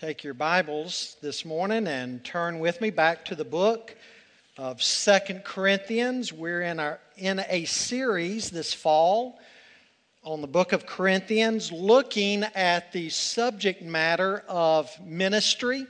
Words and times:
Take 0.00 0.24
your 0.24 0.32
Bibles 0.32 1.18
this 1.20 1.44
morning 1.44 1.86
and 1.86 2.24
turn 2.24 2.58
with 2.58 2.80
me 2.80 2.88
back 2.88 3.26
to 3.26 3.34
the 3.34 3.44
book 3.44 3.94
of 4.56 4.82
Second 4.82 5.44
Corinthians. 5.44 6.32
We're 6.32 6.62
in, 6.62 6.80
our, 6.80 6.98
in 7.18 7.44
a 7.50 7.66
series 7.66 8.48
this 8.48 8.72
fall 8.72 9.38
on 10.24 10.40
the 10.40 10.46
book 10.46 10.72
of 10.72 10.86
Corinthians 10.86 11.70
looking 11.70 12.44
at 12.44 12.92
the 12.92 13.10
subject 13.10 13.82
matter 13.82 14.42
of 14.48 14.90
ministry. 15.04 15.86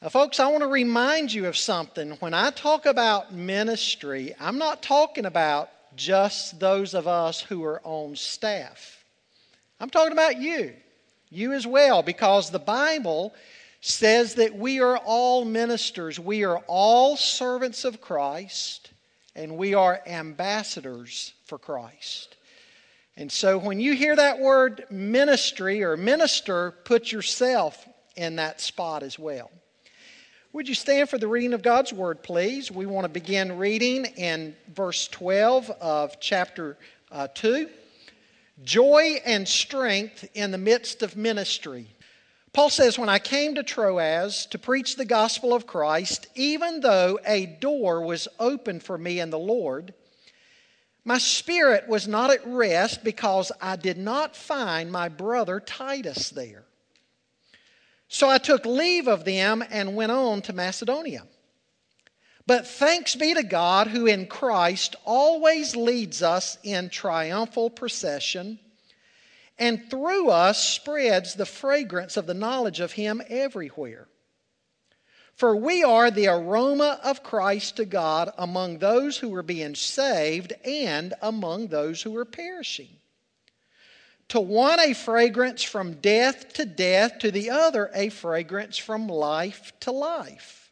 Now, 0.00 0.10
folks, 0.10 0.38
I 0.38 0.46
want 0.46 0.62
to 0.62 0.68
remind 0.68 1.32
you 1.32 1.48
of 1.48 1.56
something. 1.56 2.12
When 2.20 2.32
I 2.32 2.50
talk 2.50 2.86
about 2.86 3.34
ministry, 3.34 4.36
I'm 4.38 4.58
not 4.58 4.82
talking 4.82 5.26
about 5.26 5.68
just 5.96 6.60
those 6.60 6.94
of 6.94 7.08
us 7.08 7.40
who 7.40 7.64
are 7.64 7.80
on 7.82 8.14
staff. 8.14 9.04
I'm 9.80 9.90
talking 9.90 10.12
about 10.12 10.40
you 10.40 10.74
you 11.30 11.52
as 11.52 11.66
well, 11.66 12.02
because 12.02 12.50
the 12.50 12.58
Bible 12.58 13.34
says 13.80 14.36
that 14.36 14.54
we 14.54 14.80
are 14.80 14.96
all 14.96 15.44
ministers, 15.44 16.18
we 16.18 16.44
are 16.44 16.58
all 16.66 17.16
servants 17.16 17.84
of 17.84 18.00
Christ, 18.00 18.90
and 19.34 19.56
we 19.56 19.74
are 19.74 20.00
ambassadors 20.06 21.34
for 21.44 21.58
Christ. 21.58 22.36
And 23.16 23.30
so 23.30 23.58
when 23.58 23.80
you 23.80 23.94
hear 23.94 24.16
that 24.16 24.40
word 24.40 24.86
ministry 24.90 25.84
or 25.84 25.96
minister, 25.96 26.70
put 26.70 27.12
yourself 27.12 27.86
in 28.16 28.36
that 28.36 28.60
spot 28.60 29.02
as 29.02 29.18
well. 29.18 29.50
Would 30.52 30.68
you 30.68 30.74
stand 30.74 31.08
for 31.08 31.18
the 31.18 31.28
reading 31.28 31.52
of 31.52 31.62
God's 31.62 31.92
word, 31.92 32.22
please? 32.22 32.70
We 32.70 32.86
want 32.86 33.04
to 33.04 33.08
begin 33.08 33.58
reading 33.58 34.04
in 34.04 34.54
verse 34.74 35.08
12 35.08 35.70
of 35.80 36.18
chapter 36.20 36.76
uh, 37.10 37.28
2 37.34 37.68
joy 38.62 39.20
and 39.24 39.48
strength 39.48 40.28
in 40.34 40.50
the 40.50 40.58
midst 40.58 41.02
of 41.02 41.16
ministry. 41.16 41.88
Paul 42.52 42.70
says, 42.70 42.98
When 42.98 43.08
I 43.08 43.18
came 43.18 43.56
to 43.56 43.62
Troas 43.62 44.46
to 44.46 44.58
preach 44.58 44.96
the 44.96 45.04
gospel 45.04 45.52
of 45.52 45.66
Christ, 45.66 46.28
even 46.36 46.80
though 46.80 47.18
a 47.26 47.46
door 47.46 48.02
was 48.02 48.28
open 48.38 48.78
for 48.78 48.96
me 48.96 49.18
in 49.18 49.30
the 49.30 49.38
Lord, 49.38 49.92
my 51.04 51.18
spirit 51.18 51.88
was 51.88 52.08
not 52.08 52.30
at 52.30 52.46
rest 52.46 53.04
because 53.04 53.50
I 53.60 53.76
did 53.76 53.98
not 53.98 54.36
find 54.36 54.90
my 54.90 55.08
brother 55.08 55.60
Titus 55.60 56.30
there. 56.30 56.64
So 58.08 58.30
I 58.30 58.38
took 58.38 58.64
leave 58.64 59.08
of 59.08 59.24
them 59.24 59.64
and 59.70 59.96
went 59.96 60.12
on 60.12 60.40
to 60.42 60.52
Macedonia. 60.52 61.24
But 62.46 62.66
thanks 62.66 63.14
be 63.14 63.34
to 63.34 63.42
God 63.42 63.86
who 63.86 64.06
in 64.06 64.26
Christ 64.26 64.96
always 65.04 65.76
leads 65.76 66.22
us 66.22 66.58
in 66.62 66.90
triumphal 66.90 67.70
procession 67.70 68.58
and 69.58 69.88
through 69.88 70.30
us 70.30 70.62
spreads 70.62 71.34
the 71.34 71.46
fragrance 71.46 72.16
of 72.16 72.26
the 72.26 72.34
knowledge 72.34 72.80
of 72.80 72.92
Him 72.92 73.22
everywhere. 73.28 74.08
For 75.34 75.56
we 75.56 75.82
are 75.82 76.10
the 76.10 76.28
aroma 76.28 77.00
of 77.02 77.22
Christ 77.22 77.76
to 77.76 77.84
God 77.84 78.32
among 78.38 78.78
those 78.78 79.18
who 79.18 79.34
are 79.34 79.42
being 79.42 79.74
saved 79.74 80.52
and 80.64 81.14
among 81.22 81.68
those 81.68 82.02
who 82.02 82.16
are 82.16 82.24
perishing. 82.24 82.88
To 84.28 84.40
one, 84.40 84.80
a 84.80 84.94
fragrance 84.94 85.62
from 85.62 85.94
death 85.94 86.52
to 86.54 86.64
death, 86.64 87.18
to 87.18 87.30
the 87.30 87.50
other, 87.50 87.90
a 87.94 88.08
fragrance 88.08 88.78
from 88.78 89.08
life 89.08 89.72
to 89.80 89.92
life. 89.92 90.63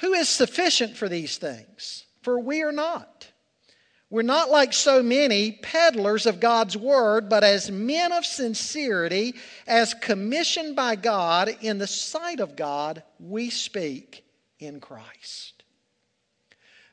Who 0.00 0.12
is 0.12 0.28
sufficient 0.28 0.96
for 0.96 1.08
these 1.08 1.36
things? 1.36 2.04
For 2.22 2.40
we 2.40 2.62
are 2.62 2.72
not. 2.72 3.28
We're 4.10 4.22
not 4.22 4.50
like 4.50 4.72
so 4.72 5.02
many 5.02 5.52
peddlers 5.52 6.26
of 6.26 6.38
God's 6.38 6.76
word, 6.76 7.28
but 7.28 7.42
as 7.42 7.70
men 7.70 8.12
of 8.12 8.24
sincerity, 8.24 9.34
as 9.66 9.94
commissioned 9.94 10.76
by 10.76 10.96
God 10.96 11.56
in 11.60 11.78
the 11.78 11.86
sight 11.86 12.40
of 12.40 12.54
God, 12.54 13.02
we 13.18 13.50
speak 13.50 14.24
in 14.60 14.78
Christ. 14.78 15.64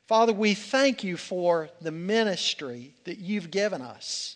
Father, 0.08 0.34
we 0.34 0.56
thank 0.56 1.04
you 1.04 1.16
for 1.16 1.70
the 1.80 1.92
ministry 1.92 2.96
that 3.06 3.20
you've 3.20 3.52
given 3.52 3.82
us. 3.82 4.36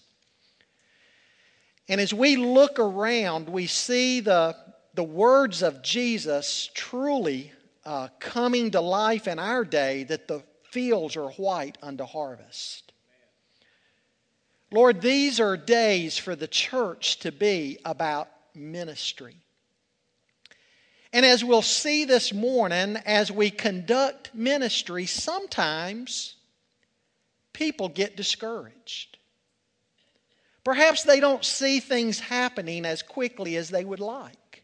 And 1.90 2.00
as 2.00 2.14
we 2.14 2.36
look 2.36 2.80
around, 2.80 3.50
we 3.50 3.68
see 3.68 4.20
the, 4.20 4.56
the 4.94 5.04
words 5.04 5.62
of 5.62 5.82
Jesus 5.82 6.70
truly 6.74 7.52
uh, 7.86 8.08
coming 8.20 8.72
to 8.72 8.82
life 8.82 9.28
in 9.28 9.40
our 9.40 9.64
day 9.64 10.04
that 10.06 10.28
the 10.28 10.44
fields 10.72 11.16
are 11.16 11.30
white 11.32 11.78
unto 11.82 12.04
harvest. 12.04 12.92
Lord, 14.72 15.02
these 15.02 15.40
are 15.40 15.56
days 15.56 16.18
for 16.18 16.36
the 16.36 16.48
church 16.48 17.20
to 17.20 17.32
be 17.32 17.78
about 17.86 18.28
ministry. 18.54 19.38
And 21.14 21.26
as 21.26 21.46
we'll 21.46 21.62
see 21.62 22.04
this 22.04 22.34
morning, 22.34 22.98
as 23.06 23.32
we 23.32 23.50
conduct 23.50 24.32
ministry, 24.34 25.06
sometimes 25.06 26.36
people 27.54 27.88
get 27.88 28.18
discouraged. 28.18 29.18
Perhaps 30.66 31.04
they 31.04 31.20
don't 31.20 31.46
see 31.46 31.80
things 31.80 32.20
happening 32.20 32.86
as 32.86 33.02
quickly 33.02 33.56
as 33.56 33.70
they 33.70 33.86
would 33.86 34.00
like. 34.00 34.64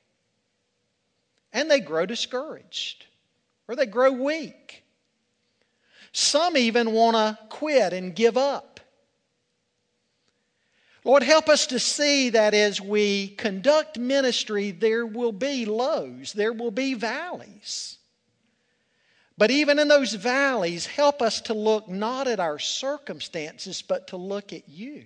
And 1.53 1.69
they 1.69 1.79
grow 1.79 2.05
discouraged 2.05 3.05
or 3.71 3.75
they 3.77 3.85
grow 3.85 4.11
weak. 4.11 4.83
Some 6.11 6.57
even 6.57 6.91
want 6.91 7.15
to 7.15 7.39
quit 7.47 7.93
and 7.93 8.13
give 8.13 8.35
up. 8.35 8.81
Lord, 11.05 11.23
help 11.23 11.47
us 11.47 11.67
to 11.67 11.79
see 11.79 12.31
that 12.31 12.53
as 12.53 12.81
we 12.81 13.29
conduct 13.29 13.97
ministry, 13.97 14.71
there 14.71 15.05
will 15.05 15.31
be 15.31 15.63
lows, 15.63 16.33
there 16.33 16.51
will 16.51 16.71
be 16.71 16.95
valleys. 16.95 17.97
But 19.37 19.51
even 19.51 19.79
in 19.79 19.87
those 19.87 20.15
valleys, 20.15 20.85
help 20.85 21.21
us 21.21 21.39
to 21.43 21.53
look 21.53 21.87
not 21.87 22.27
at 22.27 22.41
our 22.41 22.59
circumstances, 22.59 23.81
but 23.81 24.07
to 24.07 24.17
look 24.17 24.51
at 24.51 24.67
you. 24.67 25.05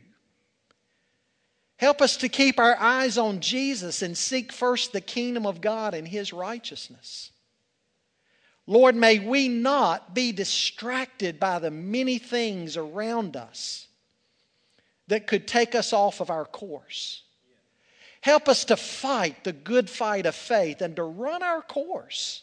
Help 1.77 2.01
us 2.01 2.17
to 2.17 2.29
keep 2.29 2.59
our 2.59 2.75
eyes 2.79 3.19
on 3.19 3.41
Jesus 3.41 4.01
and 4.01 4.17
seek 4.17 4.51
first 4.51 4.91
the 4.91 5.01
kingdom 5.01 5.45
of 5.45 5.61
God 5.61 5.93
and 5.93 6.07
His 6.07 6.33
righteousness. 6.33 7.29
Lord, 8.67 8.95
may 8.95 9.19
we 9.19 9.47
not 9.47 10.15
be 10.15 10.31
distracted 10.31 11.39
by 11.39 11.59
the 11.59 11.71
many 11.71 12.17
things 12.17 12.77
around 12.77 13.35
us 13.35 13.87
that 15.07 15.27
could 15.27 15.47
take 15.47 15.75
us 15.75 15.93
off 15.93 16.19
of 16.19 16.31
our 16.31 16.45
course. 16.45 17.21
Help 18.21 18.49
us 18.49 18.65
to 18.65 18.75
fight 18.75 19.43
the 19.43 19.53
good 19.53 19.87
fight 19.87 20.25
of 20.25 20.33
faith 20.33 20.81
and 20.81 20.95
to 20.95 21.03
run 21.03 21.43
our 21.43 21.61
course. 21.61 22.41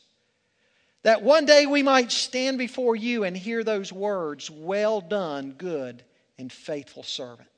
That 1.02 1.22
one 1.22 1.44
day 1.44 1.66
we 1.66 1.82
might 1.82 2.12
stand 2.12 2.56
before 2.58 2.94
you 2.94 3.24
and 3.24 3.36
hear 3.36 3.64
those 3.64 3.92
words, 3.92 4.48
Well 4.48 5.00
done, 5.00 5.54
good 5.58 6.04
and 6.38 6.52
faithful 6.52 7.02
servant. 7.02 7.48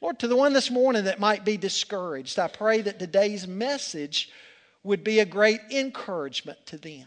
Lord, 0.00 0.20
to 0.20 0.28
the 0.28 0.36
one 0.36 0.52
this 0.52 0.70
morning 0.70 1.04
that 1.04 1.18
might 1.18 1.44
be 1.44 1.56
discouraged, 1.56 2.38
I 2.38 2.46
pray 2.46 2.82
that 2.82 3.00
today's 3.00 3.48
message 3.48 4.30
would 4.84 5.02
be 5.02 5.18
a 5.18 5.24
great 5.24 5.60
encouragement 5.70 6.64
to 6.66 6.78
them. 6.78 7.06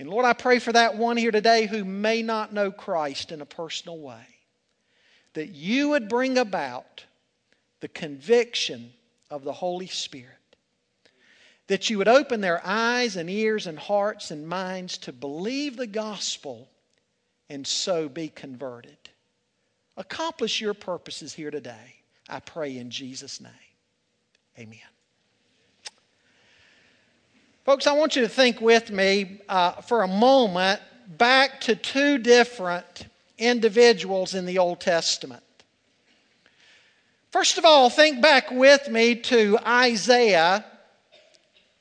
And 0.00 0.08
Lord, 0.08 0.24
I 0.24 0.32
pray 0.32 0.60
for 0.60 0.72
that 0.72 0.96
one 0.96 1.18
here 1.18 1.30
today 1.30 1.66
who 1.66 1.84
may 1.84 2.22
not 2.22 2.54
know 2.54 2.72
Christ 2.72 3.32
in 3.32 3.42
a 3.42 3.46
personal 3.46 3.98
way, 3.98 4.24
that 5.34 5.50
you 5.50 5.90
would 5.90 6.08
bring 6.08 6.38
about 6.38 7.04
the 7.80 7.88
conviction 7.88 8.94
of 9.30 9.44
the 9.44 9.52
Holy 9.52 9.88
Spirit. 9.88 10.38
That 11.66 11.90
you 11.90 11.98
would 11.98 12.08
open 12.08 12.40
their 12.40 12.62
eyes 12.64 13.16
and 13.16 13.28
ears 13.28 13.66
and 13.66 13.78
hearts 13.78 14.30
and 14.30 14.48
minds 14.48 14.96
to 14.98 15.12
believe 15.12 15.76
the 15.76 15.86
gospel 15.86 16.70
and 17.50 17.66
so 17.66 18.08
be 18.08 18.30
converted. 18.30 18.96
Accomplish 19.98 20.62
your 20.62 20.72
purposes 20.72 21.34
here 21.34 21.50
today. 21.50 21.96
I 22.26 22.40
pray 22.40 22.78
in 22.78 22.88
Jesus' 22.90 23.38
name. 23.38 23.52
Amen. 24.58 24.78
Folks, 27.70 27.86
I 27.86 27.92
want 27.92 28.16
you 28.16 28.22
to 28.22 28.28
think 28.28 28.60
with 28.60 28.90
me 28.90 29.38
uh, 29.48 29.80
for 29.82 30.02
a 30.02 30.08
moment 30.08 30.80
back 31.06 31.60
to 31.60 31.76
two 31.76 32.18
different 32.18 33.06
individuals 33.38 34.34
in 34.34 34.44
the 34.44 34.58
Old 34.58 34.80
Testament. 34.80 35.44
First 37.30 37.58
of 37.58 37.64
all, 37.64 37.88
think 37.88 38.20
back 38.20 38.50
with 38.50 38.88
me 38.88 39.14
to 39.14 39.56
Isaiah 39.64 40.64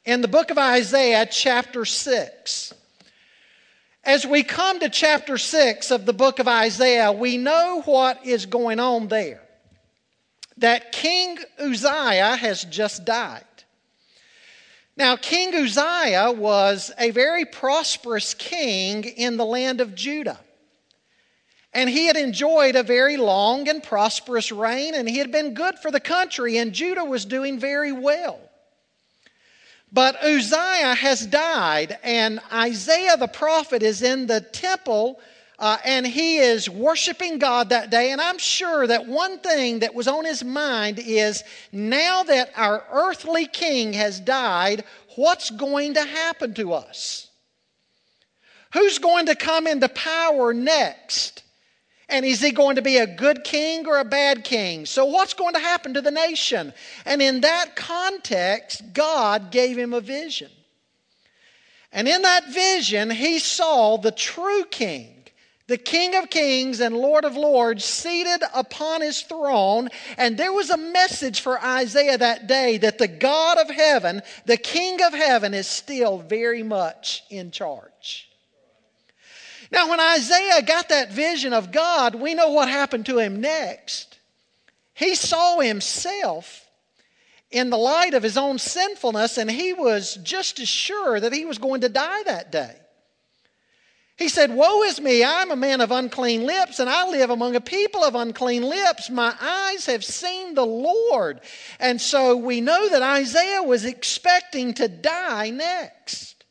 in 0.05 0.21
the 0.21 0.27
book 0.27 0.51
of 0.51 0.59
Isaiah, 0.59 1.25
chapter 1.25 1.85
6. 1.85 2.71
As 4.03 4.27
we 4.27 4.43
come 4.43 4.79
to 4.81 4.89
chapter 4.89 5.39
6 5.39 5.89
of 5.89 6.05
the 6.05 6.13
book 6.13 6.37
of 6.37 6.47
Isaiah, 6.47 7.11
we 7.11 7.37
know 7.37 7.81
what 7.85 8.23
is 8.23 8.45
going 8.45 8.79
on 8.79 9.07
there. 9.07 9.41
That 10.57 10.91
King 10.91 11.39
Uzziah 11.57 12.35
has 12.35 12.63
just 12.65 13.05
died. 13.05 13.43
Now, 14.99 15.15
King 15.15 15.55
Uzziah 15.55 16.33
was 16.33 16.91
a 16.97 17.11
very 17.11 17.45
prosperous 17.45 18.33
king 18.33 19.05
in 19.05 19.37
the 19.37 19.45
land 19.45 19.79
of 19.79 19.95
Judah. 19.95 20.37
And 21.73 21.89
he 21.89 22.07
had 22.07 22.17
enjoyed 22.17 22.75
a 22.75 22.83
very 22.83 23.15
long 23.15 23.69
and 23.69 23.81
prosperous 23.81 24.51
reign, 24.51 24.95
and 24.95 25.07
he 25.07 25.19
had 25.19 25.31
been 25.31 25.53
good 25.53 25.79
for 25.79 25.89
the 25.89 26.01
country, 26.01 26.57
and 26.57 26.73
Judah 26.73 27.05
was 27.05 27.23
doing 27.23 27.59
very 27.59 27.93
well. 27.93 28.41
But 29.89 30.21
Uzziah 30.21 30.95
has 30.95 31.25
died, 31.25 31.97
and 32.03 32.41
Isaiah 32.51 33.15
the 33.15 33.27
prophet 33.27 33.81
is 33.81 34.01
in 34.01 34.27
the 34.27 34.41
temple, 34.41 35.21
uh, 35.59 35.77
and 35.83 36.07
he 36.07 36.37
is 36.37 36.69
worshiping 36.69 37.37
God 37.37 37.69
that 37.69 37.89
day. 37.89 38.11
And 38.11 38.21
I'm 38.21 38.37
sure 38.37 38.87
that 38.87 39.05
one 39.07 39.39
thing 39.39 39.79
that 39.79 39.93
was 39.93 40.07
on 40.07 40.25
his 40.25 40.43
mind 40.43 40.99
is 40.99 41.43
now 41.71 42.23
that 42.23 42.51
our 42.55 42.83
earthly 42.91 43.45
king 43.45 43.93
has 43.93 44.19
died, 44.19 44.85
what's 45.15 45.49
going 45.49 45.95
to 45.95 46.03
happen 46.03 46.53
to 46.55 46.73
us? 46.73 47.27
Who's 48.73 48.99
going 48.99 49.25
to 49.25 49.35
come 49.35 49.67
into 49.67 49.89
power 49.89 50.53
next? 50.53 51.43
And 52.07 52.25
is 52.25 52.41
he 52.41 52.51
going 52.51 52.77
to 52.77 52.81
be 52.81 52.97
a 52.97 53.05
good 53.05 53.43
king 53.43 53.85
or 53.85 53.99
a 53.99 54.05
bad 54.05 54.43
king? 54.43 54.85
So, 54.85 55.05
what's 55.05 55.33
going 55.33 55.53
to 55.53 55.59
happen 55.59 55.93
to 55.93 56.01
the 56.01 56.09
nation? 56.09 56.73
And 57.05 57.21
in 57.21 57.41
that 57.41 57.75
context, 57.75 58.81
God 58.93 59.51
gave 59.51 59.77
him 59.77 59.93
a 59.93 60.01
vision. 60.01 60.49
And 61.91 62.07
in 62.07 62.21
that 62.21 62.51
vision, 62.51 63.09
he 63.09 63.39
saw 63.39 63.97
the 63.97 64.11
true 64.11 64.63
king, 64.65 65.18
the 65.69 65.77
King 65.77 66.15
of 66.15 66.29
Kings 66.29 66.81
and 66.81 66.97
Lord 66.97 67.23
of 67.23 67.37
Lords, 67.37 67.85
seated 67.85 68.43
upon 68.53 69.01
his 69.01 69.21
throne. 69.21 69.89
And 70.17 70.35
there 70.35 70.51
was 70.51 70.71
a 70.71 70.77
message 70.77 71.39
for 71.41 71.63
Isaiah 71.63 72.17
that 72.17 72.47
day 72.47 72.77
that 72.79 72.97
the 72.97 73.07
God 73.07 73.59
of 73.59 73.69
heaven, 73.69 74.21
the 74.45 74.57
King 74.57 75.01
of 75.03 75.13
heaven, 75.13 75.53
is 75.53 75.67
still 75.67 76.17
very 76.17 76.63
much 76.63 77.23
in 77.29 77.51
charge. 77.51 78.29
Now, 79.71 79.89
when 79.89 79.99
Isaiah 79.99 80.63
got 80.63 80.89
that 80.89 81.13
vision 81.13 81.53
of 81.53 81.71
God, 81.71 82.15
we 82.15 82.33
know 82.33 82.49
what 82.49 82.67
happened 82.67 83.05
to 83.05 83.19
him 83.19 83.39
next. 83.39 84.17
He 84.95 85.13
saw 85.13 85.59
himself 85.59 86.67
in 87.51 87.69
the 87.69 87.77
light 87.77 88.15
of 88.15 88.23
his 88.23 88.37
own 88.37 88.57
sinfulness, 88.57 89.37
and 89.37 89.49
he 89.49 89.73
was 89.73 90.15
just 90.23 90.59
as 90.59 90.67
sure 90.67 91.19
that 91.19 91.33
he 91.33 91.45
was 91.45 91.59
going 91.59 91.81
to 91.81 91.89
die 91.89 92.23
that 92.23 92.51
day. 92.51 92.75
He 94.19 94.27
said, 94.27 94.53
Woe 94.53 94.83
is 94.83 94.99
me, 94.99 95.23
I'm 95.23 95.49
a 95.49 95.55
man 95.55 95.79
of 95.79 95.91
unclean 95.91 96.45
lips, 96.45 96.79
and 96.79 96.89
I 96.89 97.07
live 97.09 97.29
among 97.29 97.55
a 97.55 97.61
people 97.61 98.03
of 98.03 98.15
unclean 98.15 98.63
lips. 98.63 99.09
My 99.09 99.33
eyes 99.39 99.85
have 99.85 100.03
seen 100.03 100.55
the 100.55 100.65
Lord. 100.65 101.39
And 101.79 102.01
so 102.01 102.35
we 102.35 102.59
know 102.59 102.89
that 102.89 103.01
Isaiah 103.01 103.63
was 103.63 103.85
expecting 103.85 104.73
to 104.73 104.89
die 104.89 105.51
next. 105.51 106.43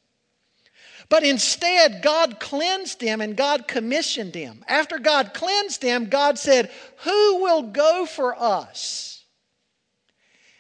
But 1.11 1.25
instead, 1.25 2.01
God 2.01 2.41
cleansed 2.41 3.03
him 3.03 3.21
and 3.21 3.37
God 3.37 3.69
commissioned 3.69 4.35
him. 4.35 4.65
After 4.67 4.99
God 4.99 5.35
cleansed 5.35 5.83
him, 5.83 6.07
God 6.07 6.39
said, 6.39 6.71
Who 7.05 7.43
will 7.43 7.63
go 7.65 8.07
for 8.07 8.35
us? 8.35 9.18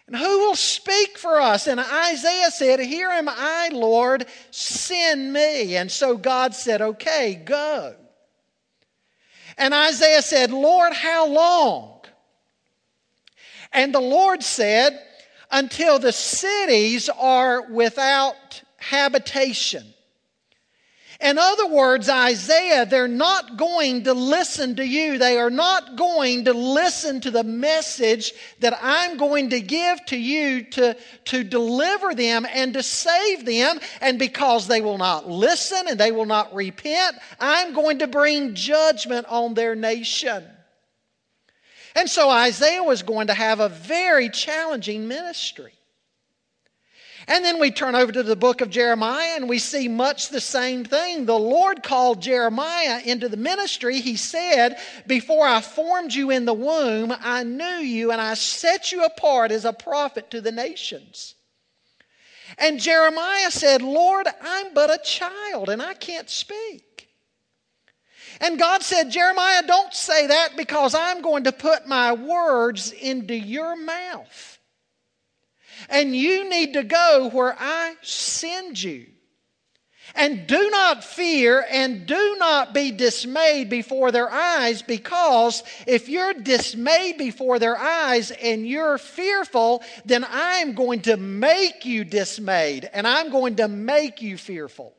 And 0.08 0.16
who 0.16 0.38
will 0.40 0.56
speak 0.56 1.19
for 1.19 1.38
us? 1.38 1.66
And 1.66 1.78
Isaiah 1.78 2.50
said, 2.50 2.81
Here 2.81 3.10
am 3.10 3.28
I, 3.28 3.69
Lord, 3.72 4.25
send 4.50 5.31
me. 5.34 5.76
And 5.76 5.93
so 5.93 6.16
God 6.16 6.55
said, 6.55 6.81
Okay, 6.81 7.34
go. 7.44 7.94
And 9.58 9.75
Isaiah 9.75 10.22
said, 10.22 10.50
Lord, 10.50 10.94
how 10.94 11.28
long? 11.28 12.00
And 13.70 13.94
the 13.94 14.00
Lord 14.00 14.43
said, 14.43 14.99
Until 15.50 15.99
the 15.99 16.12
cities 16.12 17.11
are 17.11 17.70
without 17.70 18.62
habitation 18.78 19.93
in 21.20 21.37
other 21.37 21.67
words, 21.67 22.09
Isaiah, 22.09 22.87
they're 22.87 23.09
not 23.09 23.56
going 23.56 24.05
to 24.05 24.15
listen 24.15 24.76
to 24.76 24.87
you. 24.87 25.19
They 25.19 25.37
are 25.37 25.50
not 25.50 25.97
going 25.97 26.44
to 26.44 26.53
listen 26.53 27.20
to 27.23 27.32
the 27.32 27.43
message 27.43 28.32
that 28.61 28.79
I'm 28.81 29.17
going 29.17 29.50
to 29.50 29.61
give 29.61 30.05
to 30.06 30.17
you 30.17 30.62
to, 30.62 30.97
to 31.25 31.43
deliver 31.43 32.15
them 32.15 32.47
and 32.49 32.73
to 32.75 32.85
save 32.85 33.44
them. 33.44 33.81
And 34.00 34.20
because 34.20 34.69
they 34.69 34.81
will 34.81 34.99
not 34.99 35.29
listen 35.29 35.88
and 35.88 35.99
they 35.99 36.12
will 36.12 36.25
not 36.25 36.55
repent, 36.55 37.17
I'm 37.41 37.75
going 37.75 37.99
to 37.99 38.06
bring 38.06 38.55
judgment 38.55 39.26
on 39.29 39.55
their 39.55 39.75
nation. 39.75 40.44
And 41.97 42.09
so 42.09 42.31
Isaiah 42.31 42.85
was 42.85 43.03
going 43.03 43.26
to 43.26 43.35
have 43.35 43.59
a 43.59 43.69
very 43.69 44.29
challenging 44.29 45.09
ministry. 45.09 45.73
And 47.28 47.44
then 47.44 47.60
we 47.60 47.70
turn 47.70 47.94
over 47.94 48.10
to 48.10 48.22
the 48.22 48.34
book 48.34 48.62
of 48.62 48.70
Jeremiah 48.70 49.36
and 49.36 49.50
we 49.50 49.58
see 49.58 49.86
much 49.86 50.30
the 50.30 50.40
same 50.40 50.82
thing. 50.82 51.26
The 51.26 51.38
Lord 51.38 51.82
called 51.82 52.22
Jeremiah 52.22 53.02
into 53.04 53.28
the 53.28 53.36
ministry. 53.36 54.00
He 54.00 54.16
said, 54.16 54.78
Before 55.06 55.46
I 55.46 55.60
formed 55.60 56.14
you 56.14 56.30
in 56.30 56.46
the 56.46 56.54
womb, 56.54 57.14
I 57.20 57.44
knew 57.44 57.64
you 57.64 58.12
and 58.12 58.20
I 58.20 58.32
set 58.32 58.92
you 58.92 59.04
apart 59.04 59.52
as 59.52 59.66
a 59.66 59.75
prophet 59.75 60.30
to 60.30 60.40
the 60.40 60.50
nations. 60.50 61.34
And 62.56 62.80
Jeremiah 62.80 63.50
said, 63.50 63.82
Lord, 63.82 64.26
I'm 64.40 64.72
but 64.72 64.88
a 64.88 64.98
child 65.04 65.69
and 65.69 65.82
I 65.82 65.92
can't 65.92 66.30
speak. 66.30 67.10
And 68.40 68.58
God 68.58 68.82
said, 68.82 69.10
Jeremiah, 69.10 69.64
don't 69.66 69.92
say 69.92 70.28
that 70.28 70.56
because 70.56 70.94
I'm 70.94 71.20
going 71.20 71.44
to 71.44 71.52
put 71.52 71.86
my 71.86 72.14
words 72.14 72.90
into 72.90 73.34
your 73.34 73.76
mouth. 73.76 74.57
And 75.88 76.14
you 76.14 76.48
need 76.48 76.75
to 76.75 76.84
go 76.84 77.30
where 77.32 77.56
I 77.58 77.94
send 78.02 78.82
you. 78.82 79.06
And 80.14 80.46
do 80.46 80.70
not 80.70 81.04
fear 81.04 81.64
and 81.70 82.06
do 82.06 82.36
not 82.38 82.72
be 82.72 82.90
dismayed 82.90 83.69
before 83.69 84.10
their 84.10 84.30
eyes, 84.30 84.80
because 84.80 85.62
if 85.86 86.08
you're 86.08 86.32
dismayed 86.32 87.19
before 87.19 87.58
their 87.58 87.76
eyes 87.76 88.30
and 88.30 88.66
you're 88.66 88.96
fearful, 88.96 89.82
then 90.06 90.25
I'm 90.28 90.72
going 90.72 91.02
to 91.02 91.19
make 91.19 91.84
you 91.84 92.04
dismayed 92.04 92.88
and 92.92 93.06
I'm 93.06 93.30
going 93.30 93.56
to 93.56 93.69
make 93.69 94.22
you 94.22 94.38
fearful. 94.38 94.94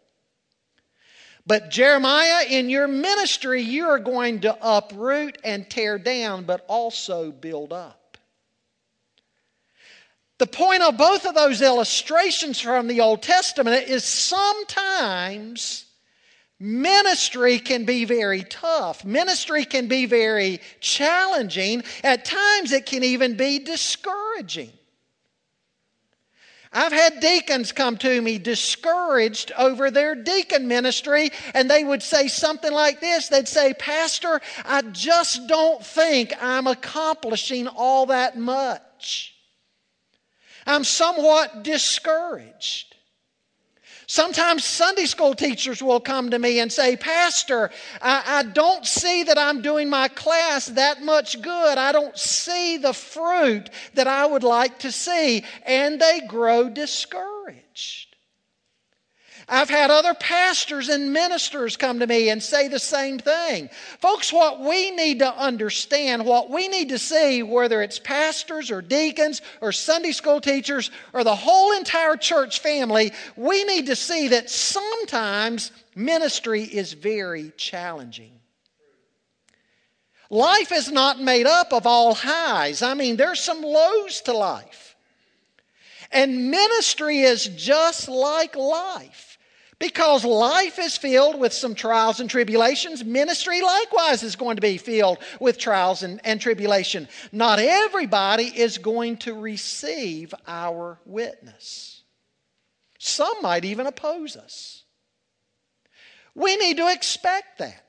But 1.48 1.72
Jeremiah, 1.72 2.46
in 2.48 2.70
your 2.70 2.88
ministry, 2.88 3.64
you 3.64 3.88
are 3.88 3.98
going 3.98 4.42
to 4.42 4.56
uproot 4.62 5.40
and 5.44 5.68
tear 5.68 5.98
down, 5.98 6.44
but 6.44 6.64
also 6.68 7.32
build 7.32 7.74
up. 7.74 7.99
The 10.40 10.48
point 10.48 10.82
of 10.82 10.96
both 10.96 11.26
of 11.26 11.36
those 11.36 11.62
illustrations 11.62 12.62
from 12.62 12.88
the 12.88 13.02
Old 13.02 13.22
Testament 13.22 13.90
is 13.90 14.06
sometimes 14.06 15.86
ministry 16.62 17.60
can 17.60 17.84
be 17.84 18.06
very 18.06 18.44
tough. 18.44 19.04
Ministry 19.04 19.66
can 19.66 19.90
be 19.90 20.06
very 20.06 20.62
challenging. 20.80 21.84
At 22.06 22.24
times, 22.24 22.72
it 22.72 22.86
can 22.86 23.04
even 23.04 23.36
be 23.36 23.60
discouraging. 23.60 24.72
I've 26.72 26.94
had 26.94 27.20
deacons 27.20 27.74
come 27.74 27.98
to 27.98 28.22
me 28.22 28.38
discouraged 28.38 29.52
over 29.58 29.92
their 29.92 30.16
deacon 30.16 30.70
ministry, 30.70 31.32
and 31.54 31.70
they 31.70 31.84
would 31.84 32.04
say 32.04 32.30
something 32.30 32.72
like 32.72 33.02
this 33.02 33.28
They'd 33.28 33.48
say, 33.48 33.74
Pastor, 33.74 34.40
I 34.64 34.84
just 34.84 35.48
don't 35.48 35.86
think 35.86 36.34
I'm 36.42 36.68
accomplishing 36.68 37.68
all 37.68 38.06
that 38.06 38.38
much. 38.38 39.36
I'm 40.70 40.84
somewhat 40.84 41.64
discouraged. 41.64 42.96
Sometimes 44.06 44.64
Sunday 44.64 45.06
school 45.06 45.36
teachers 45.36 45.84
will 45.84 46.00
come 46.00 46.32
to 46.32 46.40
me 46.40 46.60
and 46.60 46.72
say, 46.72 46.96
Pastor, 46.96 47.70
I, 48.02 48.24
I, 48.26 48.44
don't 48.44 48.86
see 48.86 49.24
that 49.24 49.38
I'm 49.38 49.62
doing 49.62 49.90
my 49.90 50.08
class 50.08 50.66
that 50.68 51.04
much 51.04 51.42
good. 51.42 51.78
I 51.78 51.92
don't 51.92 52.18
see 52.18 52.78
the 52.78 52.94
fruit 52.94 53.70
that 53.94 54.08
I 54.08 54.26
would 54.26 54.44
like 54.44 54.80
to 54.80 54.92
see. 54.92 55.44
And 55.64 56.02
they 56.02 56.22
grow 56.28 56.70
discouraged. 56.70 58.09
I've 59.52 59.70
had 59.70 59.90
other 59.90 60.14
pastors 60.14 60.90
and 60.90 61.12
ministers 61.12 61.76
come 61.76 62.00
to 62.00 62.08
me 62.08 62.30
and 62.30 62.42
say 62.42 62.68
the 62.68 62.80
same 62.80 63.18
thing. 63.18 63.70
Folks, 64.00 64.32
what 64.32 64.60
we 64.60 64.92
need 64.92 65.20
to 65.20 65.34
understand, 65.36 66.24
what 66.24 66.52
we 66.52 66.68
need 66.68 66.90
to 66.90 67.00
see, 67.00 67.42
whether 67.42 67.82
it's 67.82 67.98
pastors 67.98 68.70
or 68.70 68.84
deacons 68.84 69.42
or 69.60 69.72
Sunday 69.72 70.12
school 70.12 70.40
teachers 70.40 70.92
or 71.14 71.24
the 71.24 71.36
whole 71.36 71.76
entire 71.76 72.16
church 72.16 72.60
family, 72.60 73.12
we 73.36 73.64
need 73.64 73.88
to 73.88 73.96
see 73.96 74.28
that 74.28 74.52
sometimes 74.52 75.72
ministry 75.96 76.64
is 76.64 76.94
very 76.94 77.52
challenging. 77.58 78.34
Life 80.30 80.72
is 80.72 80.92
not 80.92 81.20
made 81.20 81.48
up 81.48 81.74
of 81.74 81.88
all 81.88 82.14
highs. 82.14 82.84
I 82.84 82.94
mean, 82.94 83.16
there's 83.16 83.40
some 83.40 83.64
lows 83.64 84.22
to 84.22 84.34
life. 84.34 84.96
And 86.12 86.52
ministry 86.52 87.22
is 87.22 87.46
just 87.48 88.08
like 88.08 88.56
life. 88.56 89.29
Because 89.80 90.26
life 90.26 90.78
is 90.78 90.98
filled 90.98 91.40
with 91.40 91.54
some 91.54 91.74
trials 91.74 92.20
and 92.20 92.30
tribulations. 92.30 93.06
Ministry 93.06 93.62
likewise 93.62 94.24
is 94.24 94.36
going 94.36 94.58
to 94.58 94.62
be 94.62 94.78
filled 94.78 95.20
with 95.40 95.58
trials 95.58 96.04
and, 96.04 96.20
and 96.26 96.42
tribulation. 96.42 97.08
Not 97.32 97.60
everybody 97.60 98.44
is 98.44 98.78
going 98.78 99.18
to 99.18 99.34
receive 99.34 100.34
our 100.46 101.00
witness. 101.06 102.04
Some 102.98 103.42
might 103.42 103.64
even 103.64 103.88
oppose 103.88 104.36
us. 104.36 104.84
We 106.36 106.58
need 106.58 106.76
to 106.78 106.92
expect 106.92 107.60
that. 107.60 107.86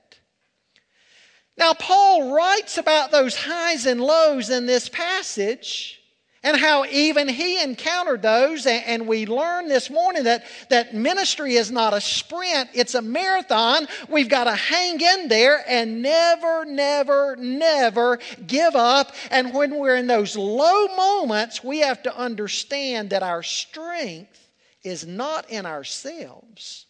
Now, 1.56 1.74
Paul 1.74 2.32
writes 2.32 2.78
about 2.78 3.10
those 3.10 3.36
highs 3.36 3.84
and 3.84 4.00
lows 4.00 4.48
in 4.48 4.66
this 4.66 4.88
passage 4.88 5.99
and 6.42 6.56
how 6.56 6.86
even 6.86 7.28
he 7.28 7.62
encountered 7.62 8.22
those. 8.22 8.66
And 8.66 9.06
we 9.06 9.26
learned 9.26 9.70
this 9.70 9.90
morning 9.90 10.24
that, 10.24 10.44
that 10.70 10.94
ministry 10.94 11.56
is 11.56 11.70
not 11.70 11.92
a 11.92 12.00
sprint, 12.00 12.70
it's 12.72 12.94
a 12.94 13.02
marathon. 13.02 13.86
We've 14.08 14.28
got 14.28 14.44
to 14.44 14.54
hang 14.54 15.00
in 15.00 15.28
there 15.28 15.62
and 15.68 16.00
never, 16.02 16.64
never, 16.64 17.36
never 17.36 18.18
give 18.46 18.74
up. 18.74 19.14
And 19.30 19.52
when 19.52 19.78
we're 19.78 19.96
in 19.96 20.06
those 20.06 20.36
low 20.36 20.86
moments, 20.96 21.62
we 21.62 21.80
have 21.80 22.02
to 22.04 22.16
understand 22.16 23.10
that 23.10 23.22
our 23.22 23.42
strength 23.42 24.50
is 24.82 25.06
not 25.06 25.50
in 25.50 25.66
ourselves, 25.66 26.86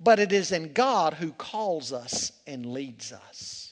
but 0.00 0.18
it 0.18 0.32
is 0.32 0.52
in 0.52 0.72
God 0.72 1.14
who 1.14 1.32
calls 1.32 1.92
us 1.92 2.32
and 2.46 2.64
leads 2.64 3.12
us. 3.12 3.63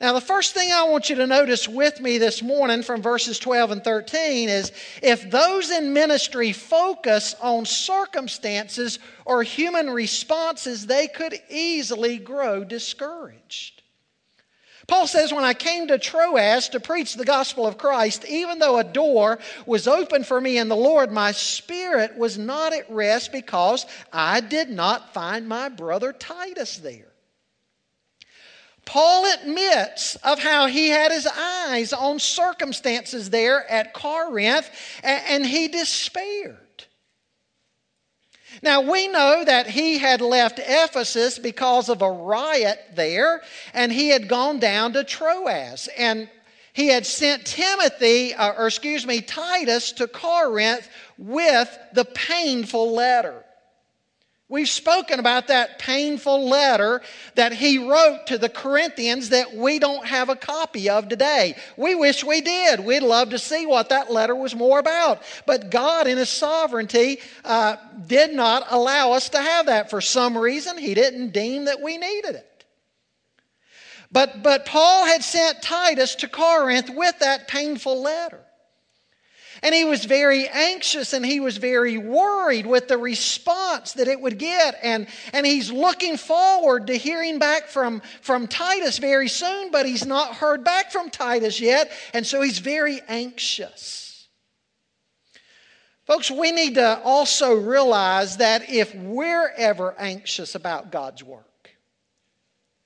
Now, 0.00 0.12
the 0.12 0.20
first 0.20 0.54
thing 0.54 0.70
I 0.70 0.84
want 0.84 1.10
you 1.10 1.16
to 1.16 1.26
notice 1.26 1.68
with 1.68 2.00
me 2.00 2.18
this 2.18 2.40
morning 2.40 2.84
from 2.84 3.02
verses 3.02 3.36
12 3.40 3.72
and 3.72 3.84
13 3.84 4.48
is 4.48 4.70
if 5.02 5.28
those 5.28 5.72
in 5.72 5.92
ministry 5.92 6.52
focus 6.52 7.34
on 7.40 7.66
circumstances 7.66 9.00
or 9.24 9.42
human 9.42 9.90
responses, 9.90 10.86
they 10.86 11.08
could 11.08 11.40
easily 11.50 12.16
grow 12.18 12.62
discouraged. 12.62 13.82
Paul 14.86 15.08
says, 15.08 15.32
When 15.34 15.44
I 15.44 15.52
came 15.52 15.88
to 15.88 15.98
Troas 15.98 16.68
to 16.70 16.80
preach 16.80 17.14
the 17.14 17.24
gospel 17.24 17.66
of 17.66 17.76
Christ, 17.76 18.24
even 18.24 18.60
though 18.60 18.78
a 18.78 18.84
door 18.84 19.40
was 19.66 19.88
open 19.88 20.22
for 20.22 20.40
me 20.40 20.58
in 20.58 20.68
the 20.68 20.76
Lord, 20.76 21.10
my 21.10 21.32
spirit 21.32 22.16
was 22.16 22.38
not 22.38 22.72
at 22.72 22.88
rest 22.88 23.32
because 23.32 23.84
I 24.12 24.40
did 24.40 24.70
not 24.70 25.12
find 25.12 25.48
my 25.48 25.68
brother 25.68 26.12
Titus 26.12 26.78
there. 26.78 27.07
Paul 28.88 29.30
admits 29.34 30.16
of 30.16 30.38
how 30.38 30.66
he 30.66 30.88
had 30.88 31.12
his 31.12 31.26
eyes 31.26 31.92
on 31.92 32.18
circumstances 32.18 33.28
there 33.28 33.70
at 33.70 33.92
Corinth 33.92 34.70
and 35.02 35.44
he 35.44 35.68
despaired. 35.68 36.56
Now, 38.62 38.80
we 38.80 39.08
know 39.08 39.44
that 39.44 39.66
he 39.66 39.98
had 39.98 40.22
left 40.22 40.58
Ephesus 40.58 41.38
because 41.38 41.90
of 41.90 42.00
a 42.00 42.10
riot 42.10 42.80
there, 42.94 43.42
and 43.74 43.92
he 43.92 44.08
had 44.08 44.26
gone 44.26 44.58
down 44.58 44.94
to 44.94 45.04
Troas. 45.04 45.90
And 45.98 46.30
he 46.72 46.88
had 46.88 47.04
sent 47.04 47.44
Timothy, 47.44 48.32
uh, 48.32 48.54
or 48.54 48.68
excuse 48.68 49.06
me, 49.06 49.20
Titus 49.20 49.92
to 49.92 50.08
Corinth 50.08 50.88
with 51.18 51.78
the 51.92 52.06
painful 52.06 52.94
letter. 52.94 53.44
We've 54.50 54.68
spoken 54.68 55.20
about 55.20 55.48
that 55.48 55.78
painful 55.78 56.48
letter 56.48 57.02
that 57.34 57.52
he 57.52 57.86
wrote 57.86 58.28
to 58.28 58.38
the 58.38 58.48
Corinthians 58.48 59.28
that 59.28 59.54
we 59.54 59.78
don't 59.78 60.06
have 60.06 60.30
a 60.30 60.36
copy 60.36 60.88
of 60.88 61.08
today. 61.08 61.54
We 61.76 61.94
wish 61.94 62.24
we 62.24 62.40
did. 62.40 62.80
We'd 62.80 63.02
love 63.02 63.30
to 63.30 63.38
see 63.38 63.66
what 63.66 63.90
that 63.90 64.10
letter 64.10 64.34
was 64.34 64.54
more 64.54 64.78
about. 64.78 65.22
But 65.44 65.70
God, 65.70 66.06
in 66.06 66.16
His 66.16 66.30
sovereignty, 66.30 67.18
uh, 67.44 67.76
did 68.06 68.32
not 68.32 68.66
allow 68.70 69.12
us 69.12 69.28
to 69.30 69.38
have 69.38 69.66
that. 69.66 69.90
For 69.90 70.00
some 70.00 70.36
reason, 70.36 70.78
He 70.78 70.94
didn't 70.94 71.32
deem 71.32 71.66
that 71.66 71.82
we 71.82 71.98
needed 71.98 72.36
it. 72.36 72.64
But, 74.10 74.42
but 74.42 74.64
Paul 74.64 75.04
had 75.04 75.22
sent 75.22 75.60
Titus 75.60 76.14
to 76.16 76.28
Corinth 76.28 76.88
with 76.88 77.18
that 77.18 77.48
painful 77.48 78.00
letter. 78.00 78.40
And 79.62 79.74
he 79.74 79.84
was 79.84 80.04
very 80.04 80.48
anxious 80.48 81.12
and 81.12 81.24
he 81.24 81.40
was 81.40 81.56
very 81.56 81.98
worried 81.98 82.66
with 82.66 82.88
the 82.88 82.98
response 82.98 83.94
that 83.94 84.08
it 84.08 84.20
would 84.20 84.38
get. 84.38 84.76
And, 84.82 85.06
and 85.32 85.44
he's 85.44 85.70
looking 85.70 86.16
forward 86.16 86.86
to 86.88 86.94
hearing 86.94 87.38
back 87.38 87.68
from, 87.68 88.02
from 88.20 88.46
Titus 88.46 88.98
very 88.98 89.28
soon, 89.28 89.70
but 89.70 89.86
he's 89.86 90.06
not 90.06 90.34
heard 90.34 90.64
back 90.64 90.92
from 90.92 91.10
Titus 91.10 91.60
yet. 91.60 91.90
And 92.12 92.26
so 92.26 92.40
he's 92.42 92.58
very 92.58 93.00
anxious. 93.08 94.28
Folks, 96.06 96.30
we 96.30 96.52
need 96.52 96.76
to 96.76 97.00
also 97.04 97.54
realize 97.54 98.38
that 98.38 98.70
if 98.70 98.94
we're 98.94 99.52
ever 99.56 99.94
anxious 99.98 100.54
about 100.54 100.90
God's 100.90 101.22
work, 101.22 101.44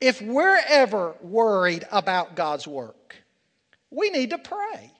if 0.00 0.20
we're 0.20 0.60
ever 0.68 1.14
worried 1.22 1.86
about 1.92 2.34
God's 2.34 2.66
work, 2.66 3.14
we 3.90 4.10
need 4.10 4.30
to 4.30 4.38
pray. 4.38 4.90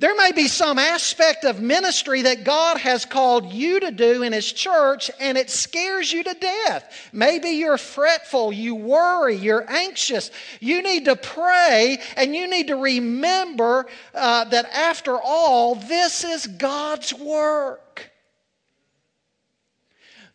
There 0.00 0.14
may 0.14 0.30
be 0.30 0.46
some 0.46 0.78
aspect 0.78 1.44
of 1.44 1.60
ministry 1.60 2.22
that 2.22 2.44
God 2.44 2.78
has 2.78 3.04
called 3.04 3.52
you 3.52 3.80
to 3.80 3.90
do 3.90 4.22
in 4.22 4.32
His 4.32 4.52
church 4.52 5.10
and 5.18 5.36
it 5.36 5.50
scares 5.50 6.12
you 6.12 6.22
to 6.22 6.34
death. 6.34 7.08
Maybe 7.12 7.50
you're 7.50 7.78
fretful, 7.78 8.52
you 8.52 8.76
worry, 8.76 9.34
you're 9.34 9.68
anxious. 9.68 10.30
You 10.60 10.82
need 10.82 11.06
to 11.06 11.16
pray 11.16 11.98
and 12.16 12.32
you 12.32 12.48
need 12.48 12.68
to 12.68 12.76
remember 12.76 13.86
uh, 14.14 14.44
that 14.44 14.66
after 14.66 15.20
all, 15.20 15.74
this 15.74 16.22
is 16.22 16.46
God's 16.46 17.12
work. 17.12 18.12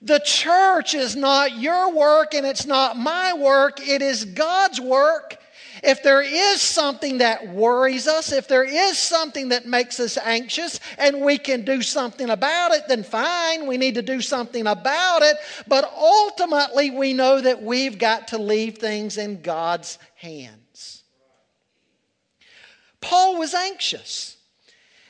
The 0.01 0.19
church 0.19 0.93
is 0.93 1.15
not 1.15 1.57
your 1.57 1.93
work 1.93 2.33
and 2.33 2.45
it's 2.45 2.65
not 2.65 2.97
my 2.97 3.31
work, 3.31 3.79
it 3.79 4.01
is 4.01 4.25
God's 4.25 4.81
work. 4.81 5.37
If 5.83 6.01
there 6.01 6.21
is 6.21 6.61
something 6.61 7.17
that 7.17 7.49
worries 7.49 8.07
us, 8.07 8.31
if 8.31 8.47
there 8.47 8.63
is 8.63 8.97
something 8.97 9.49
that 9.49 9.65
makes 9.65 9.99
us 9.99 10.17
anxious 10.17 10.79
and 10.97 11.19
we 11.19 11.37
can 11.37 11.65
do 11.65 11.81
something 11.81 12.29
about 12.29 12.71
it, 12.71 12.83
then 12.87 13.03
fine, 13.03 13.67
we 13.67 13.77
need 13.77 13.95
to 13.95 14.01
do 14.01 14.21
something 14.21 14.65
about 14.65 15.23
it. 15.23 15.35
But 15.67 15.91
ultimately, 15.93 16.89
we 16.89 17.11
know 17.11 17.41
that 17.41 17.61
we've 17.61 17.97
got 17.97 18.29
to 18.29 18.37
leave 18.37 18.77
things 18.77 19.17
in 19.17 19.41
God's 19.41 19.99
hands. 20.15 21.03
Paul 23.01 23.37
was 23.37 23.53
anxious. 23.53 24.37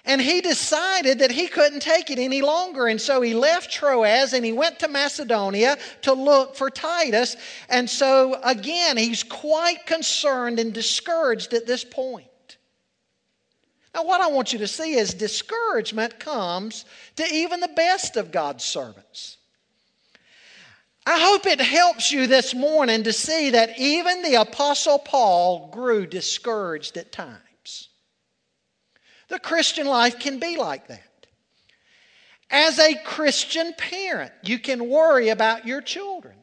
And 0.05 0.21
he 0.21 0.41
decided 0.41 1.19
that 1.19 1.31
he 1.31 1.47
couldn't 1.47 1.79
take 1.79 2.09
it 2.09 2.19
any 2.19 2.41
longer. 2.41 2.87
And 2.87 2.99
so 2.99 3.21
he 3.21 3.33
left 3.33 3.71
Troas 3.71 4.33
and 4.33 4.43
he 4.43 4.51
went 4.51 4.79
to 4.79 4.89
Macedonia 4.89 5.77
to 6.01 6.13
look 6.13 6.57
for 6.57 6.69
Titus. 6.69 7.37
And 7.69 7.89
so 7.89 8.37
again, 8.43 8.97
he's 8.97 9.23
quite 9.23 9.85
concerned 9.85 10.59
and 10.59 10.73
discouraged 10.73 11.53
at 11.53 11.65
this 11.65 11.85
point. 11.85 12.27
Now, 13.95 14.03
what 14.03 14.21
I 14.21 14.27
want 14.27 14.51
you 14.51 14.59
to 14.59 14.67
see 14.67 14.95
is 14.95 15.13
discouragement 15.13 16.19
comes 16.19 16.83
to 17.15 17.23
even 17.31 17.59
the 17.59 17.67
best 17.69 18.17
of 18.17 18.31
God's 18.31 18.63
servants. 18.63 19.37
I 21.05 21.19
hope 21.19 21.45
it 21.45 21.61
helps 21.61 22.11
you 22.11 22.27
this 22.27 22.55
morning 22.55 23.03
to 23.03 23.13
see 23.13 23.51
that 23.51 23.77
even 23.77 24.21
the 24.23 24.35
Apostle 24.35 24.99
Paul 24.99 25.69
grew 25.71 26.07
discouraged 26.07 26.97
at 26.97 27.11
times. 27.11 27.39
The 29.29 29.39
Christian 29.39 29.87
life 29.87 30.19
can 30.19 30.39
be 30.39 30.57
like 30.57 30.87
that. 30.87 31.01
As 32.49 32.77
a 32.77 32.95
Christian 33.03 33.73
parent, 33.77 34.31
you 34.43 34.59
can 34.59 34.89
worry 34.89 35.29
about 35.29 35.65
your 35.65 35.81
children. 35.81 36.35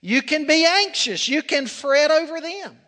You 0.00 0.22
can 0.22 0.46
be 0.46 0.66
anxious. 0.66 1.28
You 1.28 1.42
can 1.42 1.66
fret 1.66 2.10
over 2.10 2.40
them. 2.40 2.78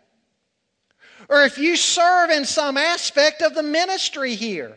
Or 1.29 1.45
if 1.45 1.59
you 1.59 1.77
serve 1.77 2.31
in 2.31 2.45
some 2.45 2.77
aspect 2.77 3.43
of 3.43 3.55
the 3.55 3.62
ministry 3.62 4.35
here, 4.35 4.77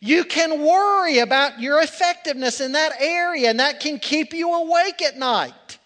you 0.00 0.24
can 0.24 0.64
worry 0.64 1.18
about 1.18 1.60
your 1.60 1.80
effectiveness 1.80 2.60
in 2.60 2.72
that 2.72 2.92
area, 2.98 3.50
and 3.50 3.60
that 3.60 3.80
can 3.80 3.98
keep 3.98 4.32
you 4.32 4.52
awake 4.52 5.00
at 5.00 5.16
night. 5.16 5.78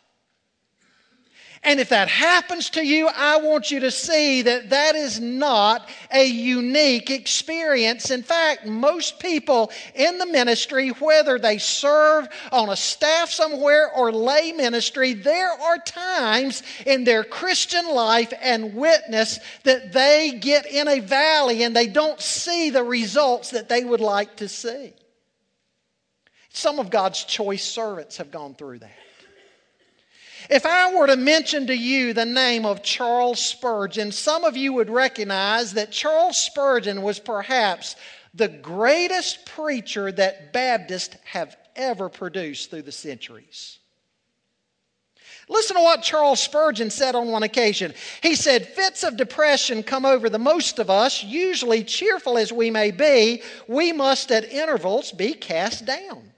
And 1.63 1.81
if 1.81 1.89
that 1.89 2.09
happens 2.09 2.71
to 2.71 2.85
you, 2.85 3.09
I 3.09 3.39
want 3.39 3.71
you 3.71 3.81
to 3.81 3.91
see 3.91 4.43
that 4.43 4.71
that 4.71 4.95
is 4.95 5.21
not 5.21 5.89
a 6.13 6.25
unique 6.25 7.11
experience. 7.11 8.11
In 8.11 8.23
fact, 8.23 8.67
most 8.67 9.19
people 9.19 9.73
in 9.95 10.19
the 10.19 10.27
ministry, 10.27 10.91
whether 10.91 11.39
they 11.39 11.59
serve 11.59 12.29
on 12.53 12.69
a 12.69 12.77
staff 12.77 13.31
somewhere 13.31 13.91
or 13.93 14.13
lay 14.13 14.53
ministry, 14.53 15.15
there 15.15 15.51
are 15.51 15.79
times 15.79 16.63
in 16.85 17.05
their 17.05 17.25
Christian 17.25 17.89
life 17.89 18.33
and 18.41 18.75
witness 18.75 19.41
that 19.65 19.93
they 19.93 20.39
get 20.39 20.67
in 20.67 20.89
a 20.89 21.01
valley 21.01 21.63
and 21.63 21.75
they 21.75 21.87
don't 21.87 22.21
see 22.21 22.71
the 22.71 22.85
results 22.85 23.51
that 23.51 23.69
they 23.69 23.85
would 23.85 24.01
like 24.01 24.37
to 24.37 24.49
see. 24.49 24.93
Some 26.51 26.79
of 26.79 26.91
God's 26.91 27.25
choice 27.25 27.65
servants 27.65 28.19
have 28.19 28.31
gone 28.31 28.55
through 28.55 28.81
that. 28.81 29.06
If 30.49 30.65
I 30.65 30.95
were 30.95 31.09
to 31.09 31.17
mention 31.17 31.67
to 31.67 31.75
you 31.75 32.12
the 32.12 32.25
name 32.25 32.65
of 32.65 32.83
Charles 32.83 33.41
Spurgeon, 33.41 34.12
some 34.12 34.45
of 34.45 34.57
you 34.57 34.73
would 34.75 34.91
recognize 34.91 35.75
that 35.75 35.91
Charles 35.91 36.37
Spurgeon 36.37 37.03
was 37.03 37.19
perhaps 37.19 37.97
the 38.33 38.49
greatest 38.49 39.47
preacher 39.47 40.12
that 40.12 40.53
Baptists 40.53 41.17
have 41.25 41.57
ever 41.75 42.09
produced 42.09 42.71
through 42.71 42.83
the 42.83 42.93
centuries. 42.93 43.79
Listen 45.49 45.76
to 45.76 45.83
what 45.83 46.03
Charles 46.03 46.41
Spurgeon 46.41 46.91
said 46.91 47.15
on 47.15 47.29
one 47.29 47.45
occasion. 47.45 47.95
He 48.21 48.35
said, 48.35 48.67
Fits 48.67 49.05
of 49.05 49.17
depression 49.17 49.83
come 49.83 50.05
over 50.05 50.29
the 50.29 50.38
most 50.38 50.79
of 50.79 50.91
us. 50.91 51.23
Usually, 51.23 51.85
cheerful 51.85 52.37
as 52.37 52.53
we 52.53 52.71
may 52.71 52.91
be, 52.91 53.43
we 53.69 53.93
must 53.93 54.33
at 54.33 54.50
intervals 54.50 55.12
be 55.12 55.35
cast 55.35 55.85
down. 55.85 56.33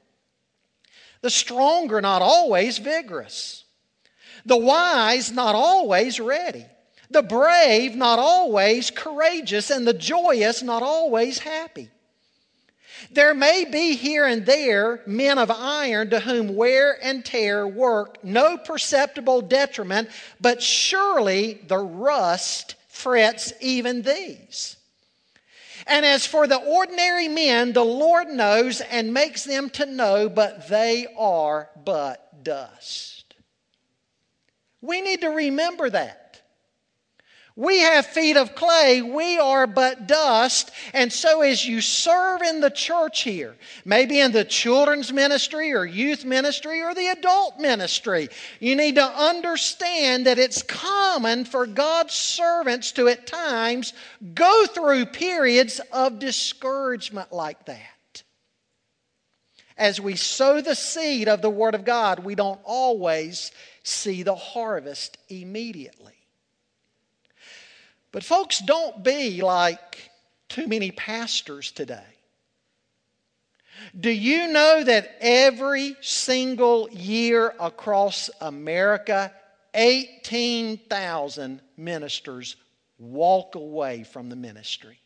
The 1.23 1.31
strong 1.31 1.91
are 1.93 2.03
not 2.03 2.21
always 2.21 2.79
vigorous. 2.79 3.65
The 4.49 4.57
wise, 4.57 5.31
not 5.31 5.55
always 5.55 6.19
ready. 6.19 6.65
The 7.11 7.23
brave, 7.23 7.95
not 7.95 8.19
always 8.19 8.91
courageous. 8.91 9.69
And 9.69 9.87
the 9.87 9.93
joyous, 9.93 10.63
not 10.63 10.83
always 10.83 11.39
happy. 11.39 11.91
There 13.11 13.35
may 13.35 13.67
be 13.67 13.95
here 13.95 14.25
and 14.25 14.47
there 14.47 15.03
men 15.07 15.37
of 15.37 15.51
iron 15.51 16.09
to 16.11 16.21
whom 16.21 16.57
wear 16.57 16.99
and 17.03 17.23
tear 17.23 17.69
work 17.69 18.25
no 18.25 18.57
perceptible 18.57 19.43
detriment, 19.43 20.09
but 20.41 20.63
surely 20.63 21.61
the 21.69 21.79
rust 21.79 22.75
frets 22.89 23.53
even 23.61 24.01
these. 24.01 24.77
And 25.87 26.07
as 26.07 26.25
for 26.25 26.47
the 26.47 26.57
ordinary 26.57 27.29
men, 27.29 27.75
the 27.75 27.85
Lord 27.85 28.29
knows 28.29 28.81
and 28.81 29.13
makes 29.13 29.45
them 29.45 29.69
to 29.71 29.85
know, 29.85 30.31
but 30.31 30.69
they 30.69 31.07
are 31.19 31.69
but 31.85 32.43
dust. 32.43 33.18
We 34.81 35.01
need 35.01 35.23
to 35.23 35.29
remember 35.29 35.91
that. 35.91 36.29
We 37.59 37.81
have 37.81 38.07
feet 38.07 38.37
of 38.37 38.55
clay. 38.55 39.03
We 39.03 39.37
are 39.37 39.67
but 39.67 40.07
dust. 40.07 40.71
And 40.93 41.13
so, 41.13 41.43
as 41.43 41.67
you 41.67 41.81
serve 41.81 42.41
in 42.41 42.61
the 42.61 42.71
church 42.71 43.23
here, 43.23 43.57
maybe 43.85 44.21
in 44.21 44.31
the 44.31 44.45
children's 44.45 45.13
ministry 45.13 45.73
or 45.75 45.85
youth 45.85 46.25
ministry 46.25 46.83
or 46.83 46.95
the 46.95 47.09
adult 47.09 47.59
ministry, 47.59 48.29
you 48.61 48.77
need 48.77 48.95
to 48.95 49.05
understand 49.05 50.27
that 50.27 50.39
it's 50.39 50.63
common 50.63 51.45
for 51.45 51.67
God's 51.67 52.15
servants 52.15 52.93
to 52.93 53.09
at 53.09 53.27
times 53.27 53.93
go 54.35 54.67
through 54.67 55.07
periods 55.07 55.81
of 55.93 56.21
discouragement 56.21 57.33
like 57.33 57.65
that. 57.67 58.23
As 59.77 60.01
we 60.01 60.15
sow 60.15 60.61
the 60.61 60.77
seed 60.77 61.29
of 61.29 61.43
the 61.43 61.51
Word 61.51 61.75
of 61.75 61.85
God, 61.85 62.21
we 62.21 62.37
don't 62.37 62.61
always 62.63 63.51
see 63.89 64.23
the 64.23 64.35
harvest 64.35 65.19
immediately. 65.29 66.15
But, 68.13 68.25
folks, 68.25 68.61
don't 68.61 69.03
be 69.03 69.43
like 69.43 70.11
too 70.49 70.67
many 70.67 70.91
pastors 70.91 71.71
today. 71.71 72.05
Do 73.99 74.11
you 74.11 74.49
know 74.49 74.83
that 74.85 75.17
every 75.21 75.97
single 76.01 76.89
year 76.91 77.55
across 77.61 78.29
America, 78.41 79.33
18,000 79.75 81.61
ministers 81.77 82.57
walk 82.99 83.55
away 83.55 84.05
from 84.05 84.29
the 84.29 84.37
ministry? 84.37 84.99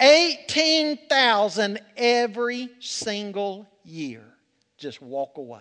18,000 0.00 1.80
every 1.96 2.68
single 2.78 3.66
year 3.84 4.24
just 4.76 5.02
walk 5.02 5.38
away. 5.38 5.60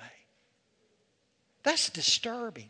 That's 1.67 1.89
disturbing. 1.89 2.69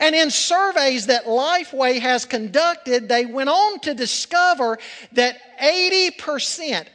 And 0.00 0.16
in 0.16 0.32
surveys 0.32 1.06
that 1.06 1.26
Lifeway 1.26 2.00
has 2.00 2.24
conducted, 2.24 3.08
they 3.08 3.24
went 3.24 3.48
on 3.48 3.78
to 3.82 3.94
discover 3.94 4.78
that 5.12 5.36
80%, 5.62 6.88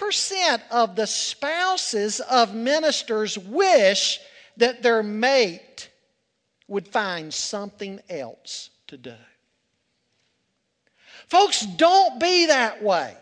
80% 0.00 0.62
of 0.72 0.96
the 0.96 1.06
spouses 1.06 2.18
of 2.18 2.56
ministers 2.56 3.38
wish 3.38 4.18
that 4.56 4.82
their 4.82 5.04
mate 5.04 5.90
would 6.66 6.88
find 6.88 7.32
something 7.32 8.00
else 8.10 8.70
to 8.88 8.96
do. 8.96 9.14
Folks, 11.28 11.60
don't 11.60 12.18
be 12.18 12.46
that 12.46 12.82
way. 12.82 13.16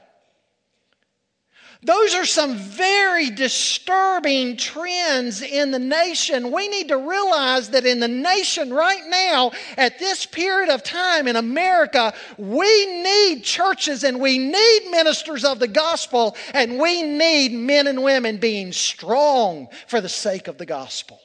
Those 1.83 2.15
are 2.15 2.27
some 2.27 2.57
very 2.57 3.31
disturbing 3.31 4.59
trends 4.59 5.41
in 5.41 5.71
the 5.71 5.79
nation. 5.79 6.53
We 6.53 6.69
need 6.69 6.89
to 6.89 6.99
realize 6.99 7.71
that 7.71 7.87
in 7.87 8.01
the 8.01 8.09
nation 8.09 8.71
right 8.71 9.03
now, 9.09 9.53
at 9.79 9.99
this 9.99 10.27
period 10.27 10.69
of 10.69 10.83
time 10.83 11.27
in 11.27 11.37
America, 11.37 12.13
we 12.37 13.03
need 13.03 13.45
churches 13.45 14.05
and 14.05 14.21
we 14.21 14.37
need 14.37 14.91
ministers 14.91 15.43
of 15.43 15.59
the 15.59 15.69
gospel 15.69 16.37
and 16.53 16.79
we 16.79 17.03
need 17.03 17.53
men 17.53 17.87
and 17.87 18.03
women 18.03 18.37
being 18.37 18.73
strong 18.73 19.69
for 19.87 20.03
the 20.03 20.09
sake 20.09 20.49
of 20.49 20.59
the 20.59 20.67
gospel. 20.67 21.19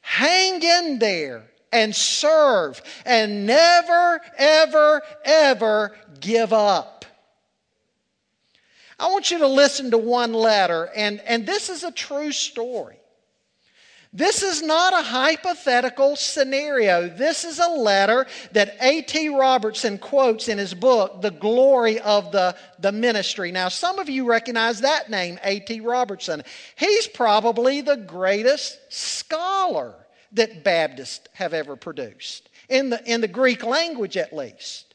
Hang 0.00 0.62
in 0.62 1.00
there 1.00 1.42
and 1.72 1.94
serve 1.94 2.80
and 3.04 3.46
never, 3.46 4.20
ever, 4.38 5.02
ever 5.24 5.96
give 6.20 6.52
up. 6.52 6.99
I 9.00 9.06
want 9.06 9.30
you 9.30 9.38
to 9.38 9.46
listen 9.46 9.90
to 9.92 9.98
one 9.98 10.34
letter, 10.34 10.90
and, 10.94 11.22
and 11.26 11.46
this 11.46 11.70
is 11.70 11.84
a 11.84 11.90
true 11.90 12.32
story. 12.32 12.98
This 14.12 14.42
is 14.42 14.60
not 14.60 14.92
a 14.92 15.02
hypothetical 15.02 16.16
scenario. 16.16 17.08
This 17.08 17.44
is 17.44 17.60
a 17.60 17.70
letter 17.70 18.26
that 18.52 18.76
A.T. 18.80 19.30
Robertson 19.30 19.98
quotes 19.98 20.48
in 20.48 20.58
his 20.58 20.74
book, 20.74 21.22
The 21.22 21.30
Glory 21.30 21.98
of 22.00 22.30
the, 22.30 22.56
the 22.78 22.92
Ministry. 22.92 23.52
Now, 23.52 23.68
some 23.68 23.98
of 23.98 24.10
you 24.10 24.26
recognize 24.26 24.80
that 24.80 25.08
name, 25.08 25.38
A.T. 25.44 25.80
Robertson. 25.80 26.42
He's 26.76 27.06
probably 27.06 27.80
the 27.80 27.96
greatest 27.96 28.80
scholar 28.90 29.94
that 30.32 30.62
Baptists 30.62 31.26
have 31.32 31.54
ever 31.54 31.74
produced, 31.74 32.50
in 32.68 32.90
the, 32.90 33.02
in 33.10 33.22
the 33.22 33.28
Greek 33.28 33.64
language 33.64 34.18
at 34.18 34.34
least. 34.34 34.94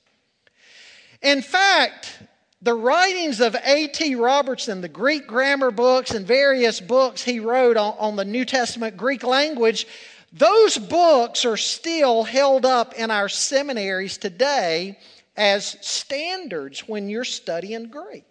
In 1.22 1.41
fact, 1.41 2.20
the 2.65 2.73
writings 2.73 3.41
of 3.41 3.56
A.T. 3.63 4.15
Robertson, 4.15 4.82
the 4.82 4.89
Greek 4.89 5.28
grammar 5.28 5.69
books, 5.69 6.12
and 6.12 6.25
various 6.25 6.82
books 6.82 7.21
he 7.21 7.39
wrote 7.39 7.78
on, 7.78 7.93
on, 7.99 8.15
the 8.15 8.25
New 8.25 8.43
Testament 8.43 8.97
Greek 8.97 9.23
language, 9.23 9.86
those 10.34 10.75
books 10.75 11.45
are 11.45 11.58
still 11.58 12.23
held 12.23 12.65
up 12.65 12.95
in 12.95 13.12
our 13.12 13.30
seminaries 13.30 14.17
today 14.17 14.97
as 15.38 15.78
standards 15.82 16.88
when 16.88 17.08
you're 17.08 17.23
studying 17.23 17.88
Greek. 17.89 18.25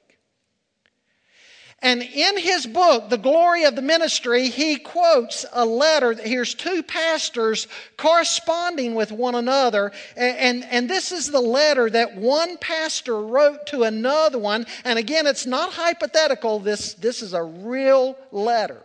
And 1.84 2.00
in 2.00 2.38
his 2.38 2.66
book, 2.66 3.10
The 3.10 3.18
Glory 3.18 3.64
of 3.64 3.76
the 3.76 3.82
Ministry, 3.82 4.48
he 4.48 4.76
quotes 4.76 5.44
a 5.52 5.66
letter. 5.66 6.14
Here's 6.14 6.54
two 6.54 6.82
pastors 6.82 7.68
corresponding 7.98 8.94
with 8.94 9.12
one 9.12 9.34
another. 9.34 9.92
And, 10.16 10.38
and, 10.38 10.64
and, 10.70 10.88
this 10.88 11.12
is 11.12 11.30
the 11.30 11.42
letter 11.42 11.90
that 11.90 12.16
one 12.16 12.56
pastor 12.56 13.20
wrote 13.20 13.66
to 13.66 13.82
another 13.82 14.38
one. 14.38 14.64
And 14.86 14.98
again, 14.98 15.26
it's 15.26 15.44
not 15.44 15.74
hypothetical, 15.74 16.58
this, 16.58 16.94
this 16.94 17.20
is 17.20 17.34
a 17.34 17.42
real 17.42 18.16
letter. 18.32 18.80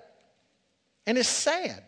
And 1.08 1.18
it's 1.18 1.30
sad. 1.30 1.82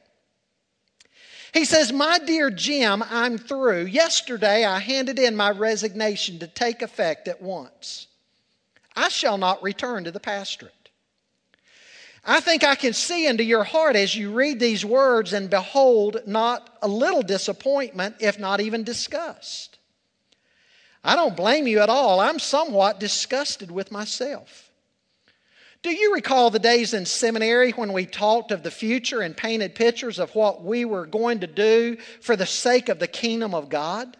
He 1.53 1.65
says, 1.65 1.91
My 1.91 2.19
dear 2.19 2.49
Jim, 2.49 3.03
I'm 3.09 3.37
through. 3.37 3.87
Yesterday 3.87 4.63
I 4.63 4.79
handed 4.79 5.19
in 5.19 5.35
my 5.35 5.51
resignation 5.51 6.39
to 6.39 6.47
take 6.47 6.81
effect 6.81 7.27
at 7.27 7.41
once. 7.41 8.07
I 8.95 9.09
shall 9.09 9.37
not 9.37 9.61
return 9.61 10.05
to 10.05 10.11
the 10.11 10.21
pastorate. 10.21 10.71
I 12.23 12.39
think 12.39 12.63
I 12.63 12.75
can 12.75 12.93
see 12.93 13.25
into 13.25 13.43
your 13.43 13.63
heart 13.63 13.95
as 13.95 14.15
you 14.15 14.31
read 14.31 14.59
these 14.59 14.85
words 14.85 15.33
and 15.33 15.49
behold 15.49 16.21
not 16.27 16.77
a 16.81 16.87
little 16.87 17.23
disappointment, 17.23 18.17
if 18.19 18.37
not 18.37 18.61
even 18.61 18.83
disgust. 18.83 19.79
I 21.03 21.15
don't 21.15 21.35
blame 21.35 21.65
you 21.65 21.79
at 21.79 21.89
all. 21.89 22.19
I'm 22.19 22.37
somewhat 22.37 22.99
disgusted 22.99 23.71
with 23.71 23.91
myself. 23.91 24.71
Do 25.81 25.89
you 25.89 26.13
recall 26.13 26.51
the 26.51 26.59
days 26.59 26.93
in 26.93 27.07
seminary 27.07 27.71
when 27.71 27.91
we 27.91 28.05
talked 28.05 28.51
of 28.51 28.61
the 28.61 28.69
future 28.69 29.21
and 29.21 29.35
painted 29.35 29.73
pictures 29.73 30.19
of 30.19 30.35
what 30.35 30.63
we 30.63 30.85
were 30.85 31.07
going 31.07 31.39
to 31.39 31.47
do 31.47 31.97
for 32.21 32.35
the 32.35 32.45
sake 32.45 32.87
of 32.87 32.99
the 32.99 33.07
kingdom 33.07 33.55
of 33.55 33.67
God? 33.67 34.15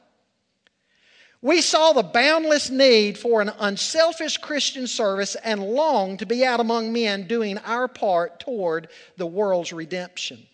We 1.42 1.62
saw 1.62 1.94
the 1.94 2.04
boundless 2.04 2.70
need 2.70 3.18
for 3.18 3.42
an 3.42 3.52
unselfish 3.60 4.38
Christian 4.38 4.86
service 4.86 5.36
and 5.36 5.64
longed 5.64 6.20
to 6.20 6.28
be 6.28 6.46
out 6.46 6.60
among 6.60 6.94
men 6.94 7.26
doing 7.28 7.58
our 7.60 7.88
part 7.88 8.40
toward 8.40 8.90
the 9.18 9.26
world's 9.26 9.74
redemption. 9.74 10.46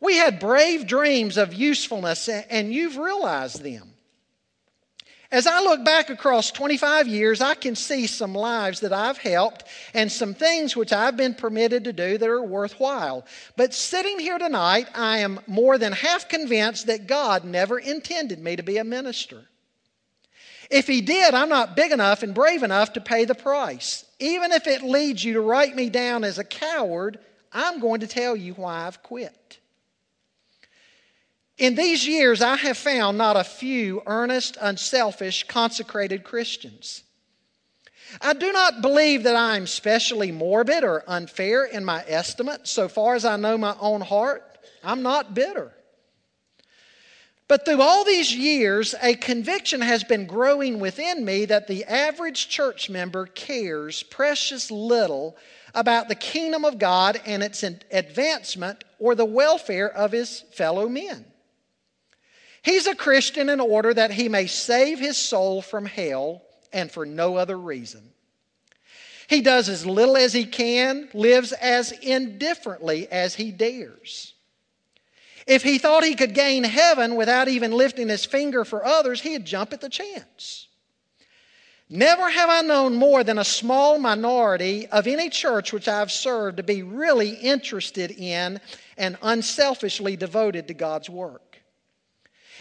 We 0.00 0.16
had 0.16 0.40
brave 0.40 0.86
dreams 0.86 1.36
of 1.36 1.54
usefulness, 1.54 2.28
and 2.28 2.72
you've 2.72 2.96
realized 2.96 3.62
them. 3.62 3.94
As 5.30 5.46
I 5.46 5.60
look 5.60 5.84
back 5.84 6.08
across 6.08 6.50
25 6.50 7.06
years, 7.06 7.42
I 7.42 7.54
can 7.54 7.76
see 7.76 8.06
some 8.06 8.34
lives 8.34 8.80
that 8.80 8.94
I've 8.94 9.18
helped 9.18 9.64
and 9.92 10.10
some 10.10 10.32
things 10.32 10.74
which 10.74 10.90
I've 10.90 11.18
been 11.18 11.34
permitted 11.34 11.84
to 11.84 11.92
do 11.92 12.16
that 12.16 12.28
are 12.28 12.42
worthwhile. 12.42 13.26
But 13.54 13.74
sitting 13.74 14.18
here 14.18 14.38
tonight, 14.38 14.88
I 14.94 15.18
am 15.18 15.40
more 15.46 15.76
than 15.76 15.92
half 15.92 16.30
convinced 16.30 16.86
that 16.86 17.06
God 17.06 17.44
never 17.44 17.78
intended 17.78 18.38
me 18.38 18.56
to 18.56 18.62
be 18.62 18.78
a 18.78 18.84
minister. 18.84 19.44
If 20.70 20.86
He 20.86 21.02
did, 21.02 21.34
I'm 21.34 21.50
not 21.50 21.76
big 21.76 21.92
enough 21.92 22.22
and 22.22 22.34
brave 22.34 22.62
enough 22.62 22.94
to 22.94 23.00
pay 23.00 23.26
the 23.26 23.34
price. 23.34 24.06
Even 24.18 24.52
if 24.52 24.66
it 24.66 24.82
leads 24.82 25.22
you 25.22 25.34
to 25.34 25.40
write 25.42 25.76
me 25.76 25.90
down 25.90 26.24
as 26.24 26.38
a 26.38 26.44
coward, 26.44 27.18
I'm 27.52 27.80
going 27.80 28.00
to 28.00 28.06
tell 28.06 28.34
you 28.34 28.54
why 28.54 28.86
I've 28.86 29.02
quit. 29.02 29.47
In 31.58 31.74
these 31.74 32.06
years, 32.06 32.40
I 32.40 32.54
have 32.56 32.78
found 32.78 33.18
not 33.18 33.36
a 33.36 33.42
few 33.42 34.02
earnest, 34.06 34.56
unselfish, 34.60 35.44
consecrated 35.48 36.22
Christians. 36.22 37.02
I 38.22 38.32
do 38.32 38.52
not 38.52 38.80
believe 38.80 39.24
that 39.24 39.34
I 39.34 39.56
am 39.56 39.66
specially 39.66 40.30
morbid 40.30 40.84
or 40.84 41.02
unfair 41.08 41.64
in 41.64 41.84
my 41.84 42.04
estimate. 42.06 42.68
So 42.68 42.88
far 42.88 43.16
as 43.16 43.24
I 43.24 43.36
know 43.36 43.58
my 43.58 43.76
own 43.80 44.00
heart, 44.00 44.44
I'm 44.84 45.02
not 45.02 45.34
bitter. 45.34 45.72
But 47.48 47.64
through 47.64 47.82
all 47.82 48.04
these 48.04 48.34
years, 48.34 48.94
a 49.02 49.14
conviction 49.14 49.80
has 49.80 50.04
been 50.04 50.26
growing 50.26 50.78
within 50.78 51.24
me 51.24 51.46
that 51.46 51.66
the 51.66 51.84
average 51.86 52.48
church 52.48 52.88
member 52.88 53.26
cares 53.26 54.02
precious 54.04 54.70
little 54.70 55.36
about 55.74 56.08
the 56.08 56.14
kingdom 56.14 56.64
of 56.64 56.78
God 56.78 57.20
and 57.26 57.42
its 57.42 57.62
advancement 57.62 58.84
or 58.98 59.14
the 59.14 59.24
welfare 59.24 59.90
of 59.90 60.12
his 60.12 60.44
fellow 60.52 60.88
men. 60.88 61.24
He's 62.62 62.86
a 62.86 62.94
Christian 62.94 63.48
in 63.48 63.60
order 63.60 63.94
that 63.94 64.10
he 64.10 64.28
may 64.28 64.46
save 64.46 64.98
his 64.98 65.16
soul 65.16 65.62
from 65.62 65.86
hell 65.86 66.42
and 66.72 66.90
for 66.90 67.06
no 67.06 67.36
other 67.36 67.58
reason. 67.58 68.02
He 69.28 69.42
does 69.42 69.68
as 69.68 69.84
little 69.84 70.16
as 70.16 70.32
he 70.32 70.44
can, 70.44 71.08
lives 71.12 71.52
as 71.52 71.92
indifferently 71.92 73.08
as 73.10 73.34
he 73.34 73.50
dares. 73.50 74.34
If 75.46 75.62
he 75.62 75.78
thought 75.78 76.04
he 76.04 76.14
could 76.14 76.34
gain 76.34 76.64
heaven 76.64 77.14
without 77.14 77.48
even 77.48 77.72
lifting 77.72 78.08
his 78.08 78.24
finger 78.24 78.64
for 78.64 78.84
others, 78.84 79.22
he'd 79.22 79.44
jump 79.44 79.72
at 79.72 79.80
the 79.80 79.88
chance. 79.88 80.68
Never 81.90 82.28
have 82.28 82.50
I 82.50 82.60
known 82.60 82.94
more 82.94 83.24
than 83.24 83.38
a 83.38 83.44
small 83.44 83.98
minority 83.98 84.86
of 84.88 85.06
any 85.06 85.30
church 85.30 85.72
which 85.72 85.88
I've 85.88 86.12
served 86.12 86.58
to 86.58 86.62
be 86.62 86.82
really 86.82 87.30
interested 87.30 88.10
in 88.10 88.60
and 88.98 89.16
unselfishly 89.22 90.14
devoted 90.14 90.68
to 90.68 90.74
God's 90.74 91.08
work. 91.08 91.47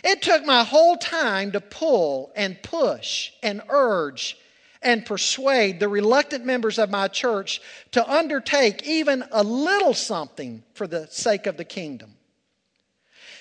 It 0.04 0.22
took 0.22 0.46
my 0.46 0.64
whole 0.64 0.98
time 0.98 1.52
to 1.54 1.62
pull 1.62 2.32
and 2.36 2.62
push 2.62 3.32
and 3.42 3.62
urge 3.70 4.38
and 4.82 5.06
persuade 5.06 5.80
the 5.80 5.90
reluctant 5.90 6.46
members 6.46 6.78
of 6.78 6.90
my 6.90 7.08
church 7.08 7.62
to 7.92 8.08
undertake 8.08 8.86
even 8.88 9.24
a 9.32 9.44
little 9.44 9.94
something 9.94 10.64
for 10.74 10.88
the 10.88 11.08
sake 11.08 11.48
of 11.48 11.58
the 11.58 11.66
kingdom. 11.66 12.14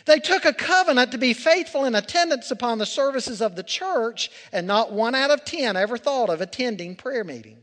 They 0.07 0.19
took 0.19 0.45
a 0.45 0.53
covenant 0.53 1.12
to 1.12 1.19
be 1.19 1.35
faithful 1.35 1.85
in 1.85 1.95
attendance 1.95 2.51
upon 2.51 2.79
the 2.79 2.87
services 2.87 3.42
of 3.42 3.57
the 3.57 3.64
church, 3.64 4.31
and 4.53 4.66
not 4.66 4.92
one 4.92 5.16
out 5.16 5.33
of 5.33 5.45
ten 5.45 5.77
ever 5.77 5.99
thought 5.99 6.31
of 6.31 6.40
attending 6.40 6.95
prayer 6.95 7.25
meeting. 7.25 7.59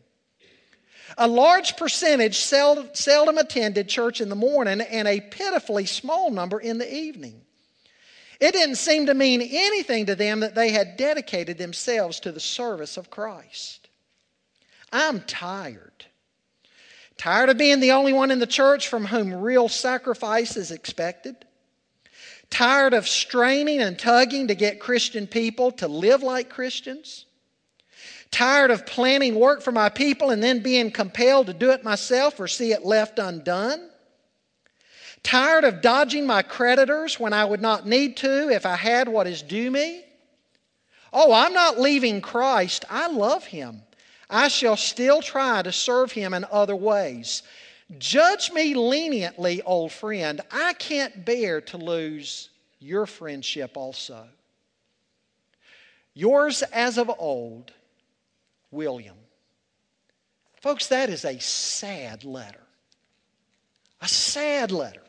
A 1.18 1.28
large 1.28 1.78
percentage 1.78 2.38
seldom 2.38 3.38
attended 3.38 3.88
church 3.88 4.20
in 4.20 4.28
the 4.28 4.36
morning, 4.36 4.82
and 4.82 5.08
a 5.08 5.22
pitifully 5.22 5.86
small 5.86 6.32
number 6.32 6.60
in 6.60 6.80
the 6.80 6.94
evening. 6.94 7.43
It 8.44 8.52
didn't 8.52 8.76
seem 8.76 9.06
to 9.06 9.14
mean 9.14 9.42
anything 9.42 10.08
to 10.08 10.16
them 10.16 10.42
that 10.42 10.54
they 10.54 10.72
had 10.72 10.98
dedicated 10.98 11.58
themselves 11.58 12.20
to 12.20 12.32
the 12.34 12.42
service 12.42 12.98
of 12.98 13.10
Christ. 13.10 13.88
I'm 14.92 15.22
tired. 15.22 16.08
Tired 17.16 17.48
of 17.48 17.58
being 17.58 17.80
the 17.80 17.94
only 17.94 18.12
one 18.12 18.32
in 18.32 18.40
the 18.40 18.46
church 18.46 18.90
from 18.90 19.06
whom 19.06 19.34
real 19.34 19.70
sacrifice 19.70 20.58
is 20.58 20.72
expected. 20.72 21.38
Tired 22.50 22.94
of 22.94 23.08
straining 23.08 23.80
and 23.80 23.98
tugging 23.98 24.50
to 24.50 24.56
get 24.56 24.82
Christian 24.82 25.26
people 25.26 25.72
to 25.72 25.88
live 25.88 26.22
like 26.22 26.50
Christians? 26.50 27.24
Tired 28.30 28.72
of 28.72 28.86
planning 28.86 29.36
work 29.36 29.62
for 29.62 29.72
my 29.72 29.88
people 29.88 30.32
and 30.32 30.44
then 30.44 30.60
being 30.60 30.92
compelled 30.92 31.48
to 31.48 31.54
do 31.54 31.72
it 31.72 31.86
myself 31.86 32.42
or 32.42 32.50
see 32.50 32.74
it 32.74 32.84
left 32.84 33.20
undone? 33.20 33.90
Tired 35.24 35.64
of 35.64 35.82
dodging 35.82 36.28
my 36.28 36.42
creditors 36.42 37.20
when 37.20 37.34
I 37.34 37.46
would 37.46 37.62
not 37.62 37.88
need 37.88 38.18
to 38.18 38.50
if 38.50 38.66
I 38.66 38.76
had 38.76 39.08
what 39.08 39.26
is 39.26 39.42
due 39.42 39.72
me? 39.72 40.04
Oh, 41.14 41.32
I'm 41.32 41.54
not 41.54 41.80
leaving 41.80 42.22
Christ. 42.22 42.86
I 42.90 43.08
love 43.08 43.46
him. 43.46 43.82
I 44.30 44.48
shall 44.48 44.76
still 44.76 45.22
try 45.22 45.62
to 45.62 45.72
serve 45.72 46.12
him 46.12 46.34
in 46.34 46.46
other 46.52 46.76
ways. 46.76 47.44
Judge 48.00 48.52
me 48.52 48.74
leniently, 48.74 49.62
old 49.62 49.92
friend. 49.92 50.42
I 50.52 50.74
can't 50.74 51.24
bear 51.24 51.62
to 51.62 51.78
lose 51.78 52.50
your 52.80 53.06
friendship 53.06 53.78
also. 53.78 54.28
Yours 56.16 56.64
as 56.64 56.98
of 56.98 57.12
old, 57.18 57.72
William. 58.72 59.18
Folks, 60.62 60.88
that 60.88 61.10
is 61.10 61.26
a 61.26 61.40
sad 61.40 62.24
letter. 62.24 62.60
A 64.02 64.08
sad 64.08 64.72
letter. 64.72 65.03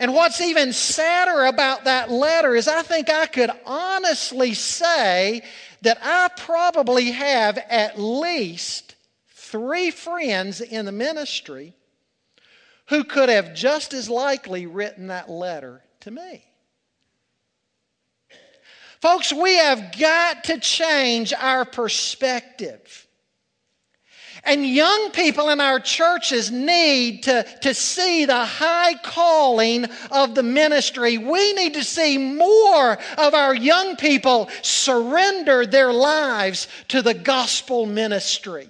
And 0.00 0.14
what's 0.14 0.40
even 0.40 0.72
sadder 0.72 1.44
about 1.44 1.84
that 1.84 2.10
letter 2.10 2.56
is 2.56 2.66
I 2.66 2.80
think 2.80 3.10
I 3.10 3.26
could 3.26 3.50
honestly 3.66 4.54
say 4.54 5.42
that 5.82 5.98
I 6.02 6.30
probably 6.38 7.10
have 7.10 7.58
at 7.58 8.00
least 8.00 8.96
three 9.28 9.90
friends 9.90 10.62
in 10.62 10.86
the 10.86 10.92
ministry 10.92 11.74
who 12.88 13.04
could 13.04 13.28
have 13.28 13.54
just 13.54 13.92
as 13.92 14.08
likely 14.08 14.64
written 14.64 15.08
that 15.08 15.28
letter 15.28 15.82
to 16.00 16.10
me. 16.10 16.46
Folks, 19.02 19.34
we 19.34 19.56
have 19.56 19.96
got 19.98 20.44
to 20.44 20.58
change 20.58 21.34
our 21.34 21.66
perspective. 21.66 23.06
And 24.44 24.66
young 24.66 25.10
people 25.10 25.50
in 25.50 25.60
our 25.60 25.80
churches 25.80 26.50
need 26.50 27.24
to, 27.24 27.44
to 27.62 27.74
see 27.74 28.24
the 28.24 28.44
high 28.44 28.94
calling 28.94 29.86
of 30.10 30.34
the 30.34 30.42
ministry. 30.42 31.18
We 31.18 31.52
need 31.52 31.74
to 31.74 31.84
see 31.84 32.16
more 32.16 32.98
of 33.18 33.34
our 33.34 33.54
young 33.54 33.96
people 33.96 34.48
surrender 34.62 35.66
their 35.66 35.92
lives 35.92 36.68
to 36.88 37.02
the 37.02 37.14
gospel 37.14 37.86
ministry. 37.86 38.68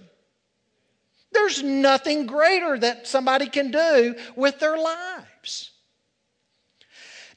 There's 1.33 1.63
nothing 1.63 2.27
greater 2.27 2.79
that 2.79 3.07
somebody 3.07 3.47
can 3.47 3.71
do 3.71 4.17
with 4.35 4.59
their 4.59 4.77
lives. 4.77 5.71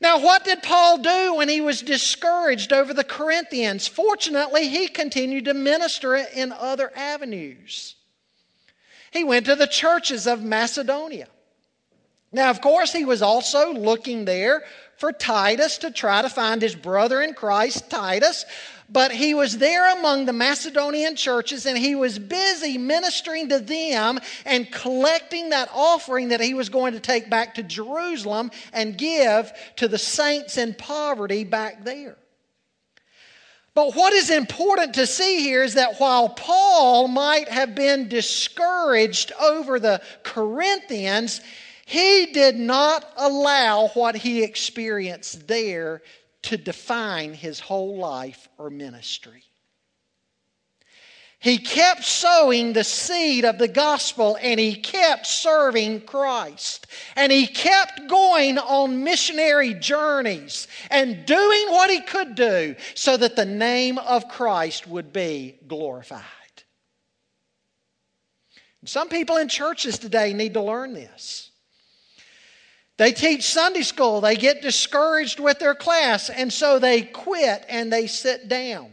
Now, 0.02 0.20
what 0.20 0.44
did 0.44 0.64
Paul 0.64 0.98
do 0.98 1.36
when 1.36 1.48
he 1.48 1.62
was 1.62 1.82
discouraged 1.82 2.74
over 2.74 2.94
the 2.94 3.06
Corinthians? 3.06 3.88
Fortunately, 3.88 4.68
he 4.68 4.88
continued 4.90 5.46
to 5.46 5.54
minister 5.54 6.16
in 6.16 6.52
other 6.52 6.92
avenues. 6.94 7.96
He 9.14 9.24
went 9.24 9.46
to 9.46 9.56
the 9.56 9.68
churches 9.68 10.26
of 10.26 10.44
Macedonia. 10.44 11.28
Now, 12.32 12.50
of 12.50 12.62
course, 12.62 12.92
he 12.92 13.06
was 13.06 13.22
also 13.22 13.72
looking 13.72 14.26
there 14.26 14.64
for 14.98 15.12
Titus 15.12 15.78
to 15.80 15.92
try 15.92 16.24
to 16.24 16.30
find 16.30 16.62
his 16.62 16.74
brother 16.74 17.22
in 17.22 17.36
Christ, 17.36 17.92
Titus. 17.92 18.44
But 18.90 19.12
he 19.12 19.36
was 19.36 19.60
there 19.60 19.96
among 19.98 20.26
the 20.26 20.34
Macedonian 20.34 21.16
churches 21.16 21.68
and 21.68 21.78
he 21.78 21.94
was 21.94 22.18
busy 22.18 22.80
ministering 22.80 23.50
to 23.50 23.60
them 23.60 24.20
and 24.46 24.72
collecting 24.72 25.50
that 25.50 25.70
offering 25.74 26.30
that 26.30 26.42
he 26.42 26.56
was 26.56 26.70
going 26.70 26.94
to 26.94 27.00
take 27.00 27.30
back 27.30 27.56
to 27.56 27.64
Jerusalem 27.64 28.50
and 28.74 28.98
give 28.98 29.54
to 29.76 29.88
the 29.88 30.00
saints 30.00 30.58
in 30.58 30.74
poverty 30.74 31.44
back 31.44 31.84
there. 31.84 32.18
But 33.76 33.96
what 33.96 34.14
is 34.14 34.30
important 34.30 34.94
to 34.96 35.08
see 35.08 35.42
here 35.42 35.64
is 35.64 35.74
that 35.74 36.00
while 36.00 36.30
Paul 36.30 37.08
might 37.08 37.50
have 37.50 37.74
been 37.74 38.08
discouraged 38.08 39.32
over 39.40 39.80
the 39.80 40.02
Corinthians, 40.22 41.42
he 41.86 42.28
did 42.28 42.56
not 42.56 43.12
allow 43.18 43.88
what 43.90 44.16
he 44.16 44.44
experienced 44.44 45.48
there 45.48 46.04
to 46.44 46.58
define 46.58 47.34
his 47.34 47.60
whole 47.60 47.98
life 47.98 48.48
or 48.58 48.70
ministry. 48.70 49.44
He 51.44 51.58
kept 51.58 52.06
sowing 52.06 52.72
the 52.72 52.86
seed 52.86 53.44
of 53.44 53.58
the 53.58 53.68
gospel 53.68 54.38
and 54.42 54.58
he 54.58 54.76
kept 54.76 55.28
serving 55.28 56.06
Christ. 56.06 56.88
And 57.18 57.34
he 57.34 57.48
kept 57.48 58.08
going 58.08 58.58
on 58.58 59.04
missionary 59.04 59.74
journeys 59.74 60.70
and 60.90 61.26
doing 61.26 61.66
what 61.68 61.90
he 61.90 62.00
could 62.00 62.36
do 62.36 62.78
so 62.96 63.18
that 63.18 63.36
the 63.36 63.44
name 63.44 63.98
of 63.98 64.30
Christ 64.30 64.88
would 64.88 65.12
be 65.12 65.58
glorified. 65.68 66.24
Some 68.86 69.10
people 69.10 69.36
in 69.36 69.50
churches 69.50 69.98
today 69.98 70.32
need 70.32 70.54
to 70.54 70.62
learn 70.62 70.94
this. 70.94 71.52
They 72.96 73.12
teach 73.12 73.44
Sunday 73.44 73.82
school, 73.82 74.22
they 74.22 74.38
get 74.38 74.62
discouraged 74.62 75.42
with 75.42 75.60
their 75.60 75.76
class, 75.76 76.30
and 76.30 76.54
so 76.54 76.80
they 76.80 77.02
quit 77.02 77.66
and 77.68 77.92
they 77.92 78.08
sit 78.08 78.48
down. 78.48 78.93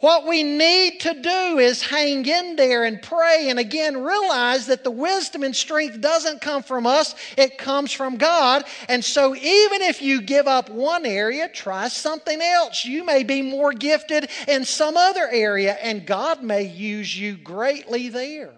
What 0.00 0.26
we 0.26 0.42
need 0.42 1.00
to 1.00 1.14
do 1.14 1.58
is 1.58 1.80
hang 1.80 2.26
in 2.26 2.56
there 2.56 2.84
and 2.84 3.00
pray 3.00 3.48
and 3.48 3.58
again 3.58 4.02
realize 4.02 4.66
that 4.66 4.84
the 4.84 4.90
wisdom 4.90 5.42
and 5.42 5.56
strength 5.56 6.02
doesn't 6.02 6.42
come 6.42 6.62
from 6.62 6.86
us, 6.86 7.14
it 7.38 7.56
comes 7.56 7.92
from 7.92 8.16
God. 8.16 8.64
And 8.90 9.02
so, 9.02 9.34
even 9.34 9.80
if 9.80 10.02
you 10.02 10.20
give 10.20 10.46
up 10.46 10.68
one 10.68 11.06
area, 11.06 11.48
try 11.48 11.88
something 11.88 12.42
else. 12.42 12.84
You 12.84 13.04
may 13.04 13.22
be 13.22 13.40
more 13.40 13.72
gifted 13.72 14.28
in 14.46 14.66
some 14.66 14.98
other 14.98 15.28
area, 15.30 15.72
and 15.80 16.06
God 16.06 16.42
may 16.42 16.64
use 16.64 17.18
you 17.18 17.34
greatly 17.34 18.10
there. 18.10 18.52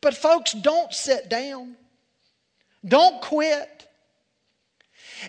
But, 0.00 0.16
folks, 0.16 0.52
don't 0.52 0.94
sit 0.94 1.28
down, 1.28 1.74
don't 2.86 3.20
quit. 3.20 3.75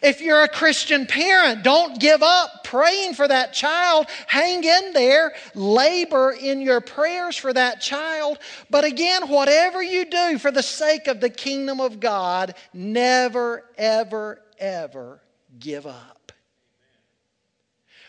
If 0.02 0.22
you're 0.22 0.44
a 0.44 0.50
Christian 0.50 1.06
parent, 1.06 1.64
don't 1.64 2.00
give 2.00 2.22
up 2.22 2.64
praying 2.64 3.14
for 3.14 3.28
that 3.28 3.54
child. 3.54 4.08
Hang 4.28 4.64
in 4.64 4.94
there. 4.94 5.34
Labor 5.56 6.32
in 6.32 6.62
your 6.62 6.82
prayers 6.82 7.38
for 7.38 7.54
that 7.54 7.82
child. 7.82 8.38
But 8.70 8.84
again, 8.84 9.28
whatever 9.30 9.82
you 9.82 10.06
do 10.06 10.38
for 10.38 10.52
the 10.52 10.64
sake 10.64 11.08
of 11.08 11.20
the 11.20 11.30
kingdom 11.30 11.80
of 11.80 12.00
God, 12.00 12.56
never, 12.74 13.64
ever, 13.78 14.42
ever 14.60 15.22
give 15.60 15.88
up. 15.88 16.32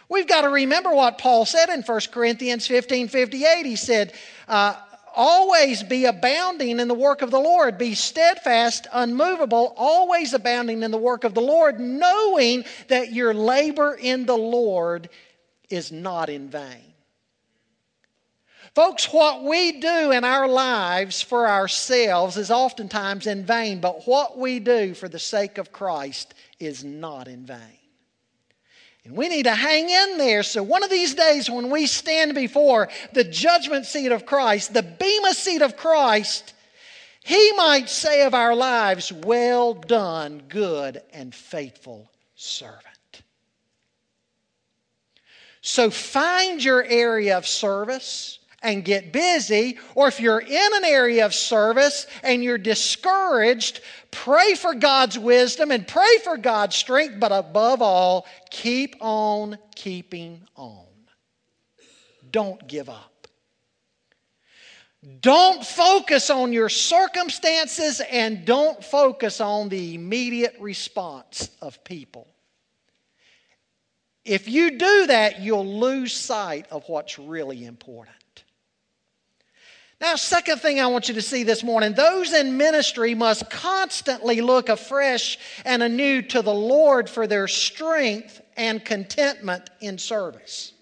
We've 0.09 0.27
got 0.27 0.43
to 0.43 0.49
remember 0.49 0.91
what 0.91 1.19
Paul 1.19 1.45
said 1.45 1.69
in 1.69 1.83
1 1.83 2.01
Corinthians 2.11 2.67
15 2.67 3.09
58. 3.09 3.67
He 3.67 3.77
said, 3.77 4.15
uh, 4.47 4.75
Always 5.21 5.83
be 5.83 6.05
abounding 6.05 6.79
in 6.79 6.87
the 6.87 6.95
work 6.95 7.23
of 7.23 7.33
the 7.33 7.41
Lord. 7.41 7.77
Be 7.77 7.95
steadfast, 7.95 8.87
unmovable, 8.93 9.75
always 9.77 10.33
abounding 10.33 10.85
in 10.85 10.93
the 10.93 10.97
work 10.97 11.25
of 11.25 11.35
the 11.35 11.41
Lord, 11.41 11.81
knowing 11.81 12.65
that 12.87 13.13
your 13.13 13.35
labor 13.35 13.99
in 14.01 14.27
the 14.27 14.39
Lord 14.39 15.09
is 15.69 15.91
not 15.91 16.29
in 16.29 16.49
vain. 16.49 16.95
Folks, 18.77 19.13
what 19.13 19.43
we 19.43 19.81
do 19.81 20.13
in 20.13 20.23
our 20.23 20.47
lives 20.47 21.21
for 21.21 21.49
ourselves 21.49 22.37
is 22.37 22.53
oftentimes 22.53 23.27
in 23.27 23.45
vain, 23.45 23.81
but 23.81 24.07
what 24.07 24.39
we 24.39 24.61
do 24.61 24.95
for 24.95 25.09
the 25.09 25.19
sake 25.19 25.59
of 25.59 25.73
Christ 25.73 26.33
is 26.61 26.85
not 26.85 27.27
in 27.27 27.45
vain. 27.45 27.78
And 29.09 29.17
we 29.17 29.31
need 29.31 29.45
to 29.45 29.55
hang 29.55 29.89
in 29.89 30.19
there 30.19 30.43
so 30.43 30.63
one 30.63 30.85
of 30.85 30.91
these 30.91 31.15
days 31.15 31.49
when 31.49 31.71
we 31.71 31.87
stand 31.87 32.35
before 32.35 32.91
the 33.15 33.25
judgment 33.25 33.87
seat 33.87 34.13
of 34.13 34.27
Christ, 34.27 34.75
the 34.75 34.83
Bema 34.83 35.33
seat 35.33 35.63
of 35.63 35.79
Christ, 35.79 36.53
he 37.25 37.53
might 37.57 37.89
say 37.89 38.27
of 38.27 38.35
our 38.35 38.55
lives, 38.55 39.11
Well 39.11 39.73
done, 39.73 40.43
good 40.47 41.01
and 41.11 41.35
faithful 41.35 42.11
servant. 42.35 42.85
So 45.63 45.89
find 45.89 46.63
your 46.63 46.85
area 46.85 47.39
of 47.39 47.47
service 47.47 48.38
and 48.63 48.85
get 48.85 49.13
busy, 49.13 49.79
or 49.95 50.09
if 50.09 50.21
you're 50.21 50.41
in 50.41 50.75
an 50.75 50.85
area 50.85 51.25
of 51.25 51.33
service 51.35 52.07
and 52.23 52.43
you're 52.43 52.59
discouraged, 52.59 53.81
pray 54.11 54.55
for 54.55 54.75
God's 54.75 55.19
wisdom 55.19 55.71
and 55.71 55.87
pray 55.87 56.19
for 56.25 56.37
God's 56.37 56.75
strength, 56.75 57.21
but 57.21 57.31
above 57.31 57.83
all, 57.83 58.27
keep 58.51 58.97
on 59.01 59.59
keeping 59.75 60.43
on. 60.57 60.87
Don't 62.31 62.67
give 62.67 62.89
up. 62.89 63.29
Don't 65.21 65.65
focus 65.65 66.29
on 66.29 66.53
your 66.53 66.69
circumstances 66.69 68.01
and 68.11 68.45
don't 68.45 68.83
focus 68.83 69.41
on 69.41 69.69
the 69.69 69.95
immediate 69.95 70.57
response 70.59 71.51
of 71.63 71.83
people. 71.85 72.27
If 74.25 74.49
you 74.49 74.73
do 74.73 75.07
that, 75.07 75.41
you'll 75.41 75.79
lose 75.79 76.13
sight 76.13 76.67
of 76.71 76.85
what's 76.89 77.19
really 77.19 77.65
important. 77.65 78.18
Now, 80.01 80.15
second 80.15 80.61
thing 80.61 80.79
I 80.79 80.87
want 80.87 81.09
you 81.09 81.15
to 81.15 81.23
see 81.23 81.43
this 81.43 81.65
morning 81.65 81.93
those 81.93 82.33
in 82.33 82.57
ministry 82.57 83.15
must 83.15 83.51
constantly 83.51 84.41
look 84.41 84.69
afresh 84.69 85.39
and 85.65 85.83
anew 85.83 86.23
to 86.23 86.41
the 86.41 86.55
Lord 86.55 87.11
for 87.11 87.27
their 87.27 87.49
strength 87.49 88.41
and 88.57 88.85
contentment 88.85 89.71
in 89.81 89.99
service. 89.99 90.73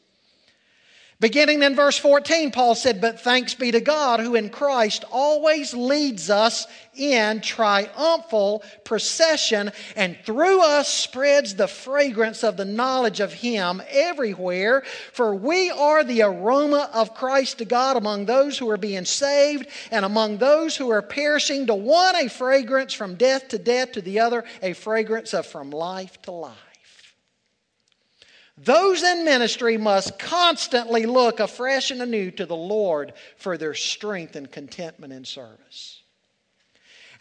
Beginning 1.18 1.62
in 1.62 1.74
verse 1.74 1.96
14, 1.96 2.50
Paul 2.50 2.74
said, 2.74 3.00
But 3.00 3.20
thanks 3.20 3.54
be 3.54 3.70
to 3.70 3.80
God 3.80 4.20
who 4.20 4.34
in 4.34 4.50
Christ 4.50 5.02
always 5.10 5.72
leads 5.72 6.28
us 6.28 6.66
in 6.94 7.40
triumphal 7.40 8.62
procession 8.84 9.72
and 9.96 10.18
through 10.26 10.60
us 10.60 10.88
spreads 10.88 11.54
the 11.54 11.68
fragrance 11.68 12.44
of 12.44 12.58
the 12.58 12.66
knowledge 12.66 13.20
of 13.20 13.32
Him 13.32 13.80
everywhere. 13.88 14.82
For 15.14 15.34
we 15.34 15.70
are 15.70 16.04
the 16.04 16.20
aroma 16.20 16.90
of 16.92 17.14
Christ 17.14 17.58
to 17.58 17.64
God 17.64 17.96
among 17.96 18.26
those 18.26 18.58
who 18.58 18.68
are 18.68 18.76
being 18.76 19.06
saved 19.06 19.68
and 19.90 20.04
among 20.04 20.36
those 20.36 20.76
who 20.76 20.90
are 20.90 21.00
perishing. 21.00 21.66
To 21.68 21.74
one, 21.74 22.14
a 22.14 22.28
fragrance 22.28 22.92
from 22.92 23.14
death 23.14 23.48
to 23.48 23.58
death, 23.58 23.92
to 23.92 24.02
the 24.02 24.20
other, 24.20 24.44
a 24.60 24.74
fragrance 24.74 25.32
of 25.32 25.46
from 25.46 25.70
life 25.70 26.20
to 26.22 26.30
life. 26.30 26.65
Those 28.58 29.02
in 29.02 29.24
ministry 29.24 29.76
must 29.76 30.18
constantly 30.18 31.04
look 31.04 31.40
afresh 31.40 31.90
and 31.90 32.00
anew 32.00 32.30
to 32.32 32.46
the 32.46 32.56
Lord 32.56 33.12
for 33.36 33.58
their 33.58 33.74
strength 33.74 34.34
and 34.34 34.50
contentment 34.50 35.12
in 35.12 35.24
service. 35.24 36.02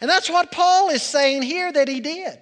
And 0.00 0.08
that's 0.10 0.30
what 0.30 0.52
Paul 0.52 0.90
is 0.90 1.02
saying 1.02 1.42
here 1.42 1.70
that 1.70 1.88
he 1.88 2.00
did. 2.00 2.38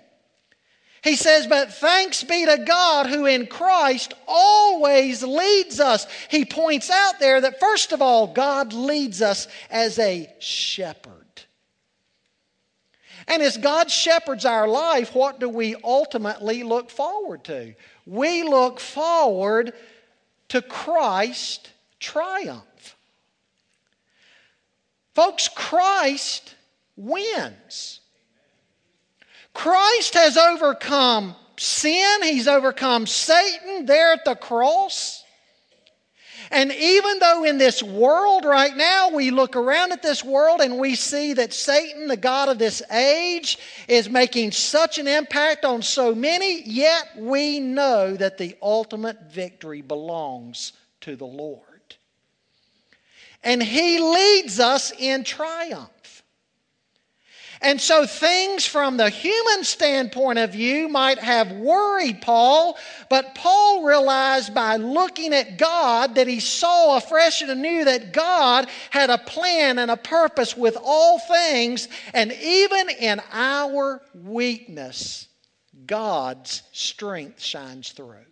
He 1.03 1.17
says, 1.17 1.47
But 1.47 1.75
thanks 1.75 2.25
be 2.25 2.47
to 2.47 2.65
God 2.67 3.07
who 3.07 3.27
in 3.27 3.47
Christ 3.47 4.15
always 4.27 5.23
leads 5.23 5.79
us. 5.81 6.07
He 6.31 6.45
points 6.45 6.89
out 6.89 7.19
there 7.21 7.41
that, 7.41 7.61
first 7.61 7.93
of 7.93 8.01
all, 8.01 8.29
God 8.29 8.73
leads 8.73 9.21
us 9.21 9.47
as 9.71 9.99
a 9.99 10.33
shepherd. 10.41 11.13
And 13.27 13.43
as 13.43 13.57
God 13.57 13.91
shepherds 13.91 14.45
our 14.45 14.69
life, 14.69 15.15
what 15.15 15.41
do 15.41 15.49
we 15.49 15.77
ultimately 15.83 16.63
look 16.63 16.91
forward 16.91 17.45
to? 17.45 17.75
We 18.07 18.43
look 18.43 18.81
forward 18.81 19.73
to 20.49 20.63
Christ's 20.63 21.71
triumph. 21.99 22.97
Folks, 25.15 25.49
Christ 25.49 26.55
wins. 26.97 28.01
Christ 29.55 30.15
has 30.15 30.37
overcome 30.37 31.37
sin, 31.57 32.23
He's 32.23 32.49
overcome 32.49 33.07
Satan 33.07 33.87
there 33.87 34.13
at 34.13 34.25
the 34.25 34.35
cross. 34.35 35.24
And 36.51 36.73
even 36.73 37.19
though 37.19 37.45
in 37.45 37.59
this 37.59 37.83
world 37.83 38.45
right 38.45 38.77
now, 38.77 39.11
we 39.11 39.31
look 39.31 39.57
around 39.57 39.93
at 39.93 40.03
this 40.03 40.23
world 40.23 40.61
and 40.61 40.79
we 40.79 40.95
see 40.95 41.33
that 41.35 41.53
Satan, 41.53 42.07
the 42.07 42.17
God 42.17 42.49
of 42.49 42.59
this 42.59 42.83
age, 42.91 43.59
is 43.89 44.09
making 44.11 44.53
such 44.53 44.99
an 44.99 45.09
impact 45.09 45.65
on 45.65 45.83
so 45.83 46.15
many, 46.15 46.63
yet 46.63 47.09
we 47.17 47.61
know 47.61 48.15
that 48.17 48.39
the 48.39 48.57
ultimate 48.61 49.31
victory 49.31 49.83
belongs 49.83 50.73
to 51.01 51.17
the 51.17 51.25
Lord. 51.25 51.63
And 53.43 53.63
He 53.63 53.99
leads 53.99 54.61
us 54.61 54.93
in 54.99 55.25
triumph. 55.25 55.91
And 57.65 57.81
so 57.81 58.05
things 58.05 58.67
from 58.67 58.99
the 58.99 59.09
human 59.09 59.65
standpoint 59.65 60.39
of 60.39 60.53
view 60.53 60.87
might 60.87 61.19
have 61.19 61.51
worried 61.51 62.21
Paul, 62.21 62.77
but 63.09 63.35
Paul 63.35 63.85
realized 63.85 64.53
by 64.53 64.77
looking 64.77 65.33
at 65.33 65.57
God 65.57 66.17
that 66.17 66.27
he 66.27 66.41
saw 66.41 66.99
afresh 66.99 67.41
and 67.41 67.51
anew 67.51 67.87
that 67.87 68.13
God 68.13 68.69
had 68.91 69.09
a 69.09 69.17
plan 69.17 69.79
and 69.79 69.91
a 69.91 69.97
purpose 69.97 70.55
with 70.55 70.77
all 70.83 71.19
things, 71.19 71.89
and 72.13 72.33
even 72.33 72.91
in 72.91 73.23
our 73.33 74.03
weakness, 74.15 75.27
God's 75.87 76.65
strength 76.73 77.41
shines 77.41 77.93
through. 77.93 78.27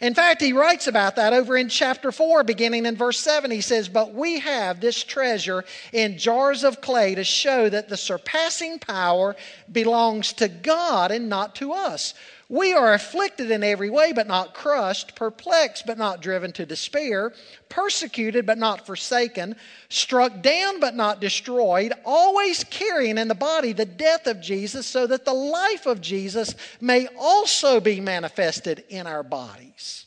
In 0.00 0.14
fact, 0.14 0.42
he 0.42 0.52
writes 0.52 0.86
about 0.86 1.16
that 1.16 1.32
over 1.32 1.56
in 1.56 1.70
chapter 1.70 2.12
4, 2.12 2.44
beginning 2.44 2.84
in 2.84 2.96
verse 2.96 3.18
7. 3.18 3.50
He 3.50 3.62
says, 3.62 3.88
But 3.88 4.12
we 4.12 4.40
have 4.40 4.80
this 4.80 5.02
treasure 5.02 5.64
in 5.92 6.18
jars 6.18 6.64
of 6.64 6.82
clay 6.82 7.14
to 7.14 7.24
show 7.24 7.70
that 7.70 7.88
the 7.88 7.96
surpassing 7.96 8.78
power 8.78 9.36
belongs 9.72 10.34
to 10.34 10.48
God 10.48 11.10
and 11.10 11.30
not 11.30 11.54
to 11.56 11.72
us. 11.72 12.12
We 12.48 12.74
are 12.74 12.94
afflicted 12.94 13.50
in 13.50 13.64
every 13.64 13.90
way, 13.90 14.12
but 14.12 14.28
not 14.28 14.54
crushed, 14.54 15.16
perplexed, 15.16 15.84
but 15.84 15.98
not 15.98 16.22
driven 16.22 16.52
to 16.52 16.66
despair, 16.66 17.32
persecuted, 17.68 18.46
but 18.46 18.56
not 18.56 18.86
forsaken, 18.86 19.56
struck 19.88 20.42
down, 20.42 20.78
but 20.78 20.94
not 20.94 21.20
destroyed, 21.20 21.92
always 22.04 22.62
carrying 22.62 23.18
in 23.18 23.26
the 23.26 23.34
body 23.34 23.72
the 23.72 23.84
death 23.84 24.28
of 24.28 24.40
Jesus, 24.40 24.86
so 24.86 25.08
that 25.08 25.24
the 25.24 25.34
life 25.34 25.86
of 25.86 26.00
Jesus 26.00 26.54
may 26.80 27.08
also 27.18 27.80
be 27.80 28.00
manifested 28.00 28.84
in 28.88 29.08
our 29.08 29.24
bodies. 29.24 30.06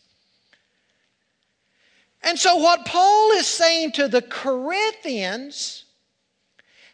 And 2.21 2.39
so, 2.39 2.55
what 2.55 2.85
Paul 2.85 3.31
is 3.33 3.47
saying 3.47 3.93
to 3.93 4.07
the 4.07 4.21
Corinthians, 4.21 5.83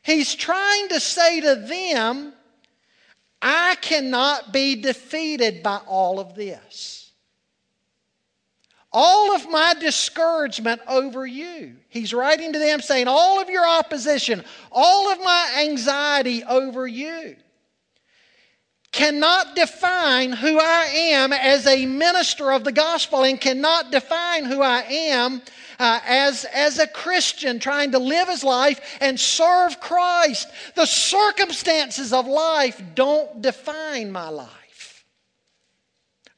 he's 0.01 0.33
trying 0.33 0.89
to 0.89 0.99
say 0.99 1.41
to 1.41 1.55
them, 1.55 2.33
I 3.47 3.75
cannot 3.75 4.51
be 4.51 4.75
defeated 4.75 5.61
by 5.61 5.79
all 5.85 6.19
of 6.19 6.33
this. 6.33 7.11
All 8.91 9.35
of 9.35 9.47
my 9.47 9.75
discouragement 9.79 10.81
over 10.87 11.27
you. 11.27 11.75
He's 11.89 12.11
writing 12.11 12.53
to 12.53 12.59
them 12.59 12.81
saying, 12.81 13.07
All 13.07 13.39
of 13.39 13.47
your 13.47 13.67
opposition, 13.67 14.43
all 14.71 15.11
of 15.11 15.19
my 15.19 15.63
anxiety 15.67 16.43
over 16.43 16.87
you 16.87 17.35
cannot 18.91 19.55
define 19.55 20.31
who 20.31 20.57
I 20.57 20.85
am 20.85 21.33
as 21.33 21.67
a 21.67 21.85
minister 21.85 22.51
of 22.51 22.63
the 22.63 22.71
gospel 22.71 23.25
and 23.25 23.39
cannot 23.39 23.91
define 23.91 24.45
who 24.45 24.61
I 24.61 24.83
am 24.83 25.41
uh, 25.79 25.99
as, 26.05 26.45
as 26.45 26.79
a 26.79 26.87
Christian 26.87 27.59
trying 27.59 27.91
to 27.91 27.99
live 27.99 28.27
his 28.27 28.43
life 28.43 28.97
and 29.01 29.19
serve 29.19 29.79
Christ. 29.79 30.47
The 30.75 30.85
circumstances 30.85 32.13
of 32.13 32.27
life 32.27 32.81
don't 32.93 33.41
define 33.41 34.11
my 34.11 34.29
life, 34.29 35.05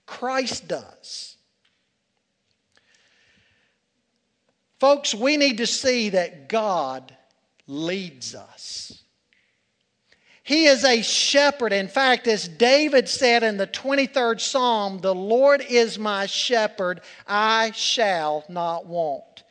Christ 0.06 0.68
does. 0.68 1.36
Folks, 4.80 5.16
we 5.16 5.38
need 5.38 5.58
to 5.58 5.68
see 5.68 6.10
that 6.10 6.50
God 6.50 7.16
leads 7.66 8.36
us. 8.36 8.97
He 10.48 10.68
is 10.68 10.86
a 10.86 11.02
shepherd. 11.02 11.74
In 11.74 11.90
fact, 11.90 12.26
as 12.26 12.48
David 12.48 13.10
said 13.10 13.44
in 13.44 13.58
the 13.58 13.68
23rd 13.68 14.40
Psalm, 14.40 15.00
the 15.00 15.14
Lord 15.14 15.60
is 15.60 16.00
my 16.00 16.26
shepherd, 16.26 17.02
I 17.28 17.72
shall 17.72 18.46
not 18.48 18.86
want. 18.86 19.44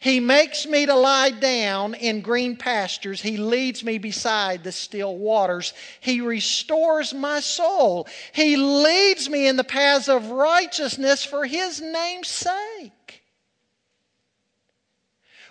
He 0.00 0.18
makes 0.18 0.66
me 0.66 0.86
to 0.86 0.94
lie 0.96 1.30
down 1.30 1.94
in 1.94 2.20
green 2.20 2.56
pastures. 2.56 3.22
He 3.22 3.36
leads 3.36 3.84
me 3.84 3.98
beside 3.98 4.64
the 4.64 4.72
still 4.72 5.16
waters. 5.16 5.72
He 6.00 6.20
restores 6.20 7.14
my 7.14 7.38
soul. 7.38 8.08
He 8.32 8.56
leads 8.56 9.30
me 9.30 9.46
in 9.46 9.54
the 9.54 9.62
paths 9.62 10.08
of 10.08 10.32
righteousness 10.32 11.24
for 11.24 11.46
his 11.46 11.80
name's 11.80 12.26
sake. 12.26 12.90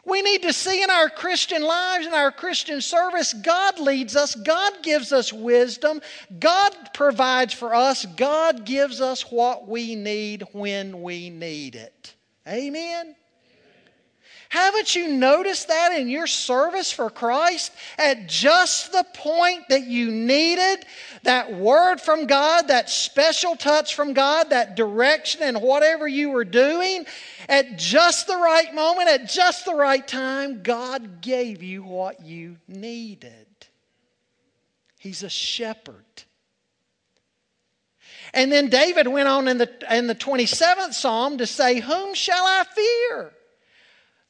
We 0.06 0.22
need 0.22 0.42
to 0.44 0.54
see 0.54 0.82
in 0.82 0.90
our 0.90 1.10
Christian 1.10 1.64
lives, 1.64 2.08
in 2.08 2.14
our 2.14 2.32
Christian 2.32 2.82
service, 2.82 3.34
God 3.34 3.80
leads 3.80 4.16
us, 4.16 4.36
God 4.36 4.74
gives 4.82 5.12
us 5.12 5.34
wisdom, 5.34 6.02
God 6.40 6.74
provides 6.94 7.54
for 7.54 7.76
us, 7.76 8.06
God 8.06 8.66
gives 8.66 9.02
us 9.02 9.30
what 9.32 9.68
we 9.68 9.96
need 9.96 10.44
when 10.54 11.02
we 11.02 11.30
need 11.30 11.76
it. 11.76 12.16
Amen? 12.48 13.16
Haven't 14.50 14.96
you 14.96 15.08
noticed 15.10 15.68
that 15.68 15.92
in 15.92 16.10
your 16.10 16.26
service 16.26 16.92
for 16.92 17.12
Christ? 17.12 17.72
At 18.00 18.28
just 18.28 18.92
the 18.92 19.06
point 19.14 19.70
that 19.70 19.84
you 19.84 20.10
needed 20.10 20.88
that 21.22 21.54
word 21.54 22.02
from 22.02 22.26
God, 22.26 22.70
that 22.70 22.90
special 22.90 23.56
touch 23.56 23.94
from 23.94 24.14
God, 24.14 24.50
that 24.50 24.76
direction 24.76 25.44
in 25.44 25.56
whatever 25.62 26.08
you 26.08 26.32
were 26.32 26.46
doing, 26.46 27.06
at 27.48 27.78
just 27.78 28.26
the 28.26 28.38
right 28.38 28.74
moment, 28.74 29.08
at 29.08 29.30
just 29.30 29.66
the 29.66 29.76
right 29.76 30.06
time, 30.08 30.64
God 30.64 31.22
gave 31.22 31.62
you 31.62 31.84
what 31.84 32.26
you 32.26 32.58
needed. 32.68 33.46
He's 34.98 35.22
a 35.22 35.30
shepherd. 35.30 36.06
And 38.34 38.52
then 38.52 38.70
David 38.70 39.08
went 39.08 39.28
on 39.28 39.48
in 39.48 39.60
the, 39.60 39.70
in 39.92 40.08
the 40.08 40.16
27th 40.16 40.94
Psalm 40.94 41.38
to 41.38 41.46
say, 41.46 41.80
Whom 41.80 42.16
shall 42.16 42.46
I 42.46 42.64
fear? 42.64 43.32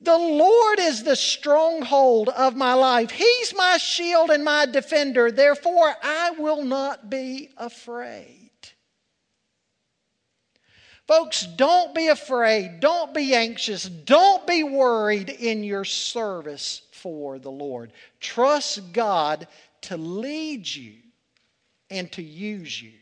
The 0.02 0.18
Lord 0.18 0.80
is 0.80 1.04
the 1.04 1.16
stronghold 1.16 2.30
of 2.30 2.56
my 2.56 2.74
life. 2.74 3.12
He's 3.12 3.54
my 3.56 3.78
shield 3.78 4.30
and 4.30 4.44
my 4.44 4.66
defender. 4.66 5.30
Therefore, 5.30 5.94
I 6.02 6.32
will 6.32 6.64
not 6.64 7.10
be 7.10 7.50
afraid. 7.58 8.50
Folks, 11.06 11.46
don't 11.46 11.94
be 11.96 12.08
afraid. 12.08 12.80
Don't 12.80 13.14
be 13.14 13.34
anxious. 13.34 13.84
Don't 13.84 14.46
be 14.46 14.64
worried 14.64 15.30
in 15.30 15.64
your 15.64 15.84
service 15.84 16.84
for 16.92 17.40
the 17.40 17.52
Lord. 17.52 17.92
Trust 18.20 18.94
God 18.94 19.48
to 19.82 19.98
lead 19.98 20.68
you 20.68 20.94
and 21.90 22.12
to 22.12 22.22
use 22.22 22.82
you. 22.82 22.99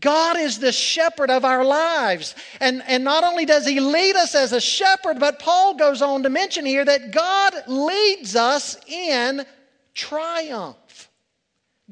God 0.00 0.38
is 0.38 0.58
the 0.58 0.72
shepherd 0.72 1.30
of 1.30 1.44
our 1.44 1.64
lives. 1.64 2.34
And, 2.60 2.82
and 2.86 3.04
not 3.04 3.24
only 3.24 3.44
does 3.44 3.66
he 3.66 3.80
lead 3.80 4.16
us 4.16 4.34
as 4.34 4.52
a 4.52 4.60
shepherd, 4.60 5.18
but 5.18 5.38
Paul 5.38 5.74
goes 5.74 6.02
on 6.02 6.22
to 6.22 6.30
mention 6.30 6.64
here 6.64 6.84
that 6.84 7.10
God 7.10 7.54
leads 7.66 8.36
us 8.36 8.76
in 8.86 9.44
triumph. 9.94 11.10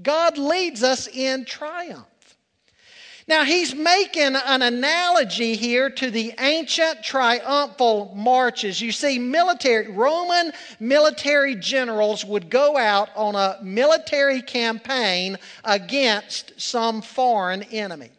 God 0.02 0.38
leads 0.38 0.82
us 0.82 1.08
in 1.08 1.44
triumph. 1.44 2.06
Now, 3.30 3.44
he's 3.44 3.76
making 3.76 4.34
an 4.34 4.60
analogy 4.60 5.54
here 5.54 5.88
to 5.88 6.10
the 6.10 6.34
ancient 6.40 7.04
triumphal 7.04 8.12
marches. 8.16 8.80
You 8.80 8.90
see, 8.90 9.20
military, 9.20 9.86
Roman 9.86 10.50
military 10.80 11.54
generals 11.54 12.24
would 12.24 12.50
go 12.50 12.76
out 12.76 13.08
on 13.14 13.36
a 13.36 13.60
military 13.62 14.42
campaign 14.42 15.38
against 15.62 16.60
some 16.60 17.02
foreign 17.02 17.62
enemy. 17.62 18.10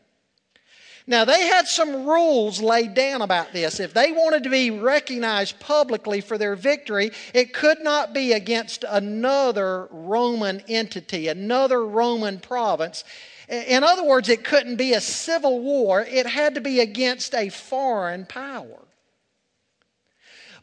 Now, 1.07 1.25
they 1.25 1.45
had 1.45 1.67
some 1.67 2.05
rules 2.07 2.61
laid 2.61 2.93
down 2.93 3.21
about 3.21 3.51
this. 3.51 3.81
If 3.81 3.93
they 3.93 4.13
wanted 4.13 4.43
to 4.43 4.49
be 4.49 4.71
recognized 4.71 5.59
publicly 5.59 6.21
for 6.21 6.37
their 6.37 6.55
victory, 6.55 7.11
it 7.33 7.53
could 7.53 7.81
not 7.81 8.13
be 8.13 8.31
against 8.31 8.85
another 8.87 9.89
Roman 9.91 10.63
entity, 10.69 11.27
another 11.27 11.85
Roman 11.85 12.39
province. 12.39 13.03
In 13.51 13.83
other 13.83 14.05
words, 14.05 14.29
it 14.29 14.45
couldn't 14.45 14.77
be 14.77 14.93
a 14.93 15.01
civil 15.01 15.59
war, 15.59 16.01
it 16.01 16.25
had 16.25 16.55
to 16.55 16.61
be 16.61 16.79
against 16.79 17.35
a 17.35 17.49
foreign 17.49 18.25
power. 18.25 18.79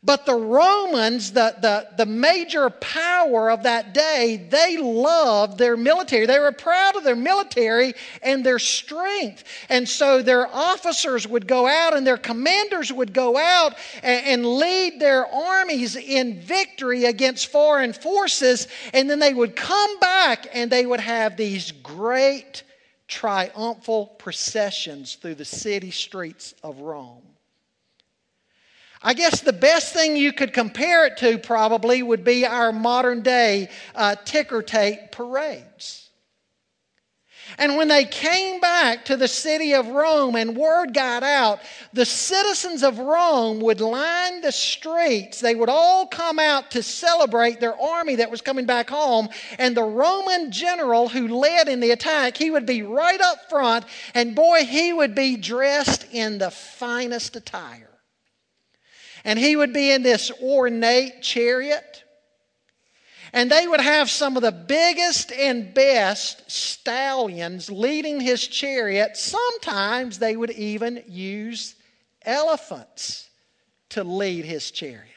But 0.03 0.27
the 0.27 0.35
Romans, 0.35 1.33
the, 1.33 1.57
the, 1.61 1.89
the 1.97 2.07
major 2.07 2.71
power 2.71 3.51
of 3.51 3.65
that 3.65 3.93
day, 3.93 4.47
they 4.49 4.77
loved 4.79 5.59
their 5.59 5.77
military. 5.77 6.25
They 6.25 6.39
were 6.39 6.53
proud 6.53 6.97
of 6.97 7.03
their 7.03 7.17
military 7.17 7.95
and 8.23 8.47
their 8.47 8.61
strength. 8.61 9.43
And 9.69 9.89
so 9.89 10.23
their 10.23 10.47
officers 10.47 11.27
would 11.27 11.49
go 11.49 11.67
out 11.67 11.97
and 11.97 12.07
their 12.07 12.17
commanders 12.17 12.93
would 12.93 13.13
go 13.13 13.37
out 13.37 13.75
and, 14.05 14.27
and 14.27 14.47
lead 14.47 15.01
their 15.01 15.27
armies 15.27 15.97
in 15.97 16.41
victory 16.41 17.05
against 17.05 17.49
foreign 17.49 17.93
forces. 17.93 18.69
And 18.95 19.11
then 19.11 19.19
they 19.19 19.35
would 19.35 19.57
come 19.57 19.99
back 19.99 20.47
and 20.55 20.71
they 20.71 20.87
would 20.87 21.01
have 21.01 21.37
these 21.37 21.73
great 21.73 22.63
triumphal 23.09 24.07
processions 24.07 25.17
through 25.17 25.35
the 25.35 25.45
city 25.45 25.91
streets 25.91 26.55
of 26.63 26.79
Rome. 26.81 27.23
I 29.03 29.15
guess 29.15 29.41
the 29.41 29.53
best 29.53 29.93
thing 29.95 30.17
you 30.17 30.33
could 30.33 30.53
compare 30.53 31.07
it 31.07 31.17
to 31.19 31.39
probably 31.39 32.03
would 32.03 32.25
be 32.25 32.45
our 32.45 32.73
modern 32.73 33.23
day 33.23 33.71
uh, 33.95 34.17
ticker 34.25 34.61
tape 34.61 35.13
parades. 35.13 36.08
And 37.59 37.77
when 37.77 37.89
they 37.89 38.05
came 38.05 38.61
back 38.61 39.05
to 39.07 39.17
the 39.17 39.27
city 39.27 39.75
of 39.75 39.89
Rome 39.89 40.37
and 40.37 40.57
word 40.57 40.95
got 40.95 41.25
out, 41.25 41.59
the 41.93 42.07
citizens 42.07 42.85
of 42.85 43.01
Rome 43.01 43.59
would 43.61 43.81
line 43.81 44.41
the 44.41 44.53
streets. 44.53 45.41
They 45.41 45.57
would 45.57 45.69
all 45.69 46.07
come 46.07 46.39
out 46.39 46.71
to 46.71 46.85
celebrate 46.85 47.59
their 47.59 47.77
army 47.77 48.15
that 48.15 48.31
was 48.31 48.41
coming 48.41 48.65
back 48.65 48.89
home. 48.89 49.29
And 49.59 49.77
the 49.77 49.83
Roman 49.83 50.53
general 50.53 51.09
who 51.09 51.27
led 51.27 51.69
in 51.69 51.81
the 51.81 51.91
attack, 51.91 52.37
he 52.37 52.53
would 52.53 52.65
be 52.65 52.83
right 52.83 53.21
up 53.21 53.51
front. 53.51 53.87
And 54.15 54.37
boy, 54.37 54.65
he 54.65 54.93
would 54.93 55.17
be 55.17 55.37
dressed 55.37 56.07
in 56.13 56.39
the 56.39 56.53
finest 56.53 57.35
attire. 57.35 57.91
And 59.25 59.37
he 59.37 59.57
would 59.57 59.73
be 59.73 59.91
in 59.91 60.05
this 60.05 60.31
ornate 60.41 61.23
chariot. 61.23 62.05
And 63.33 63.51
they 63.51 63.69
would 63.69 63.81
have 63.81 64.11
some 64.11 64.37
of 64.37 64.43
the 64.43 64.53
biggest 64.53 65.33
and 65.33 65.73
best 65.75 66.51
stallions 66.51 67.71
leading 67.71 68.21
his 68.21 68.47
chariot. 68.47 69.17
Sometimes 69.17 70.19
they 70.19 70.37
would 70.37 70.51
even 70.51 71.03
use 71.07 71.75
elephants 72.23 73.29
to 73.91 74.05
lead 74.05 74.45
his 74.45 74.71
chariot. 74.71 75.15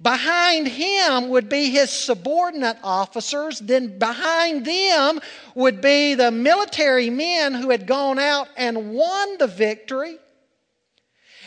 Behind 0.00 0.68
him 0.68 1.30
would 1.30 1.48
be 1.48 1.70
his 1.70 1.90
subordinate 1.90 2.76
officers. 2.82 3.58
Then 3.60 3.98
behind 3.98 4.66
them 4.66 5.20
would 5.54 5.80
be 5.80 6.14
the 6.14 6.30
military 6.30 7.08
men 7.08 7.54
who 7.54 7.70
had 7.70 7.86
gone 7.86 8.18
out 8.18 8.48
and 8.56 8.92
won 8.92 9.38
the 9.38 9.46
victory. 9.46 10.18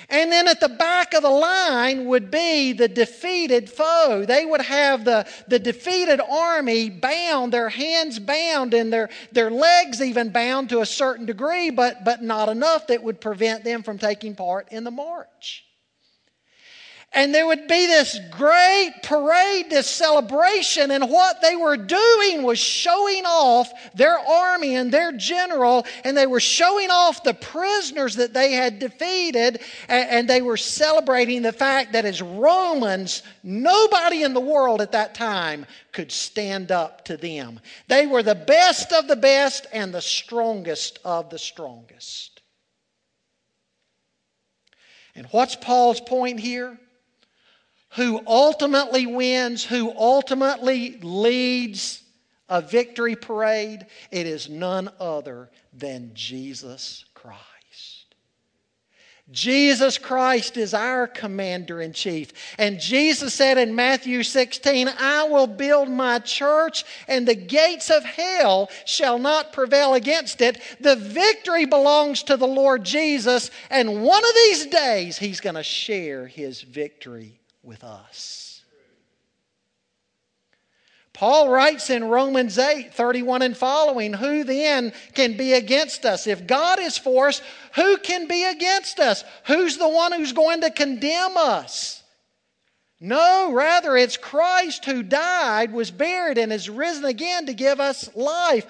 And 0.10 0.32
then 0.32 0.48
at 0.48 0.60
the 0.60 0.70
back 0.70 1.14
of 1.14 1.22
the 1.22 1.30
line 1.30 2.06
would 2.06 2.32
be 2.32 2.74
the 2.74 2.88
defeated 2.88 3.70
foe. 3.70 4.26
They 4.28 4.44
would 4.44 4.62
have 4.62 5.06
the, 5.06 5.28
the 5.48 5.60
defeated 5.60 6.20
army 6.20 6.90
bound, 6.90 7.54
their 7.54 7.70
hands 7.70 8.18
bound, 8.18 8.74
and 8.74 8.92
their, 8.92 9.10
their 9.32 9.52
legs 9.52 10.02
even 10.02 10.30
bound 10.30 10.70
to 10.70 10.82
a 10.82 10.86
certain 10.86 11.28
degree, 11.28 11.70
but, 11.70 12.04
but 12.04 12.24
not 12.24 12.50
enough 12.50 12.88
that 12.88 13.04
would 13.04 13.22
prevent 13.22 13.64
them 13.64 13.84
from 13.84 14.00
taking 14.00 14.34
part 14.36 14.68
in 14.72 14.84
the 14.84 14.92
march. 14.92 15.66
And 17.12 17.34
there 17.34 17.48
would 17.48 17.68
be 17.68 17.88
this 17.88 18.20
great 18.30 18.92
parade, 19.02 19.72
this 19.72 19.88
celebration, 19.88 20.92
and 20.92 21.10
what 21.10 21.42
they 21.42 21.56
were 21.56 21.76
doing 21.76 22.44
was 22.44 22.60
showing 22.60 23.26
off 23.26 23.72
their 23.96 24.20
army 24.20 24.76
and 24.76 24.92
their 24.92 25.12
general, 25.14 25.88
and 26.04 26.16
they 26.16 26.28
were 26.28 26.40
showing 26.40 26.92
off 26.92 27.24
the 27.24 27.34
prisoners 27.34 28.18
that 28.18 28.34
they 28.34 28.52
had 28.52 28.78
defeated, 28.78 29.60
and 29.88 30.30
they 30.30 30.44
were 30.44 30.56
celebrating 30.56 31.42
the 31.42 31.52
fact 31.52 31.94
that 31.94 32.06
as 32.06 32.22
Romans, 32.22 33.24
nobody 33.42 34.22
in 34.22 34.36
the 34.36 34.40
world 34.40 34.80
at 34.80 34.92
that 34.92 35.16
time 35.16 35.66
could 35.92 36.12
stand 36.12 36.72
up 36.72 37.06
to 37.06 37.18
them. 37.18 37.60
They 37.88 38.06
were 38.06 38.22
the 38.22 38.36
best 38.36 38.94
of 38.94 39.08
the 39.08 39.16
best 39.16 39.66
and 39.74 39.92
the 39.92 40.02
strongest 40.02 41.00
of 41.04 41.32
the 41.32 41.40
strongest. 41.40 42.44
And 45.16 45.26
what's 45.32 45.56
Paul's 45.56 46.02
point 46.02 46.40
here? 46.40 46.78
Who 47.92 48.22
ultimately 48.28 49.06
wins, 49.06 49.64
who 49.64 49.92
ultimately 49.92 51.00
leads 51.02 52.04
a 52.48 52.62
victory 52.62 53.16
parade, 53.16 53.86
it 54.12 54.26
is 54.26 54.50
none 54.50 54.90
other 55.00 55.50
than 55.74 56.12
Jesus 56.14 57.06
Christ. 57.14 58.16
Jesus 59.32 60.00
Christ 60.00 60.58
is 60.58 60.74
our 60.74 61.06
commander 61.06 61.82
in 61.82 61.94
chief. 61.94 62.34
And 62.58 62.80
Jesus 62.80 63.34
said 63.34 63.60
in 63.60 63.76
Matthew 63.76 64.24
16, 64.24 64.90
I 65.00 65.26
will 65.26 65.46
build 65.46 65.88
my 65.88 66.18
church, 66.18 66.84
and 67.08 67.28
the 67.28 67.36
gates 67.36 67.92
of 67.92 68.04
hell 68.04 68.70
shall 68.86 69.20
not 69.20 69.54
prevail 69.54 69.94
against 69.94 70.42
it. 70.42 70.60
The 70.80 70.96
victory 70.96 71.66
belongs 71.66 72.24
to 72.24 72.38
the 72.38 72.48
Lord 72.48 72.84
Jesus, 72.84 73.52
and 73.70 74.04
one 74.04 74.24
of 74.24 74.34
these 74.34 74.66
days 74.66 75.20
he's 75.20 75.42
going 75.42 75.56
to 75.56 75.64
share 75.64 76.26
his 76.26 76.62
victory 76.64 77.39
with 77.64 77.84
us. 77.84 78.50
Paul 81.14 81.50
writes 81.50 81.90
in 81.90 82.06
Romans 82.06 82.58
8 82.58 82.94
31 82.94 83.42
and 83.42 83.58
following, 83.58 84.14
Who 84.14 84.46
then 84.46 84.94
can 85.14 85.36
be 85.36 85.52
against 85.52 86.06
us? 86.06 86.28
If 86.28 86.48
God 86.48 86.80
is 86.80 86.98
for 86.98 87.28
us, 87.28 87.42
who 87.76 87.98
can 87.98 88.28
be 88.28 88.46
against 88.46 89.02
us? 89.02 89.26
Who's 89.48 89.78
the 89.78 89.90
one 89.90 90.14
who's 90.14 90.32
going 90.32 90.62
to 90.62 90.72
condemn 90.72 91.36
us? 91.36 92.02
No, 93.02 93.52
rather, 93.54 93.98
it's 93.98 94.18
Christ 94.18 94.86
who 94.86 95.04
died, 95.04 95.74
was 95.74 95.92
buried, 95.92 96.38
and 96.38 96.52
is 96.54 96.70
risen 96.70 97.06
again 97.06 97.46
to 97.48 97.54
give 97.54 97.80
us 97.80 98.14
life. 98.16 98.66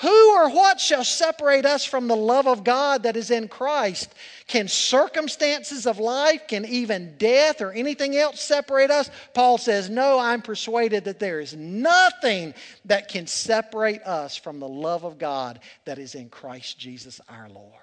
Who 0.00 0.34
or 0.34 0.48
what 0.48 0.80
shall 0.80 1.04
separate 1.04 1.66
us 1.66 1.84
from 1.84 2.08
the 2.08 2.16
love 2.16 2.46
of 2.46 2.64
God 2.64 3.02
that 3.02 3.18
is 3.18 3.30
in 3.30 3.48
Christ? 3.48 4.14
Can 4.46 4.66
circumstances 4.66 5.86
of 5.86 5.98
life, 5.98 6.48
can 6.48 6.64
even 6.64 7.16
death 7.18 7.60
or 7.60 7.70
anything 7.72 8.16
else 8.16 8.40
separate 8.40 8.90
us? 8.90 9.10
Paul 9.34 9.58
says, 9.58 9.90
No, 9.90 10.18
I'm 10.18 10.40
persuaded 10.40 11.04
that 11.04 11.18
there 11.18 11.38
is 11.38 11.54
nothing 11.54 12.54
that 12.86 13.08
can 13.08 13.26
separate 13.26 14.02
us 14.02 14.36
from 14.36 14.58
the 14.58 14.68
love 14.68 15.04
of 15.04 15.18
God 15.18 15.60
that 15.84 15.98
is 15.98 16.14
in 16.14 16.30
Christ 16.30 16.78
Jesus 16.78 17.20
our 17.28 17.50
Lord. 17.50 17.74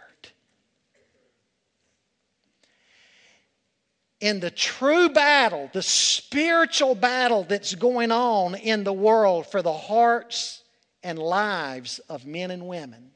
in 4.19 4.39
the 4.39 4.49
true 4.49 5.09
battle, 5.09 5.69
the 5.73 5.81
spiritual 5.83 6.95
battle 6.95 7.43
that's 7.43 7.75
going 7.75 8.11
on 8.11 8.55
in 8.55 8.83
the 8.83 8.91
world 8.91 9.45
for 9.45 9.61
the 9.61 9.71
hearts 9.71 10.56
and 11.03 11.19
lives 11.19 11.99
of 12.09 12.25
men 12.25 12.51
and 12.51 12.67
women. 12.67 13.11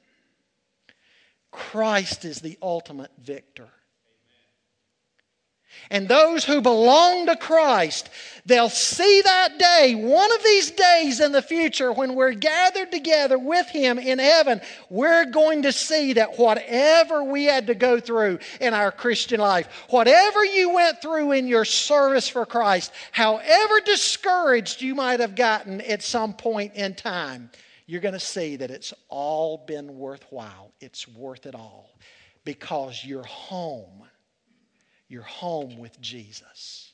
Christ 1.51 2.25
is 2.25 2.39
the 2.39 2.57
ultimate 2.61 3.11
victor. 3.19 3.69
And 5.89 6.07
those 6.07 6.43
who 6.43 6.61
belong 6.61 7.25
to 7.25 7.35
Christ, 7.35 8.09
they'll 8.45 8.69
see 8.69 9.21
that 9.21 9.57
day, 9.57 9.95
one 9.95 10.31
of 10.31 10.43
these 10.43 10.71
days 10.71 11.19
in 11.19 11.31
the 11.31 11.41
future, 11.41 11.91
when 11.91 12.15
we're 12.15 12.33
gathered 12.33 12.91
together 12.91 13.37
with 13.39 13.67
Him 13.67 13.97
in 13.97 14.19
heaven, 14.19 14.61
we're 14.89 15.25
going 15.25 15.63
to 15.63 15.71
see 15.71 16.13
that 16.13 16.37
whatever 16.37 17.23
we 17.23 17.45
had 17.45 17.67
to 17.67 17.75
go 17.75 17.99
through 17.99 18.39
in 18.59 18.73
our 18.73 18.91
Christian 18.91 19.39
life, 19.39 19.67
whatever 19.89 20.45
you 20.45 20.73
went 20.73 21.01
through 21.01 21.31
in 21.31 21.47
your 21.47 21.65
service 21.65 22.27
for 22.27 22.45
Christ, 22.45 22.91
however 23.11 23.79
discouraged 23.83 24.81
you 24.81 24.93
might 24.93 25.19
have 25.19 25.35
gotten 25.35 25.81
at 25.81 26.03
some 26.03 26.33
point 26.33 26.75
in 26.75 26.95
time, 26.95 27.49
you're 27.91 27.99
going 27.99 28.13
to 28.13 28.21
see 28.21 28.55
that 28.55 28.71
it's 28.71 28.93
all 29.09 29.57
been 29.67 29.97
worthwhile. 29.97 30.71
It's 30.79 31.09
worth 31.09 31.45
it 31.45 31.55
all 31.55 31.89
because 32.45 33.03
you're 33.03 33.25
home. 33.25 34.03
You're 35.09 35.23
home 35.23 35.77
with 35.77 35.99
Jesus. 35.99 36.93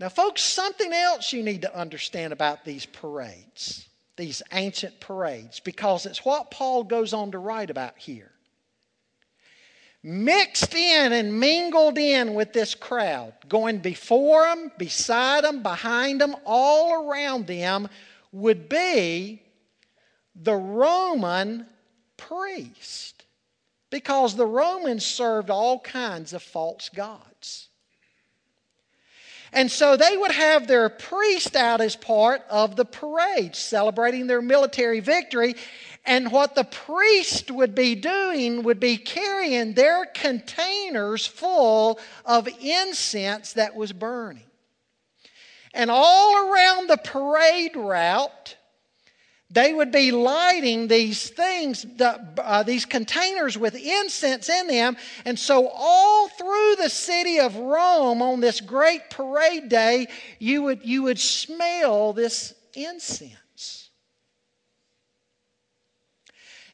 Now, 0.00 0.08
folks, 0.08 0.40
something 0.40 0.94
else 0.94 1.30
you 1.34 1.42
need 1.42 1.60
to 1.60 1.78
understand 1.78 2.32
about 2.32 2.64
these 2.64 2.86
parades, 2.86 3.86
these 4.16 4.40
ancient 4.50 4.98
parades, 4.98 5.60
because 5.60 6.06
it's 6.06 6.24
what 6.24 6.50
Paul 6.50 6.84
goes 6.84 7.12
on 7.12 7.32
to 7.32 7.38
write 7.38 7.68
about 7.68 7.98
here 7.98 8.30
mixed 10.08 10.74
in 10.74 11.12
and 11.12 11.38
mingled 11.38 11.98
in 11.98 12.32
with 12.32 12.54
this 12.54 12.74
crowd, 12.74 13.34
going 13.46 13.78
before 13.78 14.44
them, 14.44 14.72
beside 14.78 15.44
them, 15.44 15.62
behind 15.62 16.20
them, 16.20 16.34
all 16.46 17.04
around 17.04 17.46
them, 17.46 17.88
would 18.32 18.68
be 18.70 19.42
the 20.34 20.54
Roman 20.54 21.66
priest. 22.16 23.26
Because 23.90 24.34
the 24.34 24.46
Romans 24.46 25.04
served 25.04 25.50
all 25.50 25.78
kinds 25.78 26.32
of 26.32 26.42
false 26.42 26.88
gods. 26.88 27.68
And 29.52 29.70
so 29.70 29.96
they 29.96 30.16
would 30.16 30.32
have 30.32 30.66
their 30.66 30.88
priest 30.88 31.56
out 31.56 31.80
as 31.80 31.96
part 31.96 32.42
of 32.50 32.76
the 32.76 32.84
parade, 32.84 33.56
celebrating 33.56 34.26
their 34.26 34.42
military 34.42 35.00
victory. 35.00 35.54
And 36.08 36.32
what 36.32 36.54
the 36.54 36.64
priest 36.64 37.50
would 37.50 37.74
be 37.74 37.94
doing 37.94 38.62
would 38.62 38.80
be 38.80 38.96
carrying 38.96 39.74
their 39.74 40.06
containers 40.06 41.26
full 41.26 42.00
of 42.24 42.48
incense 42.62 43.52
that 43.52 43.76
was 43.76 43.92
burning. 43.92 44.46
And 45.74 45.90
all 45.90 46.48
around 46.48 46.88
the 46.88 46.96
parade 46.96 47.76
route, 47.76 48.56
they 49.50 49.74
would 49.74 49.92
be 49.92 50.10
lighting 50.10 50.88
these 50.88 51.28
things, 51.28 51.84
uh, 52.00 52.62
these 52.62 52.86
containers 52.86 53.58
with 53.58 53.74
incense 53.74 54.48
in 54.48 54.66
them. 54.66 54.96
And 55.26 55.38
so, 55.38 55.68
all 55.68 56.28
through 56.28 56.76
the 56.76 56.88
city 56.88 57.38
of 57.38 57.54
Rome 57.54 58.22
on 58.22 58.40
this 58.40 58.62
great 58.62 59.10
parade 59.10 59.68
day, 59.68 60.06
you 60.38 60.62
would, 60.62 60.86
you 60.86 61.02
would 61.02 61.18
smell 61.18 62.14
this 62.14 62.54
incense. 62.74 63.34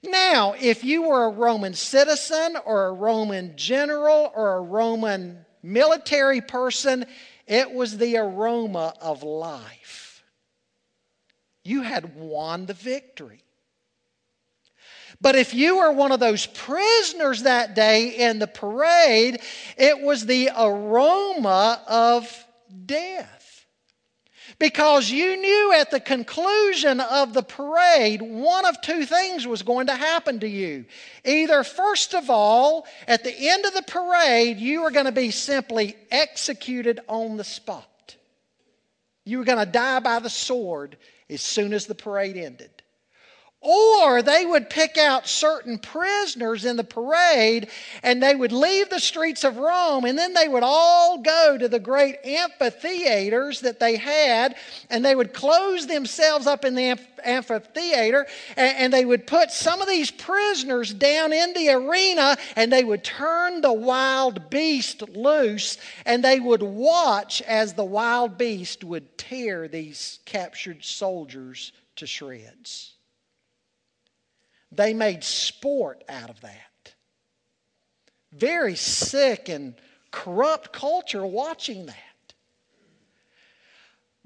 Now, 0.09 0.55
if 0.59 0.85
you 0.85 1.03
were 1.03 1.25
a 1.25 1.31
Roman 1.31 1.75
citizen 1.75 2.57
or 2.65 2.87
a 2.87 2.93
Roman 2.93 3.57
general 3.57 4.33
or 4.35 4.57
a 4.57 4.61
Roman 4.61 5.45
military 5.63 6.41
person, 6.41 7.07
it 7.47 7.71
was 7.71 7.97
the 7.97 8.17
aroma 8.19 8.95
of 9.01 9.23
life. 9.23 10.23
You 11.65 11.83
had 11.83 12.17
won 12.17 12.67
the 12.67 12.75
victory. 12.75 13.43
But 15.21 15.37
if 15.37 15.55
you 15.55 15.79
were 15.79 15.93
one 15.93 16.13
of 16.13 16.21
those 16.21 16.47
prisoners 16.47 17.45
that 17.45 17.75
day 17.75 18.09
in 18.09 18.39
the 18.39 18.47
parade, 18.47 19.41
it 19.77 20.01
was 20.01 20.27
the 20.27 20.51
aroma 20.57 21.83
of 21.87 22.47
death. 22.85 23.34
Because 24.59 25.11
you 25.11 25.37
knew 25.37 25.73
at 25.73 25.91
the 25.91 26.01
conclusion 26.01 27.01
of 27.01 27.33
the 27.33 27.43
parade, 27.43 28.23
one 28.23 28.65
of 28.65 28.81
two 28.81 29.05
things 29.05 29.47
was 29.47 29.63
going 29.63 29.89
to 29.89 29.97
happen 29.97 30.41
to 30.41 30.49
you. 30.49 30.85
Either, 31.25 31.65
first 31.65 32.15
of 32.15 32.31
all, 32.31 32.87
at 33.09 33.25
the 33.25 33.35
end 33.37 33.65
of 33.65 33.75
the 33.75 33.83
parade, 33.83 34.59
you 34.59 34.83
were 34.83 34.91
going 34.91 35.07
to 35.07 35.13
be 35.13 35.31
simply 35.31 35.97
executed 36.11 37.01
on 37.09 37.37
the 37.37 37.45
spot. 37.45 38.17
You 39.25 39.39
were 39.39 39.45
going 39.45 39.65
to 39.65 39.71
die 39.71 40.01
by 40.01 40.19
the 40.19 40.31
sword 40.31 40.99
as 41.29 41.43
soon 41.43 41.73
as 41.73 41.87
the 41.87 41.95
parade 41.95 42.37
ended. 42.37 42.74
Or 43.65 44.21
they 44.21 44.45
would 44.45 44.69
pick 44.69 44.99
out 44.99 45.27
certain 45.27 45.79
prisoners 45.79 46.67
in 46.67 46.77
the 46.77 46.85
parade 46.85 47.71
and 48.03 48.23
they 48.23 48.35
would 48.35 48.53
leave 48.53 48.91
the 48.91 49.01
streets 49.01 49.43
of 49.43 49.57
Rome 49.57 50.05
and 50.05 50.19
then 50.19 50.35
they 50.35 50.49
would 50.49 50.63
all 50.63 51.17
go 51.23 51.57
to 51.57 51.67
the 51.67 51.81
great 51.81 52.19
amphitheaters 52.27 53.61
that 53.63 53.81
they 53.81 53.97
had 53.97 54.57
and 54.91 55.03
they 55.03 55.17
would 55.17 55.33
close 55.33 55.87
themselves 55.87 56.47
up 56.47 56.67
in 56.67 56.75
the 56.75 56.99
amphitheater 57.25 58.27
and 58.59 58.93
they 58.93 59.07
would 59.07 59.27
put 59.27 59.51
some 59.51 59.81
of 59.81 59.89
these 59.89 60.11
prisoners 60.11 60.93
down 60.93 61.33
in 61.33 61.55
the 61.55 61.71
arena 61.71 62.37
and 62.57 62.71
they 62.71 62.85
would 62.85 63.03
turn 63.03 63.63
the 63.63 63.73
wild 63.73 64.51
beast 64.51 65.09
loose 65.09 65.79
and 66.05 66.23
they 66.23 66.39
would 66.39 66.63
watch 66.63 67.41
as 67.41 67.73
the 67.73 67.85
wild 67.85 68.37
beast 68.37 68.85
would 68.85 69.17
tear 69.17 69.69
these 69.69 70.19
captured 70.27 70.85
soldiers 70.85 71.73
to 71.97 72.07
shreds. 72.07 72.94
They 74.77 74.95
made 74.95 75.25
sport 75.25 76.03
out 76.09 76.31
of 76.31 76.41
that. 76.41 76.95
very 78.33 78.75
sick 78.75 79.49
and 79.49 79.75
corrupt 80.11 80.73
culture 80.73 81.25
watching 81.25 81.87
that. 81.87 81.95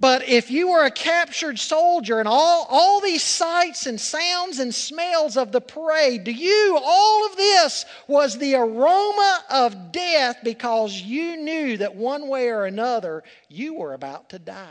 But 0.00 0.28
if 0.28 0.50
you 0.50 0.68
were 0.68 0.84
a 0.84 0.90
captured 0.92 1.58
soldier 1.58 2.20
and 2.20 2.28
all, 2.28 2.66
all 2.70 3.00
these 3.00 3.22
sights 3.22 3.86
and 3.86 4.00
sounds 4.00 4.60
and 4.60 4.72
smells 4.72 5.36
of 5.36 5.50
the 5.50 5.60
parade, 5.60 6.24
to 6.26 6.32
you, 6.32 6.78
all 6.80 7.26
of 7.26 7.36
this 7.36 7.84
was 8.06 8.38
the 8.38 8.54
aroma 8.54 9.44
of 9.50 9.90
death 9.90 10.38
because 10.44 10.94
you 10.94 11.36
knew 11.36 11.76
that 11.78 11.96
one 11.96 12.28
way 12.28 12.48
or 12.48 12.64
another 12.64 13.24
you 13.48 13.74
were 13.74 13.92
about 13.92 14.30
to 14.30 14.38
die. 14.38 14.70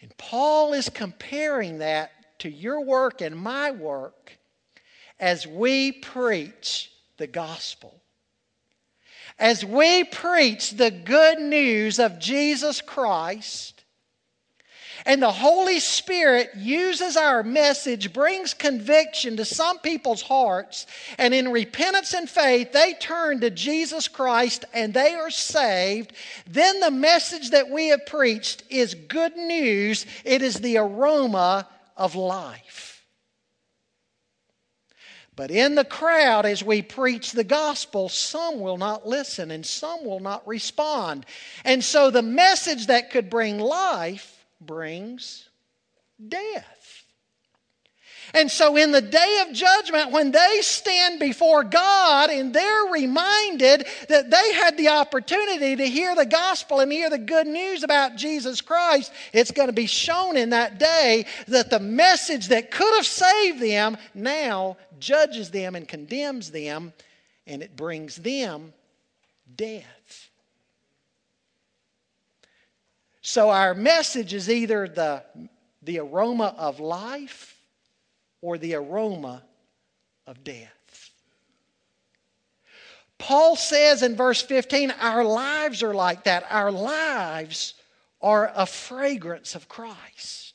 And 0.00 0.16
Paul 0.16 0.74
is 0.74 0.88
comparing 0.88 1.78
that 1.78 2.12
to 2.38 2.48
your 2.48 2.84
work 2.84 3.20
and 3.20 3.36
my 3.36 3.70
work 3.70 4.38
as 5.18 5.46
we 5.46 5.92
preach 5.92 6.92
the 7.16 7.26
gospel 7.26 7.98
as 9.38 9.64
we 9.64 10.04
preach 10.04 10.72
the 10.72 10.90
good 10.90 11.38
news 11.38 11.98
of 11.98 12.18
Jesus 12.18 12.80
Christ, 12.80 13.84
and 15.06 15.22
the 15.22 15.30
Holy 15.30 15.78
Spirit 15.78 16.50
uses 16.56 17.16
our 17.16 17.44
message, 17.44 18.12
brings 18.12 18.52
conviction 18.52 19.36
to 19.36 19.44
some 19.44 19.78
people's 19.78 20.22
hearts, 20.22 20.86
and 21.18 21.32
in 21.32 21.52
repentance 21.52 22.14
and 22.14 22.28
faith, 22.28 22.72
they 22.72 22.94
turn 22.94 23.40
to 23.40 23.50
Jesus 23.50 24.08
Christ 24.08 24.64
and 24.74 24.92
they 24.92 25.14
are 25.14 25.30
saved. 25.30 26.12
Then 26.48 26.80
the 26.80 26.90
message 26.90 27.50
that 27.50 27.70
we 27.70 27.88
have 27.88 28.06
preached 28.06 28.64
is 28.68 28.94
good 28.94 29.36
news. 29.36 30.04
It 30.24 30.42
is 30.42 30.56
the 30.56 30.78
aroma 30.78 31.68
of 31.98 32.14
life. 32.14 33.04
But 35.36 35.50
in 35.52 35.76
the 35.76 35.84
crowd, 35.84 36.46
as 36.46 36.64
we 36.64 36.82
preach 36.82 37.30
the 37.30 37.44
gospel, 37.44 38.08
some 38.08 38.58
will 38.58 38.76
not 38.76 39.06
listen 39.06 39.52
and 39.52 39.64
some 39.64 40.04
will 40.04 40.18
not 40.18 40.46
respond. 40.48 41.26
And 41.64 41.84
so 41.84 42.10
the 42.10 42.22
message 42.22 42.86
that 42.86 43.10
could 43.10 43.30
bring 43.30 43.60
life 43.60 44.44
brings 44.60 45.48
death. 46.26 46.77
And 48.34 48.50
so, 48.50 48.76
in 48.76 48.92
the 48.92 49.00
day 49.00 49.44
of 49.46 49.54
judgment, 49.54 50.10
when 50.10 50.30
they 50.32 50.58
stand 50.60 51.18
before 51.18 51.64
God 51.64 52.28
and 52.28 52.52
they're 52.52 52.84
reminded 52.92 53.86
that 54.08 54.30
they 54.30 54.52
had 54.52 54.76
the 54.76 54.88
opportunity 54.88 55.76
to 55.76 55.88
hear 55.88 56.14
the 56.14 56.26
gospel 56.26 56.80
and 56.80 56.92
hear 56.92 57.08
the 57.08 57.18
good 57.18 57.46
news 57.46 57.82
about 57.82 58.16
Jesus 58.16 58.60
Christ, 58.60 59.12
it's 59.32 59.50
going 59.50 59.68
to 59.68 59.72
be 59.72 59.86
shown 59.86 60.36
in 60.36 60.50
that 60.50 60.78
day 60.78 61.24
that 61.46 61.70
the 61.70 61.80
message 61.80 62.48
that 62.48 62.70
could 62.70 62.94
have 62.96 63.06
saved 63.06 63.60
them 63.60 63.96
now 64.14 64.76
judges 64.98 65.50
them 65.50 65.74
and 65.74 65.88
condemns 65.88 66.50
them, 66.50 66.92
and 67.46 67.62
it 67.62 67.76
brings 67.76 68.16
them 68.16 68.74
death. 69.56 70.28
So, 73.22 73.48
our 73.48 73.74
message 73.74 74.34
is 74.34 74.50
either 74.50 74.86
the, 74.86 75.22
the 75.82 76.00
aroma 76.00 76.54
of 76.58 76.78
life 76.78 77.57
or 78.40 78.58
the 78.58 78.74
aroma 78.74 79.42
of 80.26 80.44
death. 80.44 81.10
Paul 83.18 83.56
says 83.56 84.02
in 84.02 84.16
verse 84.16 84.40
15, 84.40 84.92
our 84.92 85.24
lives 85.24 85.82
are 85.82 85.94
like 85.94 86.24
that. 86.24 86.44
Our 86.50 86.70
lives 86.70 87.74
are 88.20 88.52
a 88.54 88.64
fragrance 88.64 89.54
of 89.54 89.68
Christ. 89.68 90.47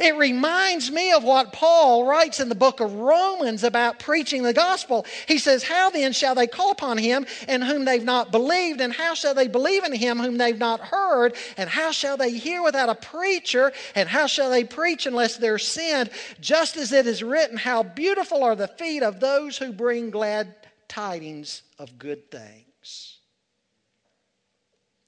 It 0.00 0.16
reminds 0.16 0.90
me 0.90 1.12
of 1.12 1.24
what 1.24 1.52
Paul 1.52 2.06
writes 2.06 2.40
in 2.40 2.48
the 2.48 2.54
book 2.54 2.80
of 2.80 2.94
Romans 2.94 3.64
about 3.64 3.98
preaching 3.98 4.42
the 4.42 4.52
gospel. 4.52 5.06
He 5.26 5.38
says, 5.38 5.62
How 5.62 5.90
then 5.90 6.12
shall 6.12 6.34
they 6.34 6.46
call 6.46 6.70
upon 6.70 6.98
him 6.98 7.26
in 7.48 7.62
whom 7.62 7.84
they've 7.84 8.04
not 8.04 8.30
believed? 8.30 8.80
And 8.80 8.92
how 8.92 9.14
shall 9.14 9.34
they 9.34 9.48
believe 9.48 9.84
in 9.84 9.92
him 9.92 10.18
whom 10.18 10.38
they've 10.38 10.58
not 10.58 10.80
heard? 10.80 11.36
And 11.56 11.68
how 11.68 11.90
shall 11.92 12.16
they 12.16 12.30
hear 12.30 12.62
without 12.62 12.88
a 12.88 12.94
preacher? 12.94 13.72
And 13.94 14.08
how 14.08 14.26
shall 14.26 14.50
they 14.50 14.64
preach 14.64 15.06
unless 15.06 15.36
they're 15.36 15.58
sent? 15.58 16.10
Just 16.40 16.76
as 16.76 16.92
it 16.92 17.06
is 17.06 17.22
written, 17.22 17.56
How 17.56 17.82
beautiful 17.82 18.42
are 18.44 18.56
the 18.56 18.68
feet 18.68 19.02
of 19.02 19.20
those 19.20 19.58
who 19.58 19.72
bring 19.72 20.10
glad 20.10 20.54
tidings 20.92 21.62
of 21.78 21.98
good 21.98 22.30
things. 22.30 23.18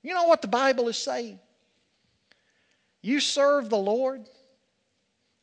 You 0.02 0.14
know 0.14 0.24
what 0.24 0.40
the 0.40 0.48
Bible 0.48 0.88
is 0.88 0.96
saying? 0.96 1.38
You 3.02 3.20
serve 3.20 3.68
the 3.68 3.76
Lord. 3.76 4.24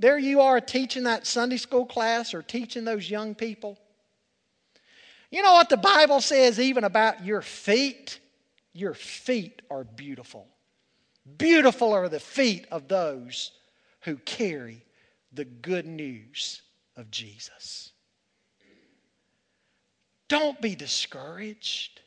There 0.02 0.18
you 0.18 0.41
are 0.41 0.60
teaching 0.60 1.04
that 1.04 1.28
Sunday 1.28 1.58
school 1.58 1.86
class 1.86 2.34
or 2.34 2.41
teaching 2.41 2.86
those 2.86 3.08
young 3.08 3.36
people. 3.36 3.78
You 5.30 5.43
know 5.43 5.54
what 5.54 5.70
the 5.70 5.78
Bible 5.78 6.22
says 6.22 6.60
even 6.60 6.84
about 6.84 7.24
your 7.24 7.43
feet? 7.43 8.20
Your 8.74 8.95
feet 8.95 9.62
are 9.70 9.84
beautiful. 9.84 10.47
Beautiful 11.38 11.93
are 11.93 12.10
the 12.10 12.20
feet 12.20 12.66
of 12.72 12.88
those 12.88 13.52
who 13.99 14.16
carry 14.18 14.84
the 15.34 15.45
good 15.45 15.86
news 15.86 16.64
of 16.97 17.12
Jesus. 17.12 17.91
Don't 20.30 20.60
be 20.60 20.74
discouraged. 20.74 22.02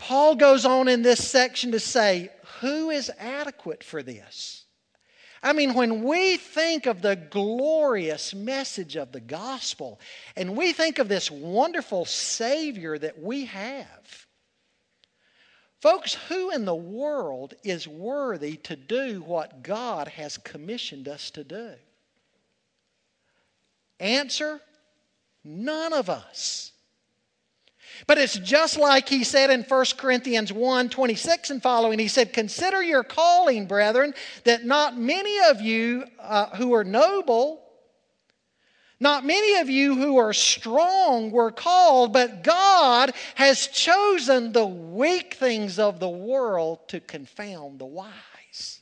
Paul 0.00 0.34
goes 0.34 0.64
on 0.64 0.88
in 0.88 1.02
this 1.02 1.30
section 1.30 1.72
to 1.72 1.78
say, 1.78 2.30
who 2.60 2.88
is 2.88 3.10
adequate 3.18 3.84
for 3.84 4.02
this? 4.02 4.64
I 5.42 5.52
mean, 5.52 5.74
when 5.74 6.02
we 6.02 6.38
think 6.38 6.86
of 6.86 7.02
the 7.02 7.16
glorious 7.16 8.34
message 8.34 8.96
of 8.96 9.12
the 9.12 9.20
gospel 9.20 10.00
and 10.36 10.56
we 10.56 10.72
think 10.72 10.98
of 10.98 11.08
this 11.08 11.30
wonderful 11.30 12.06
Savior 12.06 12.96
that 12.96 13.20
we 13.20 13.44
have, 13.44 14.26
folks, 15.80 16.14
who 16.28 16.50
in 16.50 16.64
the 16.64 16.74
world 16.74 17.52
is 17.62 17.86
worthy 17.86 18.56
to 18.56 18.76
do 18.76 19.20
what 19.20 19.62
God 19.62 20.08
has 20.08 20.38
commissioned 20.38 21.08
us 21.08 21.30
to 21.32 21.44
do? 21.44 21.72
Answer 23.98 24.62
none 25.44 25.92
of 25.92 26.08
us. 26.08 26.69
But 28.06 28.18
it's 28.18 28.38
just 28.38 28.78
like 28.78 29.08
he 29.08 29.24
said 29.24 29.50
in 29.50 29.62
1 29.62 29.84
Corinthians 29.96 30.52
1 30.52 30.88
26 30.88 31.50
and 31.50 31.62
following. 31.62 31.98
He 31.98 32.08
said, 32.08 32.32
Consider 32.32 32.82
your 32.82 33.04
calling, 33.04 33.66
brethren, 33.66 34.14
that 34.44 34.64
not 34.64 34.98
many 34.98 35.38
of 35.50 35.60
you 35.60 36.04
uh, 36.18 36.56
who 36.56 36.74
are 36.74 36.84
noble, 36.84 37.62
not 39.00 39.24
many 39.24 39.58
of 39.60 39.70
you 39.70 39.96
who 39.96 40.18
are 40.18 40.34
strong 40.34 41.30
were 41.30 41.50
called, 41.50 42.12
but 42.12 42.44
God 42.44 43.12
has 43.34 43.66
chosen 43.68 44.52
the 44.52 44.66
weak 44.66 45.34
things 45.34 45.78
of 45.78 46.00
the 46.00 46.08
world 46.08 46.86
to 46.88 47.00
confound 47.00 47.78
the 47.78 47.86
wise. 47.86 48.80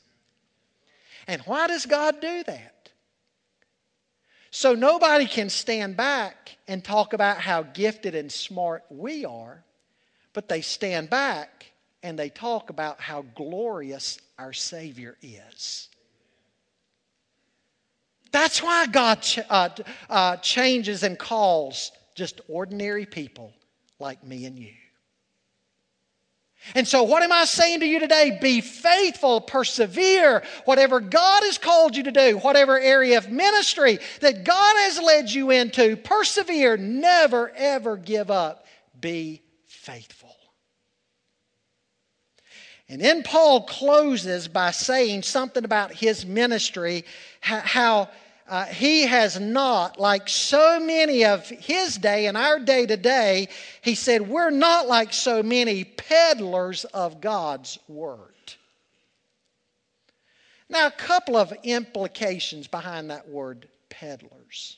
And 1.25 1.41
why 1.43 1.67
does 1.67 1.85
God 1.85 2.19
do 2.19 2.43
that? 2.43 2.78
So 4.51 4.73
nobody 4.73 5.25
can 5.25 5.49
stand 5.49 5.95
back 5.95 6.57
and 6.67 6.83
talk 6.83 7.13
about 7.13 7.37
how 7.37 7.63
gifted 7.63 8.15
and 8.15 8.31
smart 8.31 8.83
we 8.89 9.25
are, 9.25 9.63
but 10.33 10.49
they 10.49 10.61
stand 10.61 11.09
back 11.09 11.71
and 12.01 12.17
they 12.17 12.29
talk 12.29 12.69
about 12.69 12.99
how 12.99 13.23
glorious 13.35 14.19
our 14.37 14.53
Savior 14.53 15.17
is. 15.21 15.89
That's 18.31 18.61
why 18.61 18.87
God 18.87 19.21
ch- 19.21 19.39
uh, 19.49 19.69
uh, 20.09 20.37
changes 20.37 21.03
and 21.03 21.17
calls 21.17 21.91
just 22.15 22.41
ordinary 22.47 23.05
people 23.05 23.53
like 23.99 24.23
me 24.23 24.45
and 24.45 24.57
you. 24.57 24.73
And 26.75 26.87
so, 26.87 27.03
what 27.03 27.23
am 27.23 27.31
I 27.31 27.45
saying 27.45 27.79
to 27.79 27.85
you 27.85 27.99
today? 27.99 28.37
Be 28.41 28.61
faithful, 28.61 29.41
persevere. 29.41 30.43
Whatever 30.65 30.99
God 30.99 31.43
has 31.43 31.57
called 31.57 31.95
you 31.95 32.03
to 32.03 32.11
do, 32.11 32.37
whatever 32.37 32.79
area 32.79 33.17
of 33.17 33.29
ministry 33.29 33.99
that 34.21 34.43
God 34.43 34.75
has 34.77 34.99
led 35.01 35.31
you 35.31 35.51
into, 35.51 35.95
persevere. 35.95 36.77
Never, 36.77 37.51
ever 37.55 37.97
give 37.97 38.29
up. 38.29 38.65
Be 38.99 39.41
faithful. 39.65 40.35
And 42.89 42.99
then 42.99 43.21
Paul 43.21 43.63
closes 43.65 44.47
by 44.47 44.71
saying 44.71 45.21
something 45.21 45.63
about 45.63 45.93
his 45.93 46.25
ministry, 46.25 47.05
how 47.39 48.09
uh, 48.49 48.65
he 48.65 49.03
has 49.03 49.39
not, 49.39 49.99
like 49.99 50.27
so 50.27 50.79
many 50.79 51.23
of 51.23 51.47
his 51.47 51.97
day 51.97 52.25
and 52.25 52.35
our 52.35 52.59
day 52.59 52.85
today, 52.87 53.47
he 53.81 53.95
said, 53.95 54.27
we're 54.27 54.49
not 54.49 54.87
like 54.87 55.13
so 55.13 55.43
many 55.43 55.83
peddlers 55.83 56.83
of 56.85 57.21
God's 57.21 57.77
word. 57.87 58.33
Now, 60.67 60.87
a 60.87 60.91
couple 60.91 61.37
of 61.37 61.53
implications 61.63 62.67
behind 62.67 63.11
that 63.11 63.29
word 63.29 63.67
peddlers. 63.89 64.77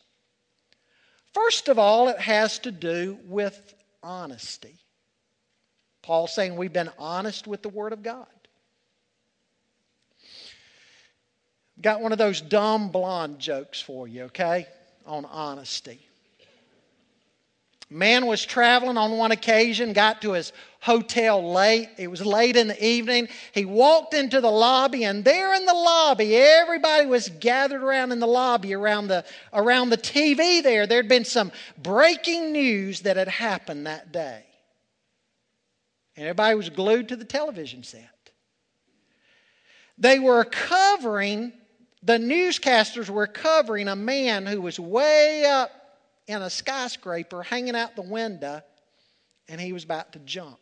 First 1.34 1.70
of 1.70 1.80
all, 1.80 2.10
it 2.10 2.20
has 2.20 2.60
to 2.60 2.72
do 2.72 3.18
with 3.26 3.74
honesty. 4.04 4.80
Paul's 6.02 6.34
saying 6.34 6.56
we've 6.56 6.74
been 6.74 6.92
honest 6.98 7.48
with 7.48 7.62
the 7.62 7.70
Word 7.70 7.94
of 7.94 8.04
God. 8.04 8.28
Got 11.82 12.02
one 12.02 12.12
of 12.12 12.18
those 12.18 12.42
dumb 12.42 12.90
blonde 12.90 13.40
jokes 13.40 13.82
for 13.82 14.08
you, 14.08 14.24
okay? 14.24 14.68
On 15.06 15.26
honesty. 15.26 16.00
Man 17.90 18.26
was 18.26 18.46
traveling 18.46 18.98
on 18.98 19.18
one 19.18 19.32
occasion, 19.32 19.92
got 19.92 20.22
to 20.22 20.32
his 20.32 20.54
hotel 20.80 21.52
late. 21.52 21.90
It 21.98 22.08
was 22.08 22.26
late 22.26 22.56
in 22.56 22.70
the 22.70 22.86
evening. 22.86 23.28
He 23.54 23.66
walked 23.66 24.14
into 24.14 24.40
the 24.40 24.50
lobby, 24.50 25.04
and 25.04 25.26
there 25.26 25.54
in 25.54 25.66
the 25.66 25.74
lobby, 25.74 26.38
everybody 26.38 27.06
was 27.06 27.28
gathered 27.28 27.84
around 27.84 28.14
in 28.14 28.20
the 28.20 28.28
lobby 28.28 28.74
around 28.74 29.08
the, 29.08 29.26
around 29.52 29.90
the 29.90 29.98
TV 29.98 30.64
there. 30.64 30.88
There'd 30.88 31.10
been 31.10 31.26
some 31.26 31.52
breaking 31.78 32.54
news 32.54 33.02
that 33.02 33.18
had 33.18 33.28
happened 33.28 33.88
that 33.88 34.14
day. 34.14 34.44
And 36.16 36.28
everybody 36.28 36.56
was 36.56 36.70
glued 36.70 37.10
to 37.10 37.18
the 37.18 37.26
television 37.26 37.84
set. 37.84 38.08
They 39.98 40.18
were 40.18 40.46
covering, 40.46 41.52
the 42.04 42.18
newscasters 42.18 43.10
were 43.10 43.28
covering 43.28 43.88
a 43.88 43.96
man 43.96 44.46
who 44.46 44.62
was 44.62 44.80
way 44.80 45.46
up 45.46 45.72
in 46.28 46.42
a 46.42 46.50
skyscraper 46.50 47.44
hanging 47.44 47.76
out 47.76 47.96
the 47.96 48.02
window 48.02 48.62
and 49.48 49.60
he 49.60 49.74
was 49.74 49.84
about 49.84 50.14
to 50.14 50.20
jump. 50.20 50.58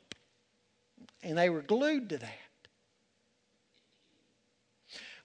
And 1.21 1.37
they 1.37 1.49
were 1.49 1.61
glued 1.61 2.09
to 2.09 2.17
that. 2.17 2.33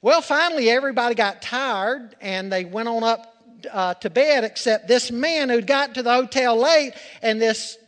Well, 0.02 0.20
finally, 0.20 0.68
everybody 0.68 1.14
got 1.14 1.40
tired 1.40 2.14
and 2.20 2.52
they 2.52 2.64
went 2.64 2.88
on 2.88 3.02
up 3.02 3.34
uh, 3.72 3.94
to 3.94 4.10
bed, 4.10 4.44
except 4.44 4.86
this 4.86 5.10
man 5.10 5.48
who'd 5.48 5.66
got 5.66 5.94
to 5.94 6.02
the 6.02 6.12
hotel 6.12 6.56
late 6.56 6.92
and 7.22 7.40
this 7.40 7.78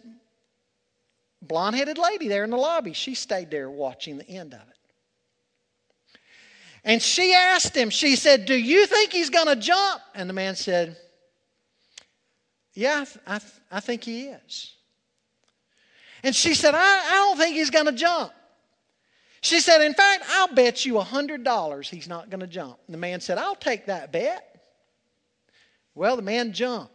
blonde 1.43 1.77
headed 1.77 1.99
lady 1.99 2.29
there 2.29 2.45
in 2.45 2.51
the 2.51 2.57
lobby. 2.57 2.95
She 2.95 3.15
stayed 3.15 3.51
there 3.51 3.71
watching 3.71 4.17
the 4.17 4.29
end 4.29 4.55
of 4.55 4.61
it. 4.61 4.76
And 6.87 7.03
she 7.03 7.35
asked 7.35 7.77
him, 7.77 7.91
she 7.91 8.15
said, 8.15 8.47
Do 8.47 8.55
you 8.55 8.87
think 8.87 9.13
he's 9.13 9.29
going 9.29 9.49
to 9.49 9.57
jump? 9.57 10.01
And 10.15 10.31
the 10.31 10.35
man 10.35 10.55
said, 10.55 10.97
Yeah, 12.75 13.01
I, 13.01 13.05
th- 13.05 13.19
I, 13.27 13.39
th- 13.41 13.53
I 13.73 13.81
think 13.81 14.05
he 14.05 14.27
is. 14.27 14.73
And 16.23 16.35
she 16.35 16.55
said, 16.55 16.75
I, 16.77 16.79
I 16.81 17.11
don't 17.11 17.37
think 17.39 17.57
he's 17.57 17.71
going 17.71 17.87
to 17.87 17.93
jump. 17.93 18.33
She 19.41 19.59
said, 19.59 19.83
In 19.83 19.95
fact, 19.95 20.25
I'll 20.31 20.55
bet 20.55 20.87
you 20.87 20.95
$100 20.95 21.91
he's 21.91 22.09
not 22.09 22.31
going 22.31 22.41
to 22.41 22.47
jump. 22.47 22.79
And 22.87 22.95
the 22.95 22.99
man 22.99 23.21
said, 23.21 23.37
I'll 23.37 23.57
take 23.57 23.87
that 23.87 24.13
bet. 24.13 24.61
Well, 25.97 26.15
the 26.15 26.23
man 26.23 26.53
jumped. 26.53 26.93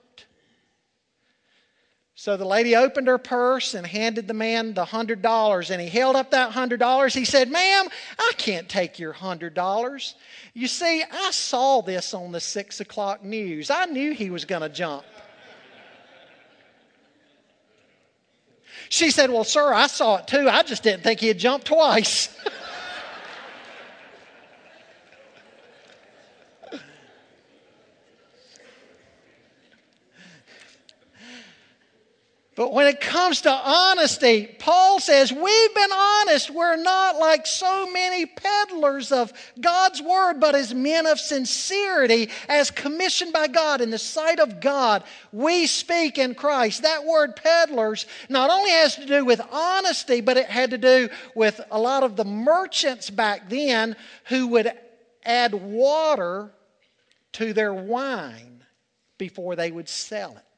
So 2.22 2.38
the 2.38 2.46
lady 2.46 2.76
opened 2.76 3.08
her 3.08 3.18
purse 3.18 3.74
and 3.74 3.84
handed 3.84 4.28
the 4.28 4.36
man 4.36 4.76
the 4.76 4.86
$100, 4.86 5.72
and 5.72 5.82
he 5.82 5.90
held 5.90 6.16
up 6.16 6.30
that 6.30 6.52
$100. 6.52 7.16
He 7.16 7.26
said, 7.26 7.50
Ma'am, 7.50 7.88
I 8.20 8.32
can't 8.38 8.70
take 8.70 9.00
your 9.00 9.12
$100. 9.12 10.14
You 10.54 10.68
see, 10.68 11.04
I 11.12 11.32
saw 11.32 11.82
this 11.82 12.14
on 12.14 12.32
the 12.32 12.40
6 12.40 12.80
o'clock 12.80 13.24
news. 13.24 13.72
I 13.72 13.86
knew 13.86 14.14
he 14.14 14.30
was 14.30 14.46
going 14.46 14.62
to 14.62 14.70
jump. 14.70 15.04
She 18.90 19.10
said, 19.10 19.32
Well, 19.32 19.44
sir, 19.44 19.74
I 19.74 19.88
saw 19.88 20.18
it 20.18 20.28
too. 20.28 20.48
I 20.48 20.62
just 20.62 20.84
didn't 20.84 21.02
think 21.02 21.22
he'd 21.22 21.40
jump 21.40 21.64
twice. 21.64 22.30
But 32.62 32.74
when 32.74 32.86
it 32.86 33.02
comes 33.02 33.42
to 33.42 33.52
honesty, 33.52 34.46
Paul 34.60 35.00
says, 35.00 35.34
We've 35.34 35.74
been 35.74 35.92
honest. 35.92 36.52
We're 36.52 36.76
not 36.76 37.18
like 37.18 37.48
so 37.48 37.90
many 37.92 38.28
peddlers 38.28 39.12
of 39.12 39.34
God's 39.60 40.00
word, 40.00 40.40
but 40.40 40.54
as 40.54 40.72
men 40.72 41.08
of 41.08 41.20
sincerity, 41.20 42.30
as 42.48 42.70
commissioned 42.70 43.34
by 43.34 43.48
God 43.48 43.82
in 43.82 43.90
the 43.90 43.98
sight 43.98 44.40
of 44.40 44.62
God, 44.62 45.04
we 45.32 45.66
speak 45.66 46.20
in 46.20 46.36
Christ. 46.36 46.84
That 46.84 47.04
word 47.04 47.36
peddlers 47.36 48.06
not 48.30 48.52
only 48.52 48.70
has 48.70 48.96
to 48.98 49.08
do 49.08 49.26
with 49.26 49.42
honesty, 49.52 50.22
but 50.22 50.38
it 50.38 50.46
had 50.46 50.70
to 50.70 50.78
do 50.78 51.10
with 51.34 51.60
a 51.72 51.80
lot 51.80 52.04
of 52.04 52.16
the 52.16 52.26
merchants 52.26 53.10
back 53.10 53.50
then 53.50 53.96
who 54.26 54.50
would 54.50 54.72
add 55.26 55.56
water 55.56 56.52
to 57.32 57.54
their 57.54 57.74
wine 57.74 58.64
before 59.18 59.56
they 59.56 59.72
would 59.72 59.90
sell 59.90 60.38
it. 60.38 60.51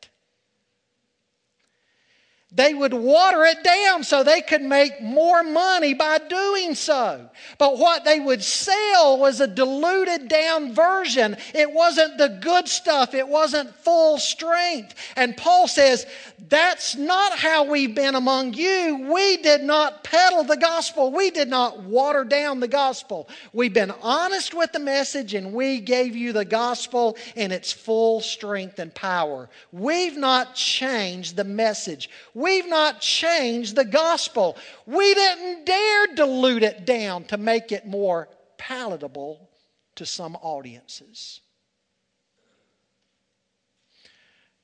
They 2.56 2.76
would 2.76 2.94
water 2.94 3.44
it 3.46 3.64
down 3.64 4.04
so 4.04 4.24
they 4.24 4.42
could 4.42 4.62
make 4.62 5.02
more 5.02 5.42
money 5.42 5.96
by 5.96 6.20
doing 6.20 6.76
so. 6.76 7.28
But 7.58 7.80
what 7.80 8.06
they 8.06 8.20
would 8.20 8.44
sell 8.44 9.18
was 9.18 9.42
a 9.42 9.48
diluted 9.48 10.28
down 10.28 10.72
version. 10.72 11.36
It 11.56 11.72
wasn't 11.72 12.20
the 12.20 12.30
good 12.30 12.68
stuff, 12.68 13.16
it 13.16 13.28
wasn't 13.28 13.74
full 13.78 14.20
strength. 14.20 14.94
And 15.16 15.36
Paul 15.36 15.68
says, 15.68 16.06
That's 16.48 16.96
not 16.96 17.34
how 17.34 17.64
we've 17.64 17.96
been 17.96 18.14
among 18.14 18.54
you. 18.54 19.10
We 19.12 19.38
did 19.38 19.64
not 19.64 20.04
peddle 20.04 20.44
the 20.44 20.58
gospel, 20.58 21.12
we 21.12 21.32
did 21.32 21.48
not 21.48 21.82
water 21.82 22.24
down 22.24 22.60
the 22.60 22.68
gospel. 22.68 23.28
We've 23.52 23.74
been 23.74 23.94
honest 24.04 24.54
with 24.54 24.72
the 24.74 24.80
message 24.80 25.34
and 25.34 25.54
we 25.54 25.80
gave 25.80 26.16
you 26.16 26.34
the 26.34 26.46
gospel 26.46 27.18
in 27.36 27.52
its 27.52 27.72
full 27.72 28.22
strength 28.22 28.78
and 28.78 28.94
power. 28.94 29.50
We've 29.72 30.18
not 30.18 30.54
changed 30.54 31.36
the 31.36 31.44
message. 31.44 32.12
We've 32.44 32.68
not 32.68 33.00
changed 33.00 33.78
the 33.78 33.86
gospel. 33.86 34.58
We 34.86 35.14
didn't 35.14 35.64
dare 35.64 36.08
dilute 36.14 36.64
it 36.64 36.86
down 36.86 37.24
to 37.26 37.38
make 37.38 37.72
it 37.72 37.88
more 37.88 38.28
palatable 38.58 39.50
to 39.96 40.06
some 40.06 40.36
audiences. 40.36 41.40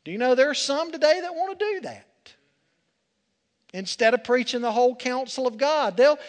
Do 0.03 0.11
you 0.11 0.17
know 0.17 0.35
there 0.35 0.49
are 0.49 0.53
some 0.53 0.91
today 0.91 1.21
that 1.21 1.33
want 1.33 1.57
to 1.57 1.65
do 1.73 1.81
that? 1.81 2.33
Instead 3.73 4.13
of 4.13 4.25
preaching 4.25 4.59
the 4.59 4.73
whole 4.73 4.93
counsel 4.93 5.47
of 5.47 5.57
God, 5.57 5.95
they'll 5.95 6.19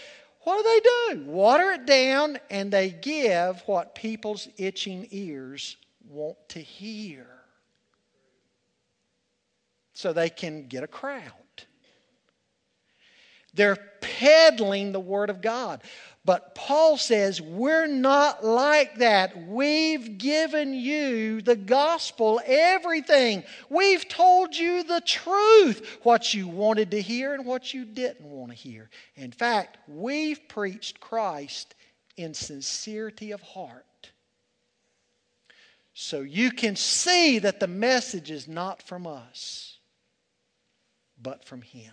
what 0.42 0.56
do 0.56 0.62
they 0.62 1.16
do? 1.16 1.24
Water 1.32 1.72
it 1.72 1.84
down 1.84 2.38
and 2.48 2.72
they 2.72 2.90
give 2.90 3.60
what 3.66 3.96
people's 3.96 4.46
itching 4.56 5.08
ears 5.10 5.76
want 6.08 6.36
to 6.50 6.60
hear 6.60 7.39
so 10.00 10.12
they 10.12 10.30
can 10.30 10.66
get 10.66 10.82
a 10.82 10.88
crowd. 10.88 11.22
They're 13.52 13.78
peddling 14.00 14.92
the 14.92 15.00
Word 15.00 15.28
of 15.28 15.42
God. 15.42 15.82
But 16.24 16.54
Paul 16.54 16.96
says, 16.96 17.40
We're 17.40 17.86
not 17.86 18.44
like 18.44 18.96
that. 18.98 19.46
We've 19.46 20.18
given 20.18 20.72
you 20.72 21.42
the 21.42 21.56
gospel, 21.56 22.40
everything. 22.44 23.42
We've 23.68 24.08
told 24.08 24.54
you 24.54 24.84
the 24.84 25.02
truth, 25.04 25.98
what 26.02 26.32
you 26.32 26.46
wanted 26.46 26.92
to 26.92 27.02
hear 27.02 27.34
and 27.34 27.44
what 27.44 27.74
you 27.74 27.84
didn't 27.84 28.26
want 28.26 28.52
to 28.52 28.56
hear. 28.56 28.88
In 29.16 29.32
fact, 29.32 29.78
we've 29.88 30.46
preached 30.48 31.00
Christ 31.00 31.74
in 32.16 32.34
sincerity 32.34 33.32
of 33.32 33.40
heart. 33.40 33.84
So 35.94 36.20
you 36.20 36.50
can 36.50 36.76
see 36.76 37.40
that 37.40 37.60
the 37.60 37.66
message 37.66 38.30
is 38.30 38.46
not 38.46 38.82
from 38.82 39.06
us, 39.06 39.69
but 41.22 41.44
from 41.44 41.62
Him. 41.62 41.92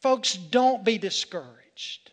Folks, 0.00 0.34
don't 0.34 0.84
be 0.84 0.98
discouraged. 0.98 2.12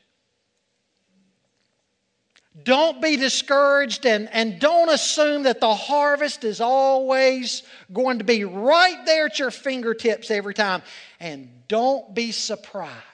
Don't 2.63 3.01
be 3.01 3.17
discouraged 3.17 4.05
and, 4.05 4.29
and 4.31 4.59
don't 4.59 4.89
assume 4.89 5.43
that 5.43 5.59
the 5.59 5.73
harvest 5.73 6.43
is 6.43 6.61
always 6.61 7.63
going 7.91 8.19
to 8.19 8.23
be 8.23 8.43
right 8.45 9.05
there 9.05 9.25
at 9.25 9.39
your 9.39 9.49
fingertips 9.51 10.29
every 10.29 10.53
time. 10.53 10.83
And 11.19 11.49
don't 11.67 12.13
be 12.13 12.31
surprised 12.31 13.12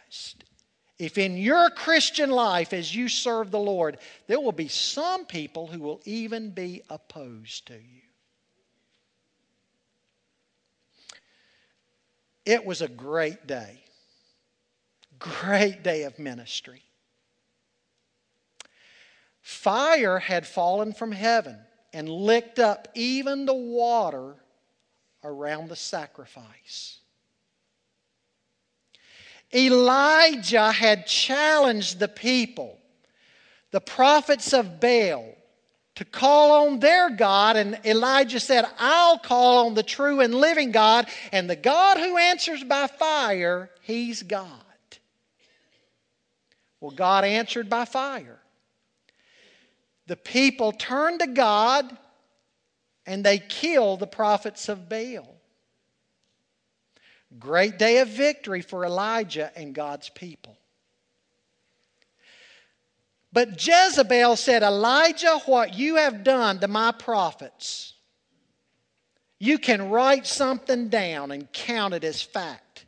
if 1.00 1.18
in 1.18 1.38
your 1.38 1.70
Christian 1.70 2.30
life, 2.30 2.74
as 2.74 2.94
you 2.94 3.08
serve 3.08 3.50
the 3.50 3.60
Lord, 3.60 3.98
there 4.28 4.40
will 4.40 4.52
be 4.52 4.68
some 4.68 5.26
people 5.26 5.66
who 5.66 5.80
will 5.80 6.02
even 6.06 6.52
be 6.52 6.84
opposed 6.90 7.68
to 7.68 7.74
you. 7.74 8.02
It 12.46 12.66
was 12.66 12.82
a 12.82 12.88
great 12.88 13.48
day 13.48 13.84
great 15.20 15.84
day 15.84 16.04
of 16.04 16.18
ministry. 16.18 16.82
Fire 19.42 20.20
had 20.20 20.48
fallen 20.48 20.94
from 20.94 21.12
heaven 21.12 21.58
and 21.94 22.10
licked 22.10 22.60
up 22.60 22.88
even 22.96 23.46
the 23.46 23.54
water 23.54 24.36
around 25.24 25.70
the 25.70 25.76
sacrifice. 25.76 26.99
Elijah 29.54 30.72
had 30.72 31.08
challenged 31.08 32.00
the 32.00 32.08
people, 32.08 32.78
the 33.72 33.82
prophets 33.82 34.54
of 34.54 34.80
Baal, 34.80 35.36
to 35.96 36.06
call 36.06 36.68
on 36.68 36.80
their 36.80 37.10
God. 37.10 37.58
And 37.58 37.80
Elijah 37.84 38.40
said, 38.40 38.66
I'll 38.78 39.18
call 39.18 39.68
on 39.68 39.74
the 39.74 39.84
true 39.84 40.22
and 40.22 40.34
living 40.34 40.72
God. 40.72 41.08
And 41.32 41.50
the 41.50 41.56
God 41.56 41.98
who 41.98 42.18
answers 42.18 42.64
by 42.64 42.88
fire, 42.88 43.70
he's 43.82 44.24
God. 44.24 44.48
Well, 46.80 46.92
God 46.92 47.26
answered 47.26 47.70
by 47.70 47.86
fire. 47.86 48.40
The 50.08 50.16
people 50.16 50.72
turned 50.72 51.20
to 51.20 51.28
God 51.28 51.98
and 53.06 53.24
they 53.24 53.40
killed 53.40 54.00
the 54.00 54.08
prophets 54.08 54.70
of 54.70 54.88
Baal. 54.88 55.39
Great 57.38 57.78
day 57.78 58.00
of 58.00 58.08
victory 58.08 58.62
for 58.62 58.86
Elijah 58.86 59.52
and 59.56 59.76
God's 59.76 60.10
people. 60.10 60.58
But 63.32 63.64
Jezebel 63.64 64.36
said, 64.36 64.64
Elijah, 64.64 65.40
what 65.46 65.76
you 65.76 65.98
have 65.98 66.24
done 66.24 66.60
to 66.60 66.68
my 66.68 66.92
prophets, 66.92 67.94
you 69.38 69.60
can 69.60 69.90
write 69.90 70.26
something 70.26 70.90
down 70.90 71.32
and 71.32 71.52
count 71.54 71.94
it 71.94 72.04
as 72.04 72.22
fact. 72.22 72.86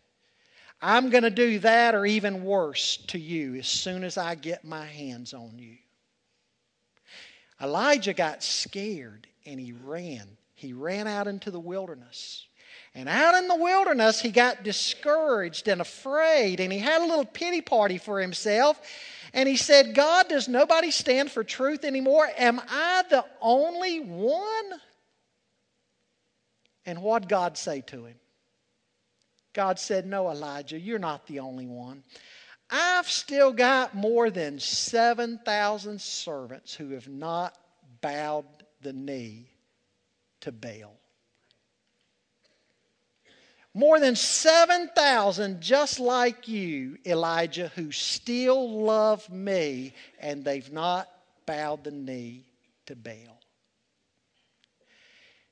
I'm 0.82 1.12
going 1.12 1.24
to 1.24 1.30
do 1.30 1.60
that 1.60 1.94
or 1.94 2.08
even 2.08 2.44
worse 2.44 2.98
to 3.08 3.20
you 3.20 3.56
as 3.56 3.68
soon 3.68 4.04
as 4.04 4.18
I 4.18 4.34
get 4.34 4.66
my 4.66 4.86
hands 4.86 5.34
on 5.34 5.60
you. 5.60 5.78
Elijah 7.62 8.14
got 8.14 8.42
scared 8.42 9.28
and 9.46 9.60
he 9.60 9.74
ran. 9.74 10.28
He 10.56 10.74
ran 10.74 11.06
out 11.06 11.28
into 11.28 11.52
the 11.52 11.60
wilderness. 11.60 12.48
And 12.94 13.08
out 13.08 13.36
in 13.36 13.48
the 13.48 13.56
wilderness, 13.56 14.20
he 14.20 14.32
got 14.32 14.64
discouraged 14.64 15.68
and 15.68 15.80
afraid, 15.80 16.60
and 16.60 16.74
he 16.74 16.80
had 16.80 17.02
a 17.02 17.06
little 17.06 17.26
pity 17.26 17.62
party 17.62 17.98
for 17.98 18.20
himself. 18.20 18.82
And 19.34 19.48
he 19.48 19.56
said, 19.56 19.96
God, 19.96 20.28
does 20.28 20.50
nobody 20.50 20.92
stand 20.92 21.32
for 21.32 21.44
truth 21.44 21.86
anymore? 21.86 22.30
Am 22.38 22.60
I 22.70 23.04
the 23.10 23.24
only 23.40 24.02
one? 24.02 24.80
And 26.86 27.02
what 27.02 27.30
God 27.30 27.58
say 27.58 27.82
to 27.82 28.06
him? 28.06 28.16
God 29.54 29.80
said, 29.80 30.06
No, 30.06 30.30
Elijah, 30.30 30.80
you're 30.80 31.00
not 31.00 31.28
the 31.28 31.40
only 31.40 31.68
one. 31.68 32.04
I've 32.70 33.10
still 33.10 33.52
got 33.52 33.96
more 33.96 34.30
than 34.30 34.60
7,000 34.60 36.00
servants 36.00 36.74
who 36.74 36.92
have 36.92 37.08
not 37.08 37.58
bowed 38.02 38.46
the 38.82 38.94
knee 38.94 39.50
to 40.42 40.52
Baal. 40.52 41.01
More 43.74 44.00
than 44.00 44.16
7,000 44.16 45.62
just 45.62 46.00
like 46.00 46.48
you, 46.48 46.98
Elijah, 47.06 47.72
who 47.76 47.92
still 47.92 48.84
love 48.84 49.30
me 49.30 49.94
and 50.20 50.44
they've 50.44 50.72
not 50.72 51.10
bowed 51.46 51.86
the 51.86 51.92
knee 51.92 52.46
to 52.88 52.96
Baal. 52.96 53.40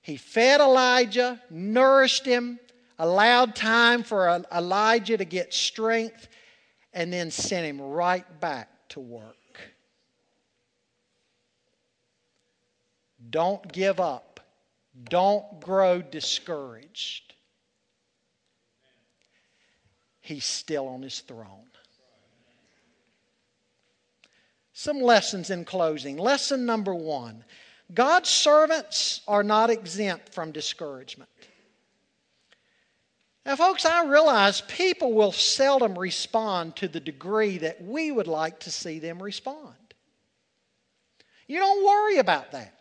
He 0.01 0.17
fed 0.17 0.59
Elijah, 0.59 1.41
nourished 1.49 2.25
him, 2.25 2.59
allowed 2.97 3.55
time 3.55 4.03
for 4.03 4.43
Elijah 4.53 5.17
to 5.17 5.25
get 5.25 5.53
strength, 5.53 6.27
and 6.93 7.13
then 7.13 7.31
sent 7.31 7.65
him 7.65 7.79
right 7.79 8.25
back 8.39 8.69
to 8.89 8.99
work. 8.99 9.35
Don't 13.29 13.71
give 13.71 13.99
up. 13.99 14.39
Don't 15.09 15.61
grow 15.61 16.01
discouraged. 16.01 17.28
He's 20.21 20.45
still 20.45 20.87
on 20.87 21.01
his 21.01 21.19
throne. 21.21 21.69
Some 24.73 25.01
lessons 25.01 25.49
in 25.49 25.65
closing. 25.65 26.17
Lesson 26.17 26.65
number 26.65 26.95
one 26.95 27.43
God's 27.93 28.29
servants 28.29 29.21
are 29.27 29.43
not 29.43 29.69
exempt 29.69 30.33
from 30.33 30.51
discouragement. 30.51 31.29
Now, 33.45 33.55
folks, 33.55 33.83
I 33.83 34.05
realize 34.05 34.61
people 34.61 35.13
will 35.13 35.31
seldom 35.31 35.97
respond 35.97 36.75
to 36.77 36.87
the 36.87 36.99
degree 36.99 37.57
that 37.57 37.83
we 37.83 38.11
would 38.11 38.27
like 38.27 38.59
to 38.61 38.71
see 38.71 38.99
them 38.99 39.21
respond. 39.21 39.75
You 41.47 41.59
don't 41.59 41.83
worry 41.83 42.19
about 42.19 42.51
that. 42.51 42.78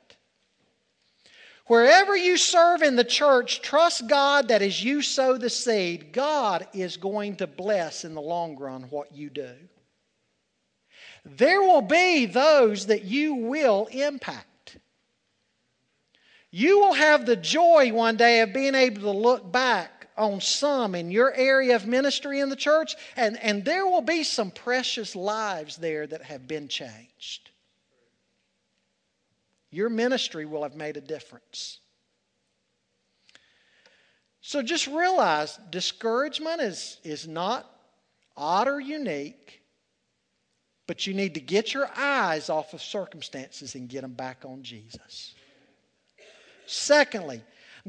Wherever 1.69 2.17
you 2.17 2.39
serve 2.39 2.83
in 2.83 2.97
the 2.97 3.05
church, 3.05 3.61
trust 3.61 4.09
God 4.09 4.49
that 4.49 4.63
as 4.63 4.83
you 4.83 5.03
sow 5.03 5.37
the 5.37 5.51
seed, 5.51 6.13
God 6.13 6.67
is 6.73 6.97
going 6.97 7.37
to 7.37 7.47
bless 7.47 8.05
in 8.05 8.15
the 8.15 8.23
long 8.23 8.57
run 8.57 8.85
what 8.85 9.15
you 9.15 9.29
do. 9.29 9.55
There 11.25 11.61
will 11.61 11.83
be 11.83 12.25
those 12.25 12.87
that 12.87 13.05
you 13.05 13.35
will 13.35 13.87
impact. 13.93 14.79
You 16.51 16.79
will 16.79 16.95
have 16.95 17.27
the 17.27 17.37
joy 17.37 17.93
one 17.93 18.17
day 18.17 18.41
of 18.41 18.55
being 18.55 18.75
able 18.75 19.03
to 19.03 19.11
look 19.11 19.53
back 19.53 20.09
on 20.17 20.41
some 20.41 20.95
in 20.95 21.11
your 21.11 21.35
area 21.35 21.77
of 21.77 21.87
ministry 21.87 22.41
in 22.41 22.49
the 22.49 22.57
church, 22.57 22.95
and, 23.15 23.39
and 23.43 23.63
there 23.65 23.87
will 23.87 24.01
be 24.01 24.25
some 24.25 24.51
precious 24.51 25.15
lives 25.15 25.77
there 25.77 26.07
that 26.07 26.23
have 26.23 26.49
been 26.49 26.67
changed. 26.67 27.48
Your 29.71 29.91
ministry 29.91 30.47
will 30.47 30.63
have 30.63 30.75
made 30.75 30.97
a 30.97 31.01
difference. 31.01 31.81
So 34.41 34.63
just 34.63 34.87
realize 34.87 35.59
discouragement 35.71 36.61
is, 36.61 36.99
is 37.05 37.29
not 37.29 37.71
odd 38.37 38.69
or 38.69 38.81
unique, 38.81 39.61
but 40.87 41.07
you 41.07 41.13
need 41.13 41.35
to 41.35 41.41
get 41.41 41.75
your 41.75 41.91
eyes 41.97 42.49
off 42.49 42.73
of 42.73 42.81
circumstances 42.81 43.75
and 43.75 43.89
get 43.89 44.01
them 44.01 44.15
back 44.15 44.45
on 44.47 44.63
Jesus. 44.63 45.35
Secondly, 46.67 47.43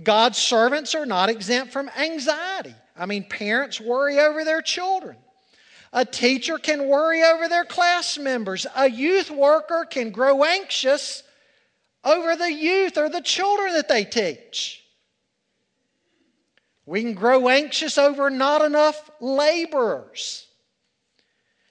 God's 0.04 0.38
servants 0.38 0.96
are 0.96 1.06
not 1.06 1.30
exempt 1.30 1.72
from 1.72 1.90
anxiety. 1.98 2.76
I 2.98 3.06
mean, 3.06 3.24
parents 3.24 3.80
worry 3.80 4.20
over 4.20 4.44
their 4.44 4.62
children. 4.62 5.18
A 5.94 6.06
teacher 6.06 6.58
can 6.58 6.88
worry 6.88 7.24
over 7.24 7.48
their 7.48 7.66
class 7.66 8.18
members. 8.18 8.68
A 8.76 8.90
youth 8.90 9.32
worker 9.32 9.88
can 9.90 10.12
grow 10.12 10.44
anxious 10.44 11.24
over 12.04 12.36
the 12.36 12.52
youth 12.52 12.98
or 12.98 13.10
the 13.10 13.22
children 13.22 13.74
that 13.74 13.88
they 13.88 14.04
teach. 14.04 14.84
We 16.86 17.02
can 17.02 17.14
grow 17.14 17.50
anxious 17.50 17.98
over 17.98 18.30
not 18.30 18.64
enough 18.64 19.12
laborers. 19.20 20.48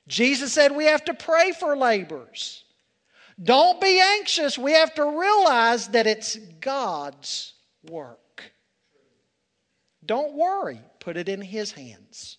Jesus 0.06 0.52
said 0.52 0.74
we 0.74 0.84
have 0.84 1.04
to 1.06 1.14
pray 1.14 1.52
for 1.52 1.76
laborers. 1.76 2.64
Don't 3.42 3.80
be 3.80 4.00
anxious. 4.00 4.58
We 4.58 4.72
have 4.72 4.94
to 4.94 5.04
realize 5.04 5.88
that 5.88 6.06
it's 6.06 6.36
God's 6.60 7.54
work. 7.88 8.52
Don't 10.04 10.34
worry, 10.34 10.80
put 11.00 11.16
it 11.16 11.28
in 11.28 11.40
His 11.40 11.72
hands. 11.72 12.38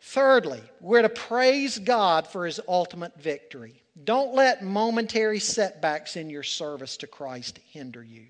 Thirdly, 0.00 0.62
we're 0.80 1.02
to 1.02 1.08
praise 1.08 1.78
God 1.78 2.26
for 2.26 2.46
His 2.46 2.58
ultimate 2.66 3.20
victory. 3.20 3.81
Don't 4.04 4.34
let 4.34 4.62
momentary 4.62 5.38
setbacks 5.38 6.16
in 6.16 6.30
your 6.30 6.42
service 6.42 6.96
to 6.98 7.06
Christ 7.06 7.58
hinder 7.70 8.02
you. 8.02 8.26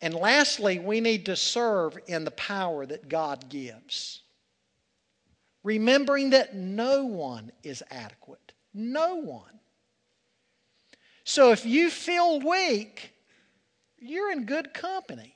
And 0.00 0.14
lastly, 0.14 0.78
we 0.78 1.00
need 1.00 1.26
to 1.26 1.34
serve 1.34 1.98
in 2.06 2.24
the 2.24 2.30
power 2.30 2.86
that 2.86 3.08
God 3.08 3.48
gives. 3.48 4.22
Remembering 5.64 6.30
that 6.30 6.54
no 6.54 7.04
one 7.04 7.50
is 7.64 7.82
adequate. 7.90 8.52
No 8.72 9.16
one. 9.16 9.58
So 11.24 11.50
if 11.50 11.66
you 11.66 11.90
feel 11.90 12.40
weak, 12.40 13.12
you're 13.98 14.30
in 14.30 14.46
good 14.46 14.72
company. 14.72 15.34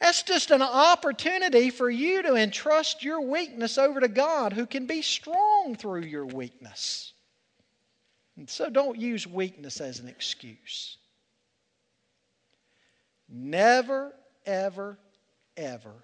That's 0.00 0.22
just 0.22 0.50
an 0.50 0.62
opportunity 0.62 1.70
for 1.70 1.88
you 1.88 2.22
to 2.22 2.34
entrust 2.34 3.02
your 3.02 3.20
weakness 3.20 3.78
over 3.78 4.00
to 4.00 4.08
God 4.08 4.52
who 4.52 4.66
can 4.66 4.86
be 4.86 5.02
strong 5.02 5.76
through 5.76 6.02
your 6.02 6.26
weakness. 6.26 7.12
And 8.36 8.50
so 8.50 8.68
don't 8.68 8.98
use 8.98 9.26
weakness 9.26 9.80
as 9.80 10.00
an 10.00 10.08
excuse. 10.08 10.98
Never, 13.28 14.12
ever, 14.44 14.98
ever 15.56 15.94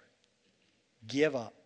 give 1.07 1.37
up. 1.37 1.60